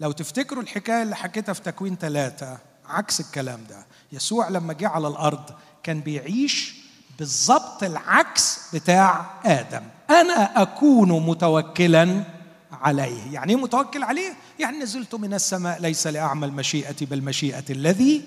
لو 0.00 0.12
تفتكروا 0.12 0.62
الحكاية 0.62 1.02
اللي 1.02 1.16
حكيتها 1.16 1.52
في 1.52 1.60
تكوين 1.60 1.96
ثلاثة 1.96 2.58
عكس 2.86 3.20
الكلام 3.20 3.64
ده. 3.68 3.86
يسوع 4.12 4.48
لما 4.48 4.72
جه 4.72 4.88
على 4.88 5.08
الأرض 5.08 5.50
كان 5.82 6.00
بيعيش 6.00 6.83
بالضبط 7.18 7.82
العكس 7.82 8.58
بتاع 8.74 9.26
آدم. 9.44 9.82
أنا 10.10 10.62
أكون 10.62 11.26
متوكلا 11.26 12.22
عليه. 12.72 13.32
يعني 13.32 13.52
إيه 13.52 13.60
متوكل 13.60 14.02
عليه؟ 14.02 14.34
يعني 14.58 14.78
نزلت 14.78 15.14
من 15.14 15.34
السماء 15.34 15.80
ليس 15.80 16.06
لاعمل 16.06 16.52
مشيئتي 16.52 17.04
بل 17.04 17.22
مشيئة 17.22 17.64
الذي 17.70 18.22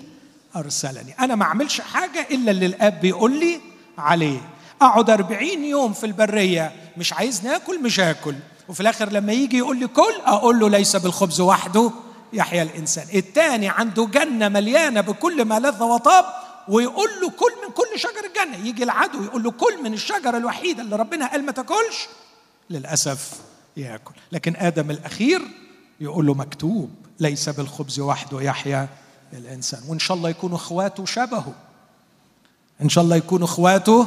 أرسلني. 0.56 1.14
أنا 1.20 1.34
ما 1.34 1.44
أعملش 1.44 1.80
حاجة 1.80 2.26
إلا 2.30 2.50
اللي 2.50 2.66
الآب 2.66 3.00
بيقول 3.00 3.40
لي 3.40 3.60
عليه. 3.98 4.40
أقعد 4.82 5.10
أربعين 5.10 5.64
يوم 5.64 5.92
في 5.92 6.06
البرية 6.06 6.72
مش 6.96 7.12
عايز 7.12 7.44
ناكل 7.44 7.82
مش 7.82 8.00
هاكل. 8.00 8.34
وفي 8.68 8.80
الآخر 8.80 9.12
لما 9.12 9.32
يجي 9.32 9.58
يقول 9.58 9.78
لي 9.80 9.86
كل 9.86 10.14
أقول 10.24 10.58
له 10.60 10.68
ليس 10.68 10.96
بالخبز 10.96 11.40
وحده 11.40 11.90
يحيا 12.32 12.62
الإنسان. 12.62 13.06
الثاني 13.14 13.68
عنده 13.68 14.06
جنة 14.06 14.48
مليانة 14.48 15.00
بكل 15.00 15.44
ما 15.44 15.58
لذ 15.60 15.82
وطاب 15.82 16.24
ويقول 16.68 17.08
له 17.22 17.30
كل 17.30 17.66
من 17.66 17.72
كل 17.74 17.98
شجر 18.00 18.24
الجنة 18.24 18.66
يجي 18.66 18.82
العدو 18.84 19.22
يقول 19.22 19.42
له 19.42 19.50
كل 19.50 19.82
من 19.82 19.92
الشجرة 19.92 20.36
الوحيدة 20.36 20.82
اللي 20.82 20.96
ربنا 20.96 21.26
قال 21.30 21.46
ما 21.46 21.52
تاكلش 21.52 22.08
للأسف 22.70 23.40
ياكل. 23.76 24.14
لكن 24.32 24.56
آدم 24.56 24.90
الأخير 24.90 25.42
يقول 26.00 26.26
له 26.26 26.34
مكتوب 26.34 26.90
ليس 27.20 27.48
بالخبز 27.48 28.00
وحده 28.00 28.40
يحيا 28.40 28.88
الإنسان. 29.32 29.80
وإن 29.88 29.98
شاء 29.98 30.16
الله 30.16 30.28
يكونوا 30.30 30.56
إخواته 30.56 31.06
شبهه. 31.06 31.54
إن 32.82 32.88
شاء 32.88 33.04
الله 33.04 33.16
يكونوا 33.16 33.46
إخواته 33.46 34.06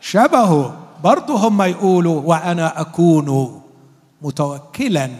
شبهه. 0.00 0.78
برضه 1.04 1.34
هم 1.48 1.62
يقولوا 1.62 2.20
وأنا 2.20 2.80
أكون 2.80 3.60
متوكلا 4.22 5.10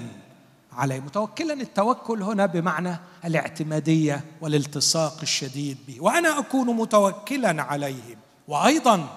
عليه. 0.72 1.00
متوكلا 1.00 1.52
التوكل 1.52 2.22
هنا 2.22 2.46
بمعنى 2.46 2.96
الاعتمادية 3.26 4.24
والالتصاق 4.40 5.18
الشديد 5.22 5.78
به. 5.88 5.96
وأنا 6.00 6.38
أكون 6.38 6.76
متوكلا 6.76 7.62
عليه 7.62 8.18
وأيضا 8.48 9.08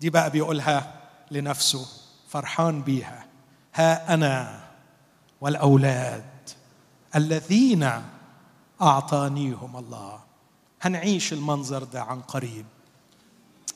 دي 0.00 0.10
بقى 0.10 0.30
بيقولها 0.30 0.92
لنفسه 1.30 1.86
فرحان 2.28 2.82
بيها. 2.82 3.26
ها 3.74 4.14
أنا 4.14 4.60
والأولاد 5.40 6.24
الذين 7.16 8.02
أعطانيهم 8.82 9.76
الله. 9.76 10.20
هنعيش 10.82 11.32
المنظر 11.32 11.84
ده 11.84 12.02
عن 12.02 12.20
قريب. 12.20 12.66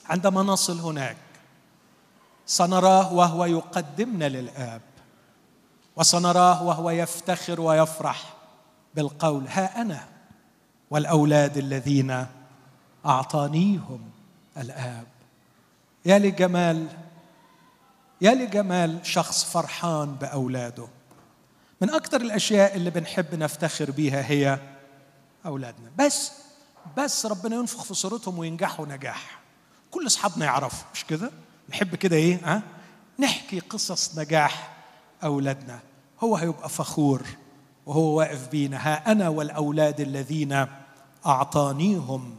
عندما 0.06 0.42
نصل 0.42 0.80
هناك. 0.80 1.16
سنراه 2.46 3.12
وهو 3.12 3.44
يقدمنا 3.44 4.28
للآب. 4.28 4.82
وسنراه 5.96 6.62
وهو 6.62 6.90
يفتخر 6.90 7.60
ويفرح. 7.60 8.34
بالقول 8.94 9.48
ها 9.48 9.80
أنا 9.82 10.08
والأولاد 10.90 11.56
الذين 11.56 12.26
أعطانيهم 13.06 14.10
الآب. 14.56 15.06
يا 16.06 16.18
لجمال 16.18 16.86
يا 18.20 18.34
لجمال 18.34 18.98
شخص 19.06 19.44
فرحان 19.44 20.14
بأولاده. 20.14 20.88
من 21.80 21.90
أكثر 21.90 22.20
الأشياء 22.20 22.76
اللي 22.76 22.90
بنحب 22.90 23.34
نفتخر 23.34 23.90
بيها 23.90 24.30
هي 24.30 24.58
أولادنا. 25.46 25.90
بس 25.98 26.32
بس 26.96 27.26
ربنا 27.26 27.56
ينفخ 27.56 27.84
في 27.84 27.94
صورتهم 27.94 28.38
وينجحوا 28.38 28.86
نجاح 28.86 29.40
كل 29.90 30.06
أصحابنا 30.06 30.44
يعرفوا 30.44 30.88
مش 30.94 31.04
كده؟ 31.04 31.30
نحب 31.70 31.94
كده 31.94 32.16
إيه؟ 32.16 32.40
ها؟ 32.44 32.62
نحكي 33.18 33.58
قصص 33.60 34.18
نجاح 34.18 34.76
أولادنا. 35.24 35.80
هو 36.20 36.36
هيبقى 36.36 36.68
فخور 36.68 37.22
وهو 37.90 38.18
واقف 38.18 38.48
بينا. 38.48 38.76
ها 38.76 39.12
أنا 39.12 39.28
والأولاد 39.28 40.00
الذين 40.00 40.66
أعطانيهم 41.26 42.36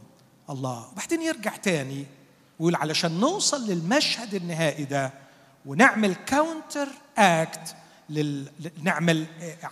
الله. 0.50 0.88
وبعدين 0.92 1.22
يرجع 1.22 1.56
تاني 1.56 2.06
ويقول 2.58 2.76
علشان 2.76 3.20
نوصل 3.20 3.66
للمشهد 3.66 4.34
النهائي 4.34 4.84
ده 4.84 5.12
ونعمل 5.66 6.14
counteract 6.14 7.74
لل... 8.10 8.48
نعمل 8.82 9.26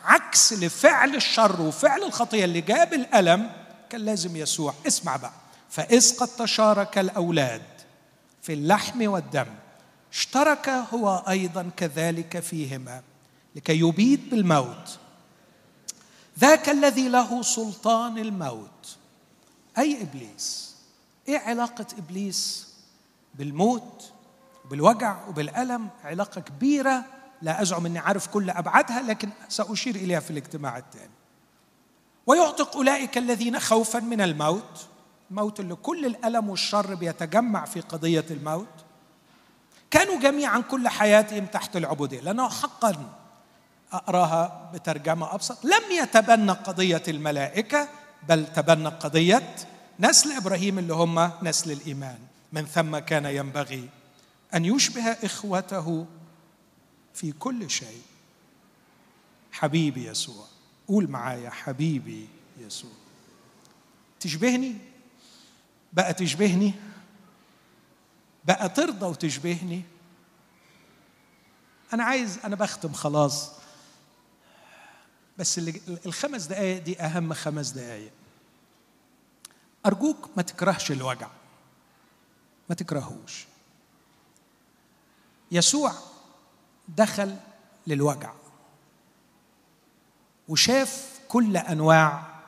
عكس 0.04 0.52
لفعل 0.52 1.14
الشر 1.16 1.60
وفعل 1.62 2.02
الخطيه 2.02 2.44
اللي 2.44 2.60
جاب 2.60 2.92
الألم 2.92 3.50
كان 3.90 4.00
لازم 4.00 4.36
يسوع. 4.36 4.74
اسمع 4.86 5.16
بقى. 5.16 5.32
فإذ 5.70 6.16
قد 6.18 6.28
تشارك 6.28 6.98
الأولاد 6.98 7.62
في 8.42 8.52
اللحم 8.52 9.08
والدم 9.08 9.46
اشترك 10.12 10.68
هو 10.68 11.24
أيضا 11.28 11.70
كذلك 11.76 12.40
فيهما 12.40 13.02
لكي 13.56 13.78
يبيد 13.80 14.30
بالموت. 14.30 14.98
ذاك 16.40 16.68
الذي 16.68 17.08
له 17.08 17.42
سلطان 17.42 18.18
الموت. 18.18 18.96
أي 19.78 20.02
إبليس؟ 20.02 20.76
إيه 21.28 21.38
علاقة 21.38 21.86
إبليس 21.98 22.68
بالموت 23.34 24.12
بالوجع 24.70 25.28
وبالألم؟ 25.28 25.88
علاقة 26.04 26.40
كبيرة. 26.40 27.04
لا 27.42 27.62
أزعم 27.62 27.86
إني 27.86 27.98
عارف 27.98 28.26
كل 28.26 28.50
أبعادها 28.50 29.02
لكن 29.02 29.30
سأشير 29.48 29.94
إليها 29.94 30.20
في 30.20 30.30
الاجتماع 30.30 30.78
الثاني 30.78 31.10
ويعتق 32.26 32.76
أولئك 32.76 33.18
الذين 33.18 33.60
خوفا 33.60 33.98
من 33.98 34.20
الموت 34.20 34.86
الموت 35.30 35.60
اللي 35.60 35.74
كل 35.74 36.06
الألم 36.06 36.48
والشر 36.48 36.94
بيتجمع 36.94 37.64
في 37.64 37.80
قضية 37.80 38.24
الموت. 38.30 38.66
كانوا 39.90 40.20
جميعا 40.20 40.60
كل 40.60 40.88
حياتهم 40.88 41.46
تحت 41.46 41.76
العبودية. 41.76 42.20
لأنه 42.20 42.48
حقا 42.48 42.96
أقراها 43.92 44.70
بترجمة 44.74 45.34
أبسط. 45.34 45.64
لم 45.64 45.92
يتبنى 46.02 46.52
قضية 46.52 47.02
الملائكة 47.08 47.88
بل 48.28 48.46
تبنى 48.52 48.88
قضية 48.88 49.56
نسل 50.00 50.32
إبراهيم 50.32 50.78
اللي 50.78 50.94
هم 50.94 51.32
نسل 51.42 51.72
الإيمان. 51.72 52.18
من 52.52 52.66
ثم 52.66 52.98
كان 52.98 53.24
ينبغي 53.26 53.88
أن 54.54 54.64
يشبه 54.64 55.02
إخوته 55.02 56.06
في 57.14 57.32
كل 57.32 57.70
شيء. 57.70 58.02
حبيبي 59.52 60.06
يسوع 60.06 60.44
قول 60.88 61.10
معايا 61.10 61.50
حبيبي 61.50 62.28
يسوع. 62.58 62.90
تشبهني؟ 64.20 64.76
بقى 65.92 66.14
تشبهني؟ 66.14 66.74
بقى 68.44 68.68
ترضى 68.68 69.06
وتشبهني؟ 69.06 69.82
أنا 71.92 72.04
عايز 72.04 72.38
أنا 72.44 72.56
بختم 72.56 72.92
خلاص. 72.92 73.59
بس 75.40 75.58
اللي 75.58 75.80
الخمس 76.06 76.44
دقائق 76.44 76.82
دي 76.82 77.00
أهم 77.00 77.34
خمس 77.34 77.70
دقائق 77.70 78.12
أرجوك 79.86 80.30
ما 80.36 80.42
تكرهش 80.42 80.92
الوجع. 80.92 81.28
ما 82.68 82.74
تكرهوش. 82.74 83.46
يسوع 85.52 85.92
دخل 86.88 87.36
للوجع 87.86 88.32
وشاف 90.48 91.20
كل 91.28 91.56
أنواع 91.56 92.40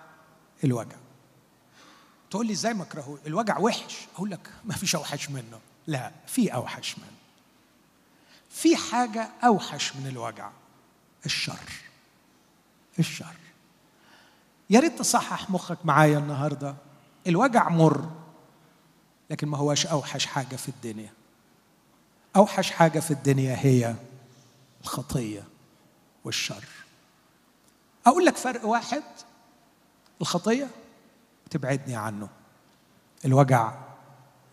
الوجع. 0.64 0.96
تقول 2.30 2.46
لي 2.46 2.52
إزاي 2.52 2.74
ما 2.74 2.82
اكرهه 2.82 3.18
الوجع 3.26 3.58
وحش؟ 3.58 4.06
أقول 4.14 4.30
لك 4.30 4.50
ما 4.64 4.74
فيش 4.74 4.94
أوحش 4.94 5.30
منه. 5.30 5.60
لا 5.86 6.12
في 6.26 6.54
أوحش 6.54 6.98
منه. 6.98 7.16
في 8.50 8.76
حاجة 8.76 9.30
أوحش 9.44 9.96
من 9.96 10.06
الوجع 10.06 10.50
الشر. 11.26 11.91
الشر. 12.98 13.36
يا 14.70 14.80
ريت 14.80 14.98
تصحح 14.98 15.50
مخك 15.50 15.78
معايا 15.84 16.18
النهارده. 16.18 16.74
الوجع 17.26 17.68
مر 17.68 18.10
لكن 19.30 19.48
ما 19.48 19.58
هواش 19.58 19.86
أوحش 19.86 20.26
حاجة 20.26 20.56
في 20.56 20.68
الدنيا. 20.68 21.12
أوحش 22.36 22.70
حاجة 22.70 23.00
في 23.00 23.10
الدنيا 23.10 23.56
هي 23.60 23.94
الخطية 24.82 25.44
والشر. 26.24 26.64
أقول 28.06 28.24
لك 28.24 28.36
فرق 28.36 28.64
واحد. 28.64 29.02
الخطية 30.20 30.68
بتبعدني 31.46 31.96
عنه. 31.96 32.28
الوجع 33.24 33.74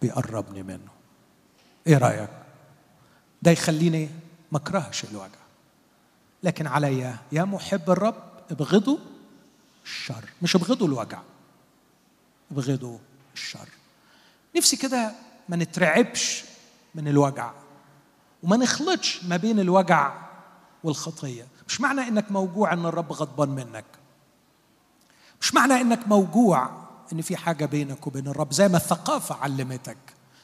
بيقربني 0.02 0.64
منه. 0.64 0.92
إيه 1.88 1.98
رأيك؟ 1.98 2.30
ده 3.42 3.52
يخليني 3.52 4.10
ما 4.52 4.58
أكرهش 4.58 5.04
الوجع. 5.04 5.40
لكن 6.44 6.68
عليا 6.68 7.18
يا 7.32 7.44
محب 7.44 7.90
الرب 7.90 8.28
ابغضوا 8.52 8.97
الشر 9.86 10.30
مش 10.41 10.56
ابغضوا 10.56 10.88
الوجع 10.88 11.20
ابغضوا 12.52 12.97
الشر. 13.34 13.68
نفسي 14.58 14.78
كده 14.78 15.12
ما 15.50 15.56
نترعبش 15.56 16.43
من 16.95 17.08
الوجع 17.08 17.52
وما 18.43 18.58
نخلطش 18.58 19.24
ما 19.24 19.38
بين 19.38 19.60
الوجع 19.60 20.14
والخطية. 20.84 21.47
مش 21.68 21.82
معنى 21.82 22.02
إنك 22.02 22.32
موجوع 22.32 22.74
إن 22.74 22.86
الرب 22.86 23.12
غضبان 23.12 23.50
منك. 23.50 23.86
مش 25.41 25.54
معنى 25.54 25.74
إنك 25.74 26.08
موجوع 26.08 26.70
إن 27.14 27.22
في 27.22 27.38
حاجة 27.38 27.66
بينك 27.66 28.08
وبين 28.08 28.28
الرب 28.28 28.54
زي 28.54 28.68
ما 28.68 28.78
الثقافة 28.78 29.36
علمتك 29.36 29.97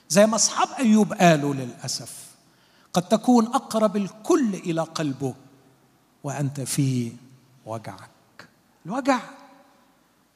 زي 0.10 0.26
ما 0.26 0.36
أصحاب 0.36 0.68
أيوب 0.80 1.14
قالوا 1.14 1.53
للأسف. 1.53 2.26
قد 2.93 3.08
تكون 3.08 3.45
أقرب 3.45 3.97
الكل 3.97 4.53
إلى 4.53 4.82
قلبه 4.82 5.34
وأنت 6.24 6.62
في 6.62 7.12
وجعك. 7.66 8.09
الوجع 8.86 9.20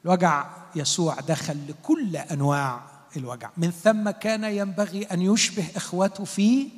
الوجع 0.05 0.45
يسوع 0.75 1.19
دخل 1.19 1.57
لكل 1.67 2.17
أنواع 2.17 2.81
الوجع. 3.17 3.49
من 3.57 3.71
ثم 3.71 4.09
كان 4.09 4.43
ينبغي 4.43 5.03
أن 5.03 5.21
يشبه 5.21 5.65
إخوته 5.75 6.23
في 6.25 6.69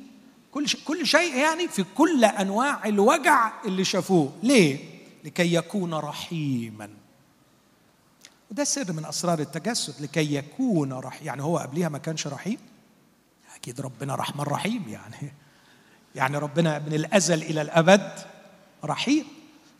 كل 0.52 0.68
شيء 0.68 0.80
كل 0.84 1.06
شيء 1.06 1.36
يعني 1.36 1.68
في 1.68 1.84
كل 1.94 2.24
أنواع 2.24 2.84
الوجع 2.84 3.52
اللي 3.64 3.84
شافوه. 3.84 4.32
ليه؟ 4.42 4.78
لكي 5.24 5.54
يكون 5.54 5.94
رحيما. 5.94 6.90
وده 8.50 8.64
سر 8.64 8.92
من 8.92 9.04
أسرار 9.04 9.38
التجسد 9.38 10.02
لكي 10.02 10.34
يكون 10.34 10.92
رحيم 10.92 11.26
يعني 11.26 11.42
هو 11.42 11.58
قبلها 11.58 11.88
ما 11.88 11.98
كانش 11.98 12.26
رحيم؟ 12.26 12.58
أكيد 13.56 13.80
ربنا 13.80 14.14
رحمن 14.14 14.44
رحيم 14.44 14.88
يعني. 14.88 15.32
يعني 16.14 16.38
ربنا 16.38 16.78
من 16.78 16.94
الأزل 16.94 17.42
إلى 17.42 17.62
الأبد 17.62 18.12
رحيم. 18.84 19.24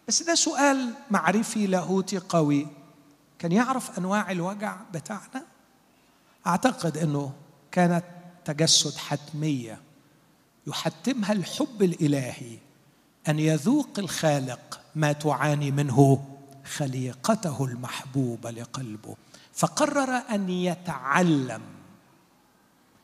بس 0.09 0.23
ده 0.23 0.35
سؤال 0.35 0.95
معرفي 1.11 1.67
لاهوتي 1.67 2.19
قوي. 2.19 2.67
كان 3.39 3.53
يعرف 3.53 3.99
أنواع 3.99 4.31
الوجع 4.31 4.77
بتاعنا؟ 4.95 5.45
أعتقد 6.47 6.99
إنه 6.99 7.33
كانت 7.71 8.05
تجسد 8.45 8.97
حتمية 8.97 9.81
يحتمها 10.67 11.33
الحب 11.33 11.83
الإلهي 11.83 12.59
أن 13.29 13.39
يذوق 13.39 13.99
الخالق 13.99 14.81
ما 14.95 15.13
تعاني 15.13 15.71
منه 15.71 16.25
خليقته 16.77 17.65
المحبوبة 17.65 18.51
لقلبه. 18.51 19.17
فقرر 19.55 20.23
أن 20.31 20.49
يتعلم 20.51 21.63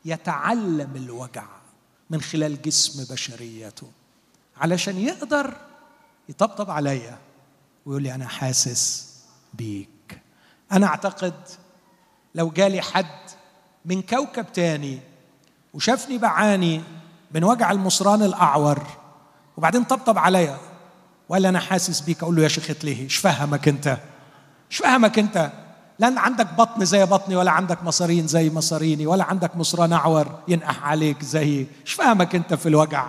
يتعلم 0.05 0.97
الوجع 0.97 1.47
من 2.11 2.21
خلال 2.21 2.63
جسم 2.63 3.15
بشريته 3.15 3.91
علشان 4.57 4.99
يقدر 4.99 5.57
يطبطب 6.29 6.71
عليا 6.71 7.19
ويقول 7.87 8.03
لي 8.03 8.15
أنا 8.15 8.29
حاسس 8.29 9.15
بيك. 9.55 10.21
أنا 10.73 10.87
أعتقد 10.87 11.35
لو 12.35 12.51
جالي 12.51 12.81
حد 12.81 13.07
من 13.85 14.03
كوكب 14.03 14.53
تاني 14.53 14.99
وشافني 15.75 16.19
بعاني 16.19 16.83
من 17.35 17.45
وجع 17.45 17.71
المصران 17.71 18.23
الأعور 18.23 18.83
وبعدين 19.57 19.85
طبطب 19.85 20.19
عليا 20.19 20.59
وقال 21.29 21.47
أنا 21.47 21.61
حاسس 21.61 22.01
بيك 22.01 22.23
أقول 22.23 22.37
له 22.37 22.43
يا 22.43 22.49
شيخ 22.49 22.71
ليه 22.85 23.03
إيش 23.03 23.17
فهمك 23.17 23.69
أنت؟ 23.69 23.99
إيش 24.71 24.79
فهمك 24.79 25.19
أنت؟ 25.19 25.53
لا 25.99 26.21
عندك 26.21 26.55
بطن 26.55 26.85
زي 26.85 27.05
بطني 27.05 27.37
ولا 27.37 27.51
عندك 27.51 27.83
مصارين 27.83 28.27
زي 28.27 28.51
مصاريني 28.51 29.07
ولا 29.07 29.25
عندك 29.25 29.57
مصران 29.57 29.93
أعور 29.93 30.39
ينقح 30.49 30.85
عليك 30.85 31.23
زيي 31.23 31.67
إيش 31.87 31.93
فهمك 31.93 32.35
أنت 32.35 32.55
في 32.55 32.69
الوجع؟ 32.69 33.09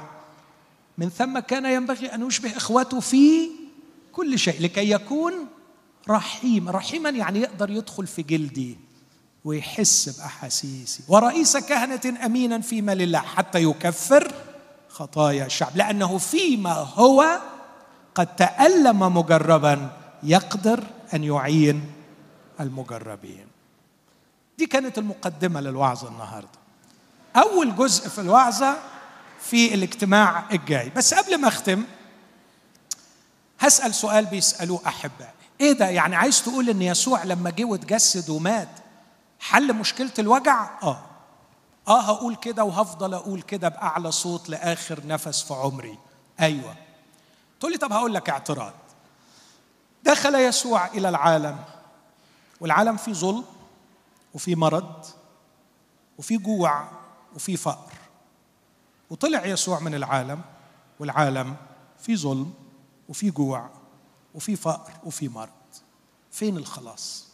من 1.00 1.10
ثم 1.10 1.40
كان 1.40 1.66
ينبغي 1.66 2.08
أن 2.08 2.28
يشبه 2.28 2.58
اخوته 2.58 3.00
في 3.00 3.50
كل 4.12 4.40
شيء 4.40 4.62
لكي 4.62 4.92
يكون 4.92 5.34
رحيم. 6.10 6.70
رحيما 6.70 7.10
يعني 7.10 7.40
يقدر 7.40 7.70
يدخل 7.70 8.08
في 8.08 8.22
جلدي 8.22 8.78
ويحس 9.46 10.20
بأحاسيسي. 10.20 11.04
ورئيس 11.08 11.58
كهنة 11.58 12.26
أمينا 12.26 12.62
فيما 12.62 12.96
لله 12.96 13.20
حتى 13.20 13.64
يكفر 13.64 14.34
خطايا 14.90 15.46
الشعب 15.46 15.78
لأنه 15.78 16.18
فيما 16.18 16.74
هو 16.74 17.40
قد 18.16 18.36
تألم 18.36 19.00
مجربا 19.00 19.90
يقدر 20.24 20.84
أن 21.14 21.24
يعين 21.24 21.92
المجربين. 22.60 23.48
دي 24.58 24.66
كانت 24.66 24.98
المقدمة 24.98 25.62
للوعظة 25.62 26.08
النهارده. 26.08 26.60
أول 27.36 27.76
جزء 27.76 28.10
في 28.10 28.22
الوعظة 28.22 28.78
في 29.42 29.74
الاجتماع 29.74 30.44
الجاي. 30.52 30.90
بس 30.90 31.14
قبل 31.14 31.38
ما 31.42 31.48
اختم 31.48 31.84
هسأل 33.60 33.96
سؤال 33.96 34.26
بيسألوه 34.26 34.82
احبائي 34.88 35.32
إيه 35.62 35.72
ده؟ 35.72 35.90
يعني 35.90 36.16
عايز 36.16 36.42
تقول 36.44 36.70
إن 36.70 36.82
يسوع 36.82 37.24
لما 37.24 37.50
جه 37.50 37.64
واتجسد 37.66 38.30
ومات 38.30 38.70
حل 39.40 39.74
مشكلة 39.74 40.12
الوجع؟ 40.20 40.70
آه. 40.84 41.06
آه 41.88 42.02
هقول 42.02 42.36
كده 42.36 42.64
وهفضل 42.64 43.14
أقول 43.14 43.42
كده 43.42 43.70
بأعلى 43.70 44.12
صوت 44.12 44.50
لآخر 44.50 45.08
نفس 45.08 45.42
في 45.44 45.54
عمري. 45.54 45.98
أيوه. 46.40 46.76
تقول 47.60 47.72
لي 47.72 47.78
طب 47.78 47.94
هقول 47.94 48.14
لك 48.14 48.30
اعتراض. 48.30 48.74
دخل 50.04 50.36
يسوع 50.36 50.88
إلى 50.88 51.10
العالم 51.10 51.58
والعالم 52.62 52.98
فيه 52.98 53.14
ظلم 53.14 53.46
وفيه 54.34 54.56
مرض 54.56 55.06
وفيه 56.18 56.38
جوع 56.38 56.88
وفيه 57.36 57.56
فقر. 57.56 57.99
وطلع 59.10 59.46
يسوع 59.46 59.80
من 59.80 59.96
العالم 59.96 60.42
والعالم 61.00 61.56
فيه 62.00 62.16
ظلم 62.16 62.54
وفيه 63.10 63.32
جوع 63.32 63.70
وفيه 64.36 64.56
فقر 64.56 64.94
وفيه 65.04 65.30
مرض. 65.30 65.50
فين 66.32 66.58
الخلاص؟ 66.58 67.28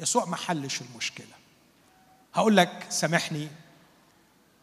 يسوع 0.00 0.24
ما 0.24 0.36
حلش 0.36 0.80
المشكلة. 0.80 1.26
هقول 2.34 2.56
لك 2.56 2.86
سامحني. 2.88 3.48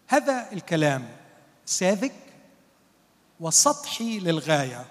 هذا 0.07 0.51
الكلام 0.51 1.18
ساذج 1.66 2.11
وسطحي 3.39 4.20
للغاية. 4.20 4.86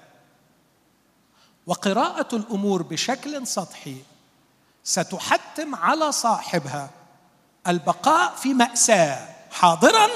وقراءة 1.67 2.37
الأمور 2.37 2.83
بشكل 2.83 3.47
سطحي 3.47 4.03
ستحتم 4.85 5.75
على 5.75 6.13
صاحبها 6.13 6.91
البقاء 7.67 8.35
في 8.37 8.55
مأساة 8.55 9.35
حاضرا 9.51 10.09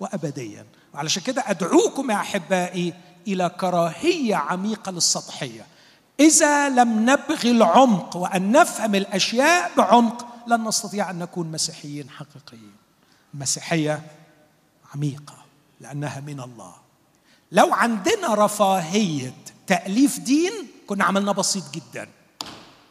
وابديا. 0.00 0.66
وعلشان 0.94 1.22
كده 1.22 1.44
أدعوكم 1.46 2.10
يا 2.10 2.16
أحبائي 2.16 2.94
إلى 3.28 3.48
كراهية 3.48 4.34
عميقة 4.36 4.92
للسطحية. 4.92 5.66
إذا 6.20 6.68
لم 6.68 7.10
نبغي 7.10 7.50
العمق 7.50 8.16
وأن 8.16 8.52
نفهم 8.52 8.94
الأشياء 8.94 9.70
بعمق 9.76 10.26
لن 10.46 10.64
نستطيع 10.64 11.10
أن 11.10 11.18
نكون 11.18 11.52
مسيحيين 11.52 12.10
حقيقيين. 12.10 12.72
المسيحيه 13.34 14.02
عميقة 14.94 15.34
لأنها 15.80 16.20
من 16.20 16.40
الله. 16.40 16.74
لو 17.52 17.74
عندنا 17.74 18.34
رفاهية 18.34 19.34
تأليف 19.66 20.18
دين 20.18 20.52
كنا 20.86 21.04
عملنا 21.04 21.32
بسيط 21.32 21.64
جدا. 21.72 22.08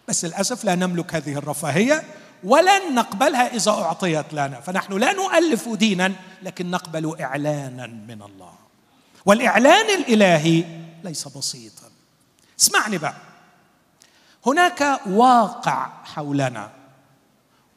بس 0.08 0.26
للأسف 0.26 0.64
لا 0.64 0.76
نملك 0.76 1.16
هذه 1.16 1.34
الرفاهية. 1.34 2.04
ولن 2.44 2.96
نقبلها 2.96 3.56
إذا 3.56 3.72
أعطيت 3.72 4.34
لنا. 4.34 4.62
فنحن 4.62 4.94
لا 4.94 5.14
نؤلف 5.14 5.70
دينا 5.70 6.14
لكن 6.42 6.72
نقبل 6.72 7.22
اعلانا 7.22 7.88
من 7.88 8.22
الله. 8.22 8.54
والإعلان 9.26 10.00
الإلهي 10.00 10.66
ليس 11.04 11.28
بسيطا. 11.28 11.90
اسمعني 12.60 12.98
بقى. 12.98 13.16
هناك 14.46 15.02
واقع 15.06 15.90
حولنا. 16.04 16.72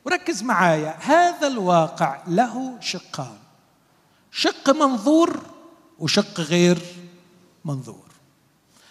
وركز 0.04 0.42
معايا. 0.42 0.96
هذا 1.00 1.46
الواقع 1.46 2.22
له 2.26 2.76
شقان. 2.80 3.38
شق 4.32 4.70
منظور 4.70 5.42
وشق 5.98 6.40
غير 6.40 6.78
منظور. 7.64 8.06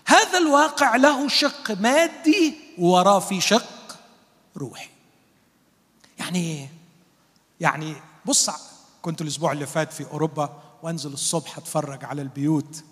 هذا 0.06 0.38
الواقع 0.38 0.96
له 0.96 1.28
شق 1.28 1.72
مادي 1.72 2.56
ووراه 2.78 3.20
في 3.20 3.42
شق 3.42 3.98
روحي. 4.58 4.95
يعني 6.20 6.70
يعني 7.60 7.96
بص 8.26 8.50
كنت 9.02 9.22
الأسبوع 9.22 9.52
اللي 9.52 9.66
فات 9.66 9.94
في 9.94 10.06
أوروبا 10.12 10.62
وأنزل 10.84 11.14
الصبح 11.14 11.58
أتفرج 11.58 12.06
على 12.06 12.22
البيوت 12.22 12.84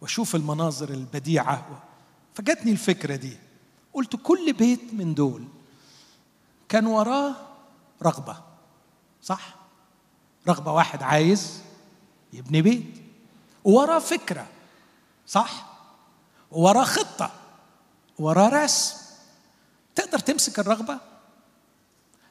وأشوف 0.00 0.34
المناظر 0.34 0.90
البديعة. 0.90 1.82
فجتني 2.34 2.72
الفكرة 2.72 3.16
دي. 3.16 3.36
قلت 3.94 4.16
كل 4.16 4.52
بيت 4.52 4.94
من 4.94 5.14
دول 5.14 5.44
كان 6.68 6.86
وراه 6.86 7.34
رغبة 8.02 8.42
صح؟ 9.22 9.54
رغبة 10.48 10.72
واحد 10.72 11.02
عايز 11.02 11.60
يبني 12.32 12.62
بيت. 12.62 13.02
ووراه 13.64 13.98
فكرة 13.98 14.46
صح؟ 15.26 15.66
ووراه 16.50 16.84
خطة 16.84 17.30
وراه 18.18 18.64
رسم 18.64 18.96
تقدر 19.94 20.18
تمسك 20.18 20.58
الرغبة؟ 20.58 20.98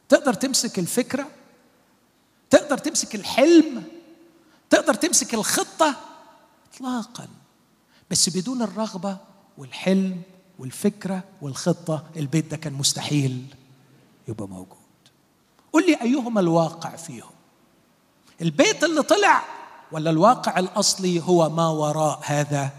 تقدر 0.09 0.33
تمسك 0.33 0.79
الفكرة 0.79 1.27
تقدر 2.49 2.77
تمسك 2.77 3.15
الحلم 3.15 3.83
تقدر 4.69 4.93
تمسك 4.93 5.33
الخطة 5.33 5.95
اطلاقا 6.73 7.27
بس 8.11 8.29
بدون 8.37 8.61
الرغبة 8.61 9.17
والحلم 9.57 10.21
والفكرة 10.59 11.23
والخطة 11.41 12.03
البيت 12.15 12.45
ده 12.51 12.57
كان 12.57 12.73
مستحيل 12.73 13.45
يبقى 14.27 14.47
موجود. 14.47 14.77
قل 15.73 15.85
لي 15.85 16.01
أيهما 16.01 16.39
الواقع 16.39 16.95
فيهم؟ 16.95 17.29
البيت 18.41 18.83
اللي 18.83 19.01
طلع 19.01 19.43
ولا 19.91 20.09
الواقع 20.09 20.59
الأصلي 20.59 21.21
هو 21.23 21.49
ما 21.49 21.67
وراء 21.67 22.19
هذا 22.23 22.69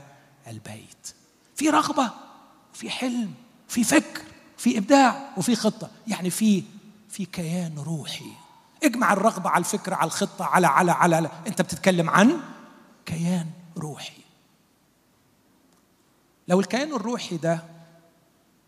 البيت؟ 0.46 1.14
في 1.56 1.70
رغبة 1.70 2.10
في 2.72 2.90
حلم 2.90 3.34
في 3.68 3.84
فكر 3.84 4.22
في 4.56 4.78
إبداع 4.78 5.32
وفي 5.36 5.56
خطة. 5.56 5.90
يعني 6.06 6.30
في 6.30 6.62
في 7.16 7.24
كيان 7.24 7.78
روحي. 7.78 8.32
اجمع 8.84 9.12
الرغبة 9.12 9.50
على 9.50 9.60
الفكرة 9.60 9.94
على 9.94 10.06
الخطة 10.06 10.44
على 10.44 10.66
على 10.66 10.92
على, 10.92 11.16
على. 11.16 11.30
أنت 11.46 11.62
بتتكلم 11.62 12.10
عن 12.10 12.40
كيان 13.06 13.46
روحي. 13.78 14.22
لو 16.48 16.60
الكيان 16.60 16.92
الروحي 16.92 17.36
ده 17.36 17.64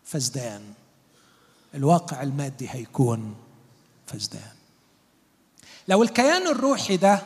فزدان 0.05 0.73
الواقع 1.75 2.23
المادي 2.23 2.69
هيكون 2.69 3.35
فزدان 4.07 4.55
لو 5.87 6.03
الكيان 6.03 6.47
الروحي 6.47 6.97
ده 6.97 7.21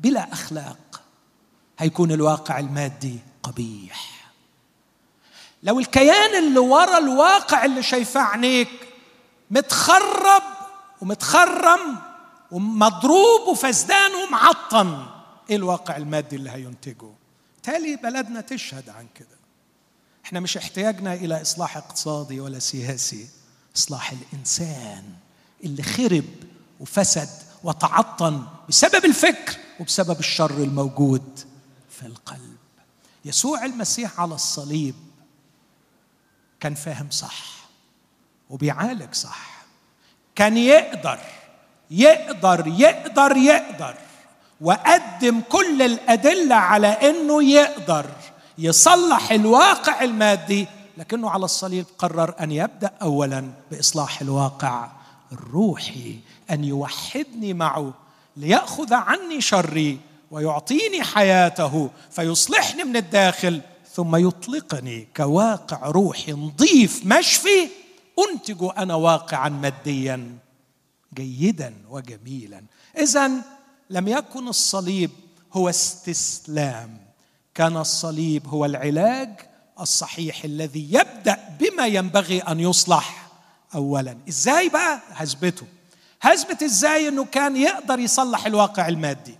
بلا 0.00 0.32
أخلاق 0.32 1.02
هيكون 1.78 2.12
الواقع 2.12 2.58
المادي 2.58 3.18
قبيح. 3.42 4.30
لو 5.62 5.78
الكيان 5.78 6.44
اللي 6.44 6.58
ورا 6.58 6.98
الواقع 6.98 7.64
اللي 7.64 7.82
شايفاه 7.82 8.22
عينيك 8.22 8.91
متخرب 9.52 10.42
ومتخرم 11.00 11.98
ومضروب 12.50 13.48
وفسدان 13.48 14.10
ومعطن. 14.14 15.06
إيه 15.50 15.56
الواقع 15.56 15.96
المادي 15.96 16.36
اللي 16.36 16.50
هينتجه؟ 16.50 17.10
تالي 17.62 17.96
بلدنا 17.96 18.40
تشهد 18.40 18.88
عن 18.88 19.06
كده. 19.14 19.38
إحنا 20.24 20.40
مش 20.40 20.56
احتياجنا 20.56 21.14
إلى 21.14 21.42
إصلاح 21.42 21.76
اقتصادي 21.76 22.40
ولا 22.40 22.58
سياسي. 22.58 23.28
إصلاح 23.76 24.12
الإنسان 24.12 25.04
اللي 25.64 25.82
خرب 25.82 26.24
وفسد 26.80 27.28
وتعطن 27.64 28.46
بسبب 28.68 29.04
الفكر 29.04 29.56
وبسبب 29.80 30.18
الشر 30.18 30.50
الموجود 30.50 31.40
في 31.90 32.06
القلب. 32.06 32.56
يسوع 33.24 33.64
المسيح 33.64 34.20
على 34.20 34.34
الصليب 34.34 34.94
كان 36.60 36.74
فاهم 36.74 37.10
صح. 37.10 37.61
وبيعالج 38.52 39.14
صح. 39.14 39.64
كان 40.34 40.56
يقدر 40.56 41.18
يقدر 41.90 42.66
يقدر 42.66 43.36
يقدر 43.36 43.94
وقدم 44.60 45.40
كل 45.40 45.82
الأدلة 45.82 46.54
على 46.54 46.86
إنه 46.86 47.44
يقدر 47.44 48.06
يصلح 48.58 49.32
الواقع 49.32 50.02
المادي 50.04 50.66
لكنه 50.96 51.30
على 51.30 51.44
الصليب 51.44 51.84
قرر 51.98 52.34
أن 52.40 52.50
يبدأ 52.50 52.90
اولا 53.02 53.50
بإصلاح 53.70 54.20
الواقع 54.20 54.88
الروحي 55.32 56.18
أن 56.50 56.64
يوحدني 56.64 57.54
معه 57.54 57.92
ليأخذ 58.36 58.94
عني 58.94 59.40
شري 59.40 59.98
ويعطيني 60.30 61.02
حياته 61.02 61.90
فيصلحني 62.10 62.84
من 62.84 62.96
الداخل 62.96 63.60
ثم 63.94 64.16
يطلقني 64.16 65.08
كواقع 65.16 65.86
روحي 65.86 66.32
نظيف 66.32 67.06
مشفي 67.06 67.68
أنتج 68.18 68.68
أنا 68.78 68.94
واقعا 68.94 69.48
ماديا 69.48 70.38
جيدا 71.14 71.74
وجميلا. 71.90 72.62
اذا 72.98 73.30
لم 73.90 74.08
يكن 74.08 74.48
الصليب 74.48 75.10
هو 75.52 75.68
استسلام. 75.68 76.98
كان 77.54 77.76
الصليب 77.76 78.46
هو 78.48 78.64
العلاج 78.64 79.28
الصحيح 79.80 80.44
الذي 80.44 80.88
يبدأ 80.92 81.38
بما 81.60 81.86
ينبغي 81.86 82.40
أن 82.40 82.60
يصلح 82.60 83.28
اولا. 83.74 84.18
إزاي 84.28 84.68
بقى؟ 84.68 85.00
هثبته. 85.10 85.66
هثبت 86.22 86.62
إزاي 86.62 87.08
إنه 87.08 87.24
كان 87.24 87.56
يقدر 87.56 87.98
يصلح 87.98 88.46
الواقع 88.46 88.88
المادي؟ 88.88 89.38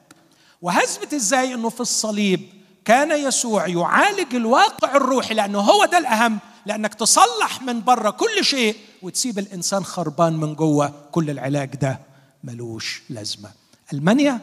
وهثبت 0.62 1.14
إزاي 1.14 1.54
إنه 1.54 1.68
في 1.68 1.80
الصليب 1.80 2.40
كان 2.84 3.10
يسوع 3.26 3.66
يعالج 3.66 4.34
الواقع 4.34 4.96
الروحي 4.96 5.34
لأنه 5.34 5.60
هو 5.60 5.84
ده 5.84 5.98
الأهم 5.98 6.38
لأنك 6.66 6.94
تصلح 6.94 7.62
من 7.62 7.84
بره 7.84 8.10
كل 8.10 8.44
شيء 8.44 8.76
وتسيب 9.02 9.38
الإنسان 9.38 9.84
خربان 9.84 10.32
من 10.32 10.54
جوه. 10.54 10.92
كل 11.12 11.30
العلاج 11.30 11.76
ده 11.76 12.00
ملوش 12.44 13.02
لازمة. 13.08 13.50
ألمانيا؟ 13.92 14.40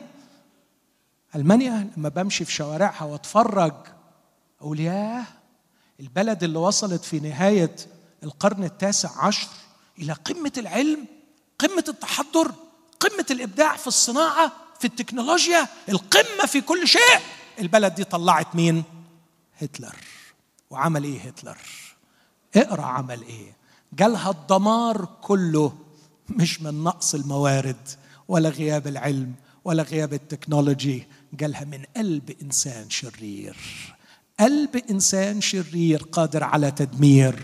ألمانيا 1.36 1.90
لما 1.98 2.10
بمشي 2.10 2.46
في 2.46 2.52
شوارعها 2.52 3.04
واتفرج 3.04 3.74
أقول 4.62 4.80
ياه 4.80 5.24
البلد 6.00 6.44
اللي 6.44 6.60
وصلت 6.60 7.04
في 7.06 7.20
نهاية 7.20 7.76
القرن 8.24 8.64
التاسع 8.64 9.26
عشر 9.26 9.48
إلى 10.00 10.14
قمة 10.14 10.52
العلم 10.58 11.06
قمة 11.60 11.84
التحضر 11.88 12.52
قمة 13.00 13.26
الإبداع 13.32 13.76
في 13.76 13.88
الصناعة 13.88 14.52
في 14.80 14.86
التكنولوجيا 14.88 15.68
القمة 15.90 16.46
في 16.48 16.62
كل 16.62 16.88
شيء. 16.88 17.20
البلد 17.60 17.96
دي 17.96 18.04
طلعت 18.04 18.56
مين؟ 18.56 18.84
هتلر. 19.62 19.96
وعمل 20.70 21.04
إيه 21.04 21.20
هتلر؟ 21.22 21.58
اقرأ 22.56 22.82
عمل 22.82 23.22
إيه؟ 23.22 23.54
جالها 23.94 24.30
الدمار 24.32 25.08
كله 25.22 25.74
مش 26.30 26.62
من 26.62 26.84
نقص 26.84 27.16
الموارد 27.16 27.88
ولا 28.28 28.50
غياب 28.50 28.88
العلم 28.88 29.34
ولا 29.66 29.84
غياب 29.84 30.14
التكنولوجي 30.14 31.08
جالها 31.34 31.64
من 31.66 31.84
قلب 31.98 32.36
إنسان 32.42 32.90
شرير. 32.90 33.58
قلب 34.40 34.76
إنسان 34.90 35.42
شرير 35.42 36.04
قادر 36.04 36.44
على 36.44 36.72
تدمير 36.72 37.44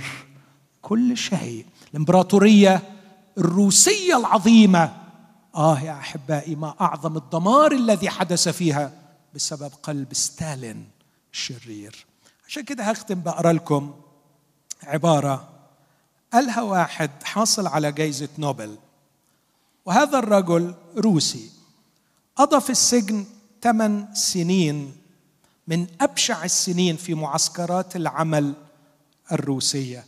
كل 0.82 1.18
شيء. 1.18 1.66
الإمبراطورية 1.92 2.82
الروسية 3.38 4.18
العظيمة 4.18 4.94
آه 5.56 5.80
يا 5.80 5.92
أحبائي 5.92 6.56
ما 6.56 6.76
أعظم 6.82 7.18
الدمار 7.18 7.72
الذي 7.72 8.10
حدث 8.10 8.48
فيها 8.50 8.92
بسبب 9.36 9.72
قلب 9.84 10.14
ستالين 10.14 10.88
الشرير 11.34 12.06
عشان 12.48 12.64
كده 12.64 12.84
هختم 12.84 13.22
بقرا 13.22 13.54
لكم 13.54 13.94
عبارة 14.84 15.50
قالها 16.34 16.62
واحد 16.62 17.12
حاصل 17.24 17.68
على 17.68 17.92
جائزه 17.92 18.30
نوبل 18.38 18.78
وهذا 19.86 20.20
الرجل 20.20 20.76
روسي 20.98 21.50
قضى 22.36 22.62
في 22.62 22.70
السجن 22.70 23.26
ثمان 23.62 24.16
سنين 24.16 24.96
من 25.68 25.88
أبشع 26.02 26.44
السنين 26.46 26.98
في 26.98 27.14
معسكرات 27.14 27.96
العمل 27.96 28.54
الروسية. 29.32 30.06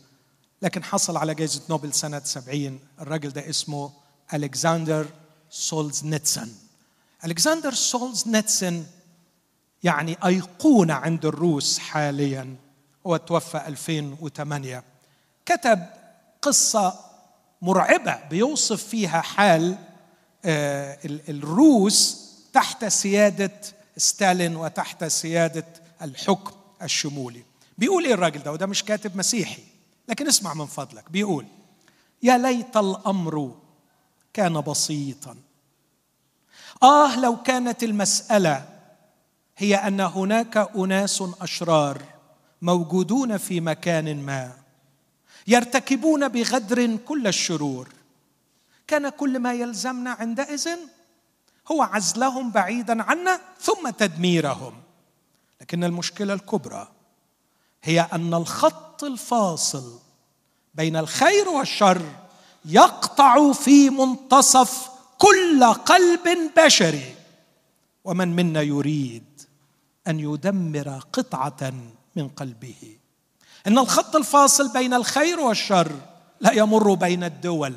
لكن 0.61 0.83
حصل 0.83 1.17
على 1.17 1.35
جائزه 1.35 1.61
نوبل 1.69 1.93
سنة 1.93 2.21
سبعين 2.23 2.79
الرجل 3.01 3.29
ده 3.29 3.49
اسمه 3.49 3.91
ألكسندر 4.33 5.07
سولزنيتسن. 5.49 6.51
ألكسندر 7.25 7.73
سولزنيتسن 7.73 8.83
يعني 9.83 10.17
أيقونة 10.25 10.93
عند 10.93 11.25
الروس 11.25 11.79
حاليا. 11.79 12.55
هو 13.07 13.17
توفى 13.17 13.57
2008 13.67 14.83
كتب 15.45 15.85
قصة 16.41 16.99
مرعبة 17.61 18.19
بيوصف 18.29 18.83
فيها 18.83 19.21
حال 19.21 19.77
آه، 20.45 20.97
الروس 21.05 22.27
تحت 22.53 22.85
سيادة 22.85 23.61
ستالين 23.97 24.55
وتحت 24.55 25.03
سيادة 25.03 25.65
الحكم 26.01 26.51
الشمولي. 26.81 27.43
بيقول 27.77 28.05
إيه 28.05 28.13
الراجل 28.13 28.43
ده؟ 28.43 28.51
وده 28.51 28.65
مش 28.65 28.83
كاتب 28.83 29.17
مسيحي 29.17 29.63
لكن 30.07 30.27
اسمع 30.27 30.53
من 30.53 30.65
فضلك. 30.65 31.11
بيقول 31.11 31.45
يا 32.23 32.37
ليت 32.37 32.77
الأمر 32.77 33.55
كان 34.33 34.61
بسيطا. 34.61 35.35
آه 36.83 37.19
لو 37.19 37.41
كانت 37.43 37.83
المسألة 37.83 38.65
هي 39.57 39.75
أن 39.75 39.99
هناك 39.99 40.57
أناس 40.57 41.23
أشرار 41.41 42.16
موجودون 42.61 43.37
في 43.37 43.61
مكان 43.61 44.25
ما 44.25 44.51
يرتكبون 45.47 46.27
بغدر 46.27 46.95
كل 46.95 47.27
الشرور. 47.27 47.89
كان 48.87 49.09
كل 49.09 49.39
ما 49.39 49.53
يلزمنا 49.53 50.11
عندئذ 50.11 50.69
هو 51.71 51.81
عزلهم 51.81 52.51
بعيدا 52.51 53.03
عنا 53.03 53.41
ثم 53.59 53.89
تدميرهم. 53.89 54.73
لكن 55.61 55.83
المشكلة 55.83 56.33
الكبرى 56.33 56.87
هي 57.83 58.01
أن 58.13 58.33
الخط 58.33 59.03
الفاصل 59.03 59.99
بين 60.75 60.95
الخير 60.95 61.49
والشر 61.49 62.01
يقطع 62.65 63.51
في 63.51 63.89
منتصف 63.89 64.89
كل 65.17 65.63
قلب 65.63 66.51
بشري 66.57 67.15
ومن 68.03 68.35
منا 68.35 68.61
يريد 68.61 69.41
أن 70.07 70.19
يدمر 70.19 70.99
قطعة 71.13 71.73
من 72.17 72.27
قلبه. 72.27 72.97
إن 73.67 73.77
الخط 73.77 74.15
الفاصل 74.15 74.73
بين 74.73 74.93
الخير 74.93 75.39
والشر 75.39 75.91
لا 76.41 76.51
يمر 76.51 76.93
بين 76.93 77.23
الدول 77.23 77.73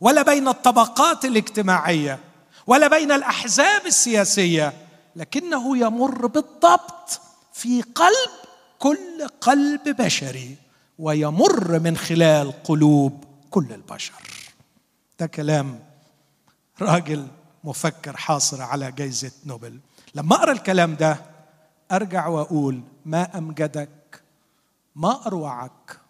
ولا 0.00 0.22
بين 0.22 0.48
الطبقات 0.48 1.24
الاجتماعية 1.24 2.18
ولا 2.66 2.88
بين 2.88 3.12
الأحزاب 3.12 3.86
السياسية 3.86 4.72
لكنه 5.16 5.78
يمر 5.78 6.26
بالضبط 6.26 7.20
في 7.52 7.82
قلب 7.82 8.30
كل 8.78 9.28
قلب 9.40 9.88
بشري 9.88 10.56
ويمر 10.98 11.78
من 11.78 11.96
خلال 11.96 12.62
قلوب 12.64 13.24
كل 13.50 13.66
البشر. 13.72 14.22
ده 15.20 15.26
كلام 15.26 15.80
راجل 16.80 17.26
مفكر 17.64 18.16
حاصر 18.16 18.62
على 18.62 18.92
جائزة 18.92 19.32
نوبل. 19.46 19.78
لما 20.14 20.36
أقرأ 20.36 20.52
الكلام 20.52 20.94
ده 20.94 21.33
أرجع 21.96 22.26
وأقول 22.26 22.82
ما 23.04 23.38
أمجدك 23.38 24.22
ما 24.94 25.26
أروعك 25.26 26.00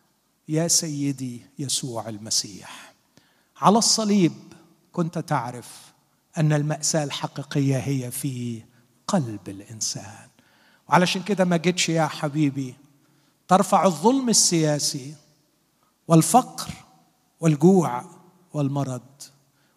يا 0.49 0.69
سيدي 0.69 1.43
يسوع 1.59 2.09
المسيح. 2.09 2.95
على 3.57 3.79
الصليب 3.79 4.33
كنت 4.93 5.19
تعرف 5.19 5.93
أن 6.39 6.53
المأساة 6.53 7.05
الحقيقية 7.05 7.77
هي 7.77 8.11
في 8.11 8.63
قلب 9.07 9.49
الإنسان. 9.49 10.29
وعلشان 10.89 11.23
كده 11.23 11.45
ما 11.45 11.57
جيتش 11.57 11.89
يا 11.89 12.07
حبيبي. 12.07 12.75
ترفع 13.49 13.85
الظلم 13.85 14.29
السياسي 14.29 15.15
والفقر 16.09 16.71
والجوع 17.41 18.05
والمرض 18.53 19.03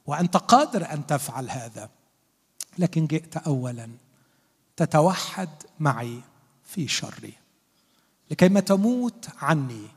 وأنت 0.05 0.37
قادر 0.37 0.93
أن 0.93 1.07
تفعل 1.07 1.49
هذا 1.49 1.89
لكن 2.77 3.07
جئت 3.07 3.37
اولا 3.37 3.89
تتوحد 4.77 5.49
معي 5.79 6.21
في 6.63 6.87
شري. 6.87 7.33
لكيما 8.31 8.59
تموت 8.59 9.27
عني 9.37 9.87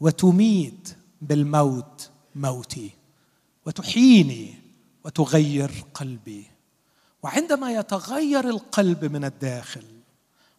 وتميت 0.00 0.96
بالموت 1.22 2.10
موتي 2.34 2.90
وتحييني 3.66 4.54
وتغير 5.04 5.84
قلبي. 5.94 6.46
وعندما 7.22 7.72
يتغير 7.72 8.48
القلب 8.48 9.04
من 9.04 9.24
الداخل 9.24 9.84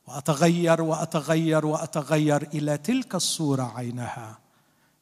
وأتغير 0.07 0.81
وأتغير 0.81 1.65
وأتغير 1.65 2.41
إلى 2.53 2.77
تلك 2.77 3.15
الصورة 3.15 3.77
عينها 3.77 4.39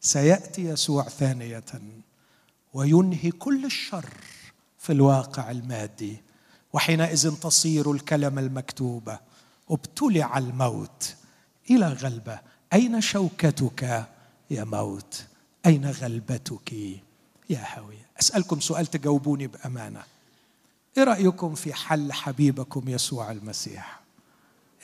سيأتي 0.02 0.66
يسوع 0.66 1.04
ثانية 1.04 1.64
وينهي 2.74 3.32
كل 3.32 3.66
الشر 3.66 4.10
في 4.78 4.94
الواقع 4.94 5.52
المادي. 5.52 6.22
وحينئذ 6.78 7.36
تصير 7.36 7.92
الكلمة 7.92 8.42
المكتوبه 8.42 9.20
ابتلع 9.70 10.38
الموت 10.38 11.16
إلى 11.70 11.88
غلبة. 11.88 12.40
أين 12.74 13.02
شوكتك 13.02 14.06
يا 14.50 14.64
موت؟ 14.64 15.24
أين 15.66 15.92
غلبتك 15.92 16.74
يا 17.50 17.80
هويه 17.80 18.06
أسألكم 18.20 18.60
سؤال 18.60 18.86
تجاوبوني 18.86 19.48
بأمانة. 19.48 20.04
إيه 20.98 21.04
رأيكم 21.04 21.56
في 21.56 21.74
حل 21.74 22.14
حبيبكم 22.14 22.90
يسوع 22.90 23.32
المسيح؟ 23.32 24.00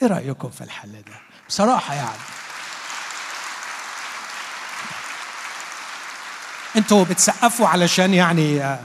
إيه 0.02 0.08
رأيكم 0.08 0.50
في 0.50 0.64
الحل 0.64 0.92
ده؟ 0.92 1.20
بصراحة 1.48 1.94
يعني. 1.94 2.22
أنتوا 6.76 7.04
بتسقفوا 7.04 7.68
علشان 7.68 8.14
يعني 8.14 8.78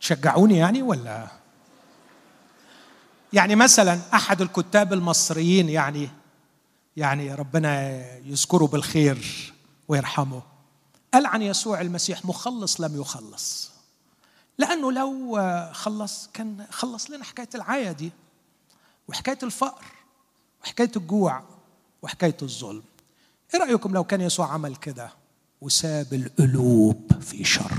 تشجعوني 0.00 0.58
يعني 0.58 0.82
ولا؟ 0.82 1.39
يعني 3.32 3.56
مثلا 3.56 4.00
أحد 4.14 4.40
الكتاب 4.42 4.92
المصريين 4.92 5.68
يعني 5.68 6.08
يعني 6.96 7.34
ربنا 7.34 7.90
يذكره 8.18 8.64
بالخير 8.66 9.52
ويرحمه 9.88 10.42
قال 11.14 11.26
عن 11.26 11.42
يسوع 11.42 11.80
المسيح 11.80 12.24
مخلص 12.24 12.80
لم 12.80 13.00
يخلص. 13.00 13.70
لأنه 14.58 14.92
لو 14.92 15.40
خلص 15.72 16.28
كان 16.32 16.66
خلص 16.70 17.10
لنا 17.10 17.24
حكاية 17.24 17.48
العاية 17.54 17.92
دي 17.92 18.12
وحكاية 19.08 19.38
الفقر 19.42 19.84
وحكاية 20.64 20.90
الجوع 20.96 21.42
وحكاية 22.02 22.36
الظلم. 22.42 22.82
إيه 23.54 23.60
رأيكم 23.60 23.92
لو 23.94 24.04
كان 24.04 24.20
يسوع 24.20 24.52
عمل 24.52 24.76
كده 24.76 25.10
وساب 25.60 26.14
القلوب 26.14 27.12
في 27.20 27.44
شر؟ 27.44 27.72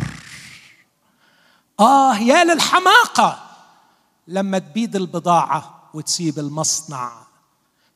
آه 1.80 2.18
يا 2.18 2.44
للحماقة! 2.44 3.51
لما 4.32 4.60
تبيد 4.60 4.96
البضاعة 4.96 5.90
وتسيب 5.94 6.40
المصنع. 6.40 7.12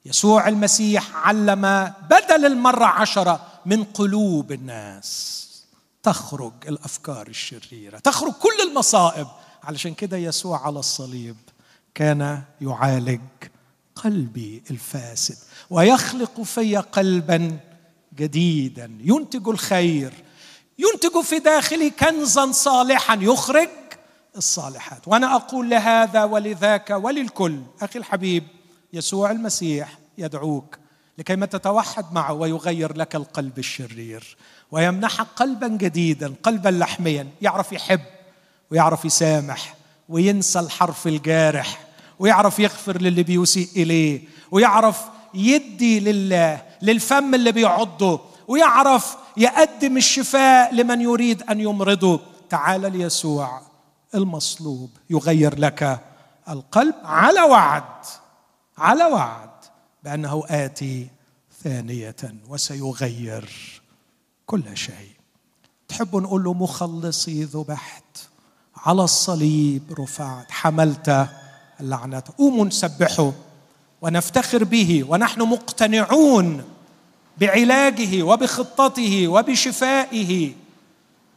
يسوع 0.06 0.48
المسيح 0.48 1.16
علم 1.16 1.94
بدل 2.10 2.46
المرة 2.46 2.86
عشرة 2.86 3.48
من 3.66 3.84
قلوب 3.84 4.52
الناس. 4.52 5.42
تخرج 6.04 6.54
الأفكار 6.68 7.28
الشريرة 7.28 7.98
تخرج 7.98 8.34
كل 8.34 8.70
المصائب. 8.70 9.28
علشان 9.64 9.94
كده 9.94 10.18
يسوع 10.18 10.66
على 10.66 10.80
الصليب 10.80 11.36
كان 11.94 12.44
يعالج 12.62 13.22
قلبي 13.96 14.64
الفاسد 14.72 15.38
ويخلق 15.70 16.42
في 16.42 16.78
قلبا 16.78 17.60
جديدا. 18.16 18.98
ينتج 19.00 19.48
الخير 19.48 20.14
ينتج 20.80 21.22
في 21.22 21.40
داخلي 21.40 21.90
كنزا 21.90 22.52
صالحا 22.52 23.16
يخرج 23.16 23.70
الصالحات. 24.38 25.08
وأنا 25.08 25.36
أقول 25.36 25.70
لهذا 25.70 26.24
ولذاك 26.24 26.90
وللكل 26.90 27.62
أخي 27.82 28.00
الحبيب 28.00 28.44
يسوع 28.94 29.32
المسيح 29.32 29.98
يدعوك 30.18 30.78
لكي 31.18 31.36
ما 31.36 31.46
تتوحد 31.46 32.14
معه 32.14 32.34
ويغير 32.34 32.98
لك 32.98 33.16
القلب 33.16 33.60
الشرير 33.60 34.38
ويمنحك 34.72 35.28
قلبا 35.36 35.68
جديدا 35.68 36.34
قلبا 36.44 36.70
لحميا 36.70 37.28
يعرف 37.42 37.72
يحب 37.72 38.02
ويعرف 38.72 39.06
يسامح 39.06 39.76
وينسى 40.10 40.60
الحرف 40.60 41.08
الجارح 41.08 41.80
ويعرف 42.20 42.60
يغفر 42.60 43.02
للي 43.02 43.24
بيسيء 43.24 43.70
إليه 43.76 44.22
ويعرف 44.52 45.02
يدي 45.34 46.00
لله 46.00 46.62
للفم 46.82 47.36
اللي 47.36 47.52
بيعضه 47.52 48.22
ويعرف 48.48 49.16
يقدم 49.38 49.98
الشفاء 49.98 50.76
لمن 50.76 51.02
يريد 51.02 51.44
أن 51.44 51.60
يمرضه. 51.60 52.20
تعال 52.50 52.82
ليسوع. 52.98 53.62
المصلوب. 54.16 54.90
يغير 55.10 55.60
لك 55.60 56.00
القلب 56.50 56.96
على 57.04 57.42
وعد 57.42 58.06
على 58.78 59.04
وعد 59.04 59.50
بأنه 60.04 60.44
آتي 60.50 61.08
ثانية 61.64 62.16
وسيغير 62.50 63.50
كل 64.46 64.78
شيء. 64.78 65.10
تحب 65.88 66.16
نقول 66.16 66.44
له 66.44 66.54
مخلصي 66.54 67.44
ذبحت 67.44 68.04
على 68.78 69.04
الصليب 69.04 69.84
رفعت 70.00 70.52
حملت 70.52 71.28
اللعنة. 71.80 72.24
قوموا 72.38 72.66
نسبحه 72.66 73.32
ونفتخر 74.02 74.64
به 74.64 75.06
ونحن 75.10 75.42
مقتنعون 75.42 76.64
بعلاجه 77.38 78.24
وبخطته 78.24 79.28
وبشفائه. 79.28 80.54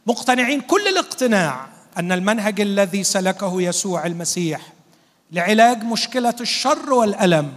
مقتنعين 0.07 0.61
كل 0.61 0.87
الاقتناع. 0.87 1.78
أن 1.97 2.11
المنهج 2.11 2.61
الذي 2.61 3.03
سلكه 3.03 3.61
يسوع 3.61 4.05
المسيح 4.05 4.61
لعلاج 5.31 5.83
مشكلة 5.83 6.35
الشر 6.41 6.93
والألم 6.93 7.53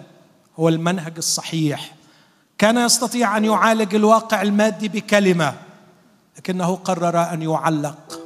هو 0.58 0.68
المنهج 0.68 1.12
الصحيح. 1.16 1.94
كان 2.58 2.76
يستطيع 2.76 3.36
أن 3.36 3.44
يعالج 3.44 3.94
الواقع 3.94 4.42
المادي 4.42 4.88
بكلمة 4.88 5.54
لكنه 6.38 6.74
قرر 6.74 7.32
أن 7.32 7.42
يعلق 7.42 8.20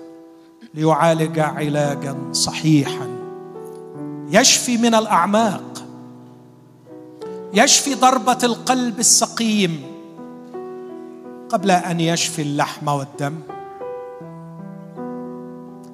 ليعالج 0.74 1.38
علاجا 1.38 2.16
صحيحا. 2.32 3.16
يشفي 4.30 4.76
من 4.76 4.94
الأعماق 4.94 5.86
يشفي 7.54 7.94
ضربة 7.94 8.38
القلب 8.42 8.98
السقيم 8.98 9.82
قبل 11.48 11.70
أن 11.70 12.00
يشفي 12.00 12.42
اللحم 12.42 12.88
والدم. 12.88 13.55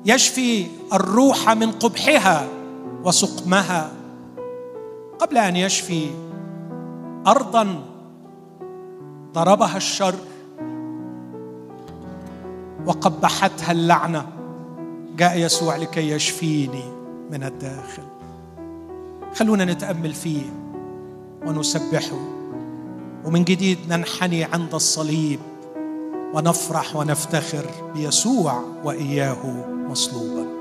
يشفي 0.07 0.67
الروح 0.93 1.51
من 1.51 1.73
قبحها 1.73 2.49
وسقمها. 3.05 3.91
قبل 5.19 5.39
أن 5.39 5.57
يشفي 5.57 6.11
ارضا 7.27 7.85
ضربها 9.35 9.77
الشر 9.77 10.15
وقبحتها 12.87 13.73
اللعنة. 13.73 14.27
جاء 15.17 15.39
يسوع 15.39 15.77
لكي 15.77 16.11
يشفيني 16.11 16.85
من 17.31 17.45
الداخل. 17.45 18.03
خلونا 19.35 19.65
نتأمل 19.65 20.15
فيه 20.15 20.43
ونسبحه. 21.47 22.19
ومن 23.25 23.45
جديد 23.45 23.79
ننحني 23.89 24.45
عند 24.45 24.75
الصليب 24.75 25.41
ونفرح 26.35 26.97
ونفتخر 26.97 27.65
بيسوع 27.95 28.65
وإياه. 28.85 29.72
مصلوبا 29.93 30.47
مخلصي 30.47 30.52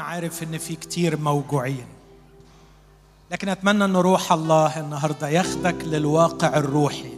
عارف 0.00 0.42
إن 0.42 0.58
في 0.58 0.76
كتير 0.76 1.16
موجوعين 1.16 1.86
لكن 3.30 3.48
أتمنى 3.48 3.84
إن 3.84 3.96
روح 3.96 4.32
الله 4.32 4.80
النهارده 4.80 5.28
ياخدك 5.28 5.84
للواقع 5.84 6.56
الروحي. 6.56 7.14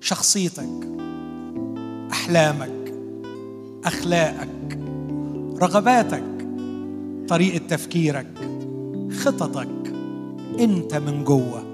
شخصيتك 0.00 0.88
أحلامك 2.12 2.94
أخلاقك 3.84 4.78
رغباتك 5.62 6.24
طريقة 7.28 7.66
تفكيرك 7.66 8.48
خططك 9.18 9.92
أنت 10.60 10.94
من 10.94 11.24
جوه 11.24 11.64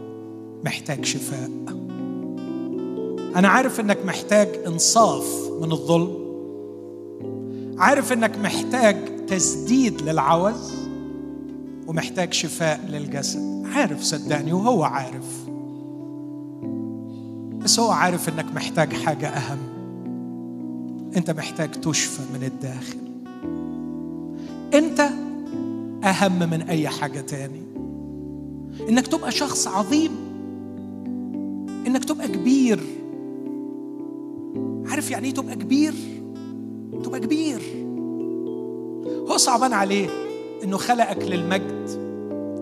محتاج 0.65 1.05
شفاء. 1.05 1.51
أنا 3.37 3.49
عارف 3.49 3.81
إنك 3.81 3.99
محتاج 4.05 4.49
إنصاف 4.67 5.51
من 5.61 5.73
الظلم 5.73 6.20
عارف 7.81 8.12
إنك 8.12 8.39
محتاج 8.39 9.27
تسديد 9.27 10.02
للعوز 10.02 10.74
ومحتاج 11.86 12.32
شفاء 12.32 12.81
للجسد. 12.89 13.65
عارف 13.74 14.02
صدقني 14.02 14.52
وهو 14.52 14.82
عارف. 14.82 15.47
بس 17.65 17.81
هو 17.81 17.90
عارف 17.90 18.28
إنك 18.28 18.47
محتاج 18.55 18.93
حاجة 18.93 19.28
أهم. 19.28 19.59
أنت 21.16 21.31
محتاج 21.31 21.70
تشفى 21.70 22.23
من 22.35 22.44
الداخل. 22.44 22.98
أنت 24.74 25.09
أهم 26.05 26.51
من 26.51 26.62
أي 26.62 26.89
حاجة 26.89 27.20
تاني. 27.20 27.62
إنك 28.89 29.07
تبقى 29.07 29.32
شخص 29.32 29.69
عظيم. 29.69 30.11
إنك 31.86 32.05
تبقى 32.05 32.28
كبير. 32.28 32.81
عارف 34.86 35.11
يعني 35.11 35.27
إيه 35.28 35.35
تبقى 35.35 35.57
كبير؟ 35.57 35.94
تبقى 37.03 37.21
كبير. 37.21 37.63
هو 39.31 39.37
صعبان 39.37 39.73
عليه 39.73 40.09
إنه 40.65 40.77
خلقك 40.77 41.23
للمجد 41.23 41.91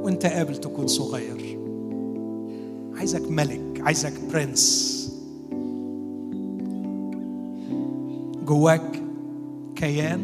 وأنت 0.04 0.26
قابل 0.26 0.56
تكون 0.56 0.86
صغير. 0.86 1.58
عايزك 2.96 3.30
ملك 3.30 3.80
عايزك 3.80 4.12
برنس 4.32 4.98
جواك 8.46 9.02
كيان 9.76 10.20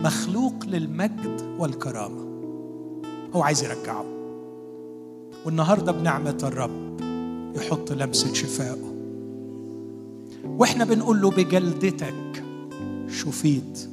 مخلوق 0.00 0.54
للمجد 0.66 1.56
والكرامة. 1.58 2.24
هو 3.34 3.42
عايز 3.42 3.64
يرجعه. 3.64 4.04
والنهاردة 5.46 5.92
بنعمة 5.92 6.38
الرب 6.42 7.00
يحط 7.56 7.92
لمسة 7.92 8.34
شفائه. 8.34 8.90
وإحنا 10.58 10.84
بنقول 10.84 11.20
له 11.22 11.30
بجلدتك 11.30 12.29
شفيت. 13.10 13.90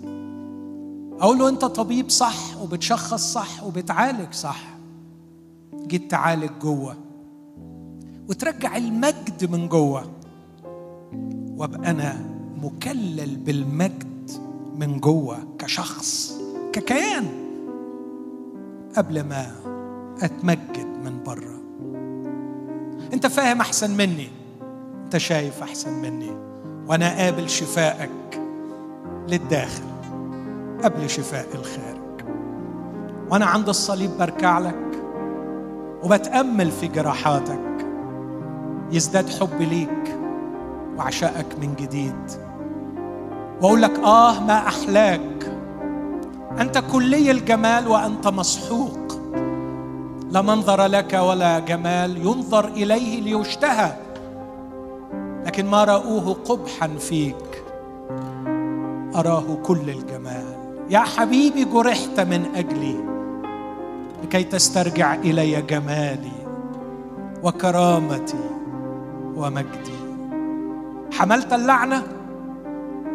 أقول 1.20 1.38
له 1.38 1.50
أنت 1.50 1.66
طبيب 1.66 2.10
صح 2.10 2.62
وبتشخص 2.62 3.34
صح 3.34 3.64
وبتعالج 3.64 4.34
صح 4.34 4.64
جيت 5.88 6.12
تعالج 6.12 6.52
جوه. 6.62 6.96
وترجع 8.30 8.78
المجد 8.78 9.52
من 9.52 9.68
جوه. 9.68 10.12
وأبقى 11.58 11.92
أنا 11.92 12.26
مكلل 12.64 13.36
بالمجد 13.36 14.32
من 14.78 15.00
جوه 15.00 15.38
كشخص 15.60 16.40
ككيان 16.74 17.26
قبل 18.98 19.24
ما 19.24 19.52
أتمجد 20.22 20.88
من 21.04 21.24
بره. 21.26 21.58
أنت 23.14 23.28
فاهم 23.28 23.62
أحسن 23.62 23.98
مني؟ 23.98 24.28
أنت 25.04 25.18
شايف 25.18 25.64
أحسن 25.64 25.94
مني. 25.94 26.32
وأنا 26.88 27.18
قابل 27.18 27.50
شفائك. 27.50 28.47
للداخل 29.28 29.84
قبل 30.84 31.10
شفاء 31.10 31.48
الخارج. 31.54 31.98
وأنا 33.32 33.46
عند 33.46 33.70
الصليب 33.70 34.12
بركع 34.20 34.60
لك 34.60 35.04
وبتأمل 36.04 36.72
في 36.72 36.88
جراحاتك 36.88 37.88
يزداد 38.92 39.30
حبي 39.30 39.66
ليك 39.66 40.18
وعشائك 40.98 41.60
من 41.62 41.76
جديد. 41.76 42.32
وأقول 43.62 43.82
لك 43.82 44.00
آه 44.00 44.44
ما 44.44 44.58
أحلاك. 44.58 45.52
أنت 46.60 46.84
كلي 46.92 47.32
الجمال 47.32 47.88
وأنت 47.88 48.28
مسحوق. 48.28 49.20
لا 50.32 50.42
منظر 50.42 50.86
لك 50.86 51.14
ولا 51.14 51.60
جمال 51.60 52.18
ينظر 52.18 52.68
إليه 52.68 53.22
ليشتهى. 53.22 53.94
لكن 55.46 55.66
ما 55.66 55.84
رأوه 55.84 56.34
قبحا 56.34 56.88
فيك. 56.88 57.47
أراه 59.16 59.58
كل 59.64 59.90
الجمال. 59.90 60.46
يا 60.90 61.00
حبيبي 61.00 61.66
جرحت 61.66 62.20
من 62.20 62.46
أجلي 62.56 62.96
لكي 64.24 64.44
تسترجع 64.44 65.16
إلي 65.16 65.62
جمالي 65.62 66.38
وكرامتي 67.44 68.50
ومجدي. 69.36 69.98
حملت 71.14 71.54
اللعنة 71.54 72.04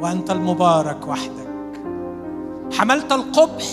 وأنت 0.01 0.31
المبارك 0.31 1.09
وحدك. 1.09 1.81
حملت 2.73 3.12
القبح 3.12 3.64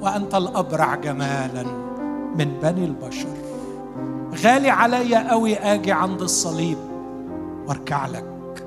وأنت 0.00 0.34
الأبرع 0.34 0.94
جمالا 0.94 1.64
من 2.38 2.58
بني 2.62 2.84
البشر. 2.84 3.36
غالي 4.44 4.70
عليا 4.70 5.30
قوي 5.30 5.56
آجي 5.56 5.92
عند 5.92 6.22
الصليب 6.22 6.78
واركع 7.66 8.06
لك 8.06 8.66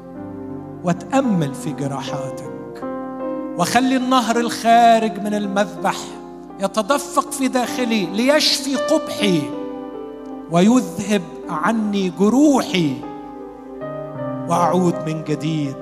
واتامل 0.83 1.53
في 1.53 1.71
جراحاتك. 1.71 2.48
واخلي 3.59 3.97
النهر 3.97 4.39
الخارج 4.39 5.19
من 5.19 5.33
المذبح 5.33 5.95
يتدفق 6.59 7.31
في 7.31 7.47
داخلي 7.47 8.05
ليشفي 8.05 8.75
قبحي 8.75 9.41
ويذهب 10.51 11.21
عني 11.49 12.09
جروحي 12.09 12.93
وأعود 14.49 14.95
من 15.05 15.23
جديد 15.23 15.75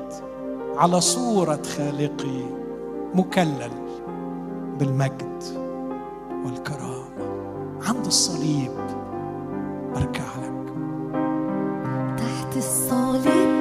على 0.78 1.02
صورة 1.02 1.62
خالقي 1.78 2.44
مكلل 3.14 3.72
بالمجد 4.80 5.44
والكرامة. 6.46 7.08
عند 7.88 8.06
الصليب 8.06 8.72
بركع 9.96 10.24
لك 10.44 10.74
تحت 12.18 12.58
الصليب 12.58 13.58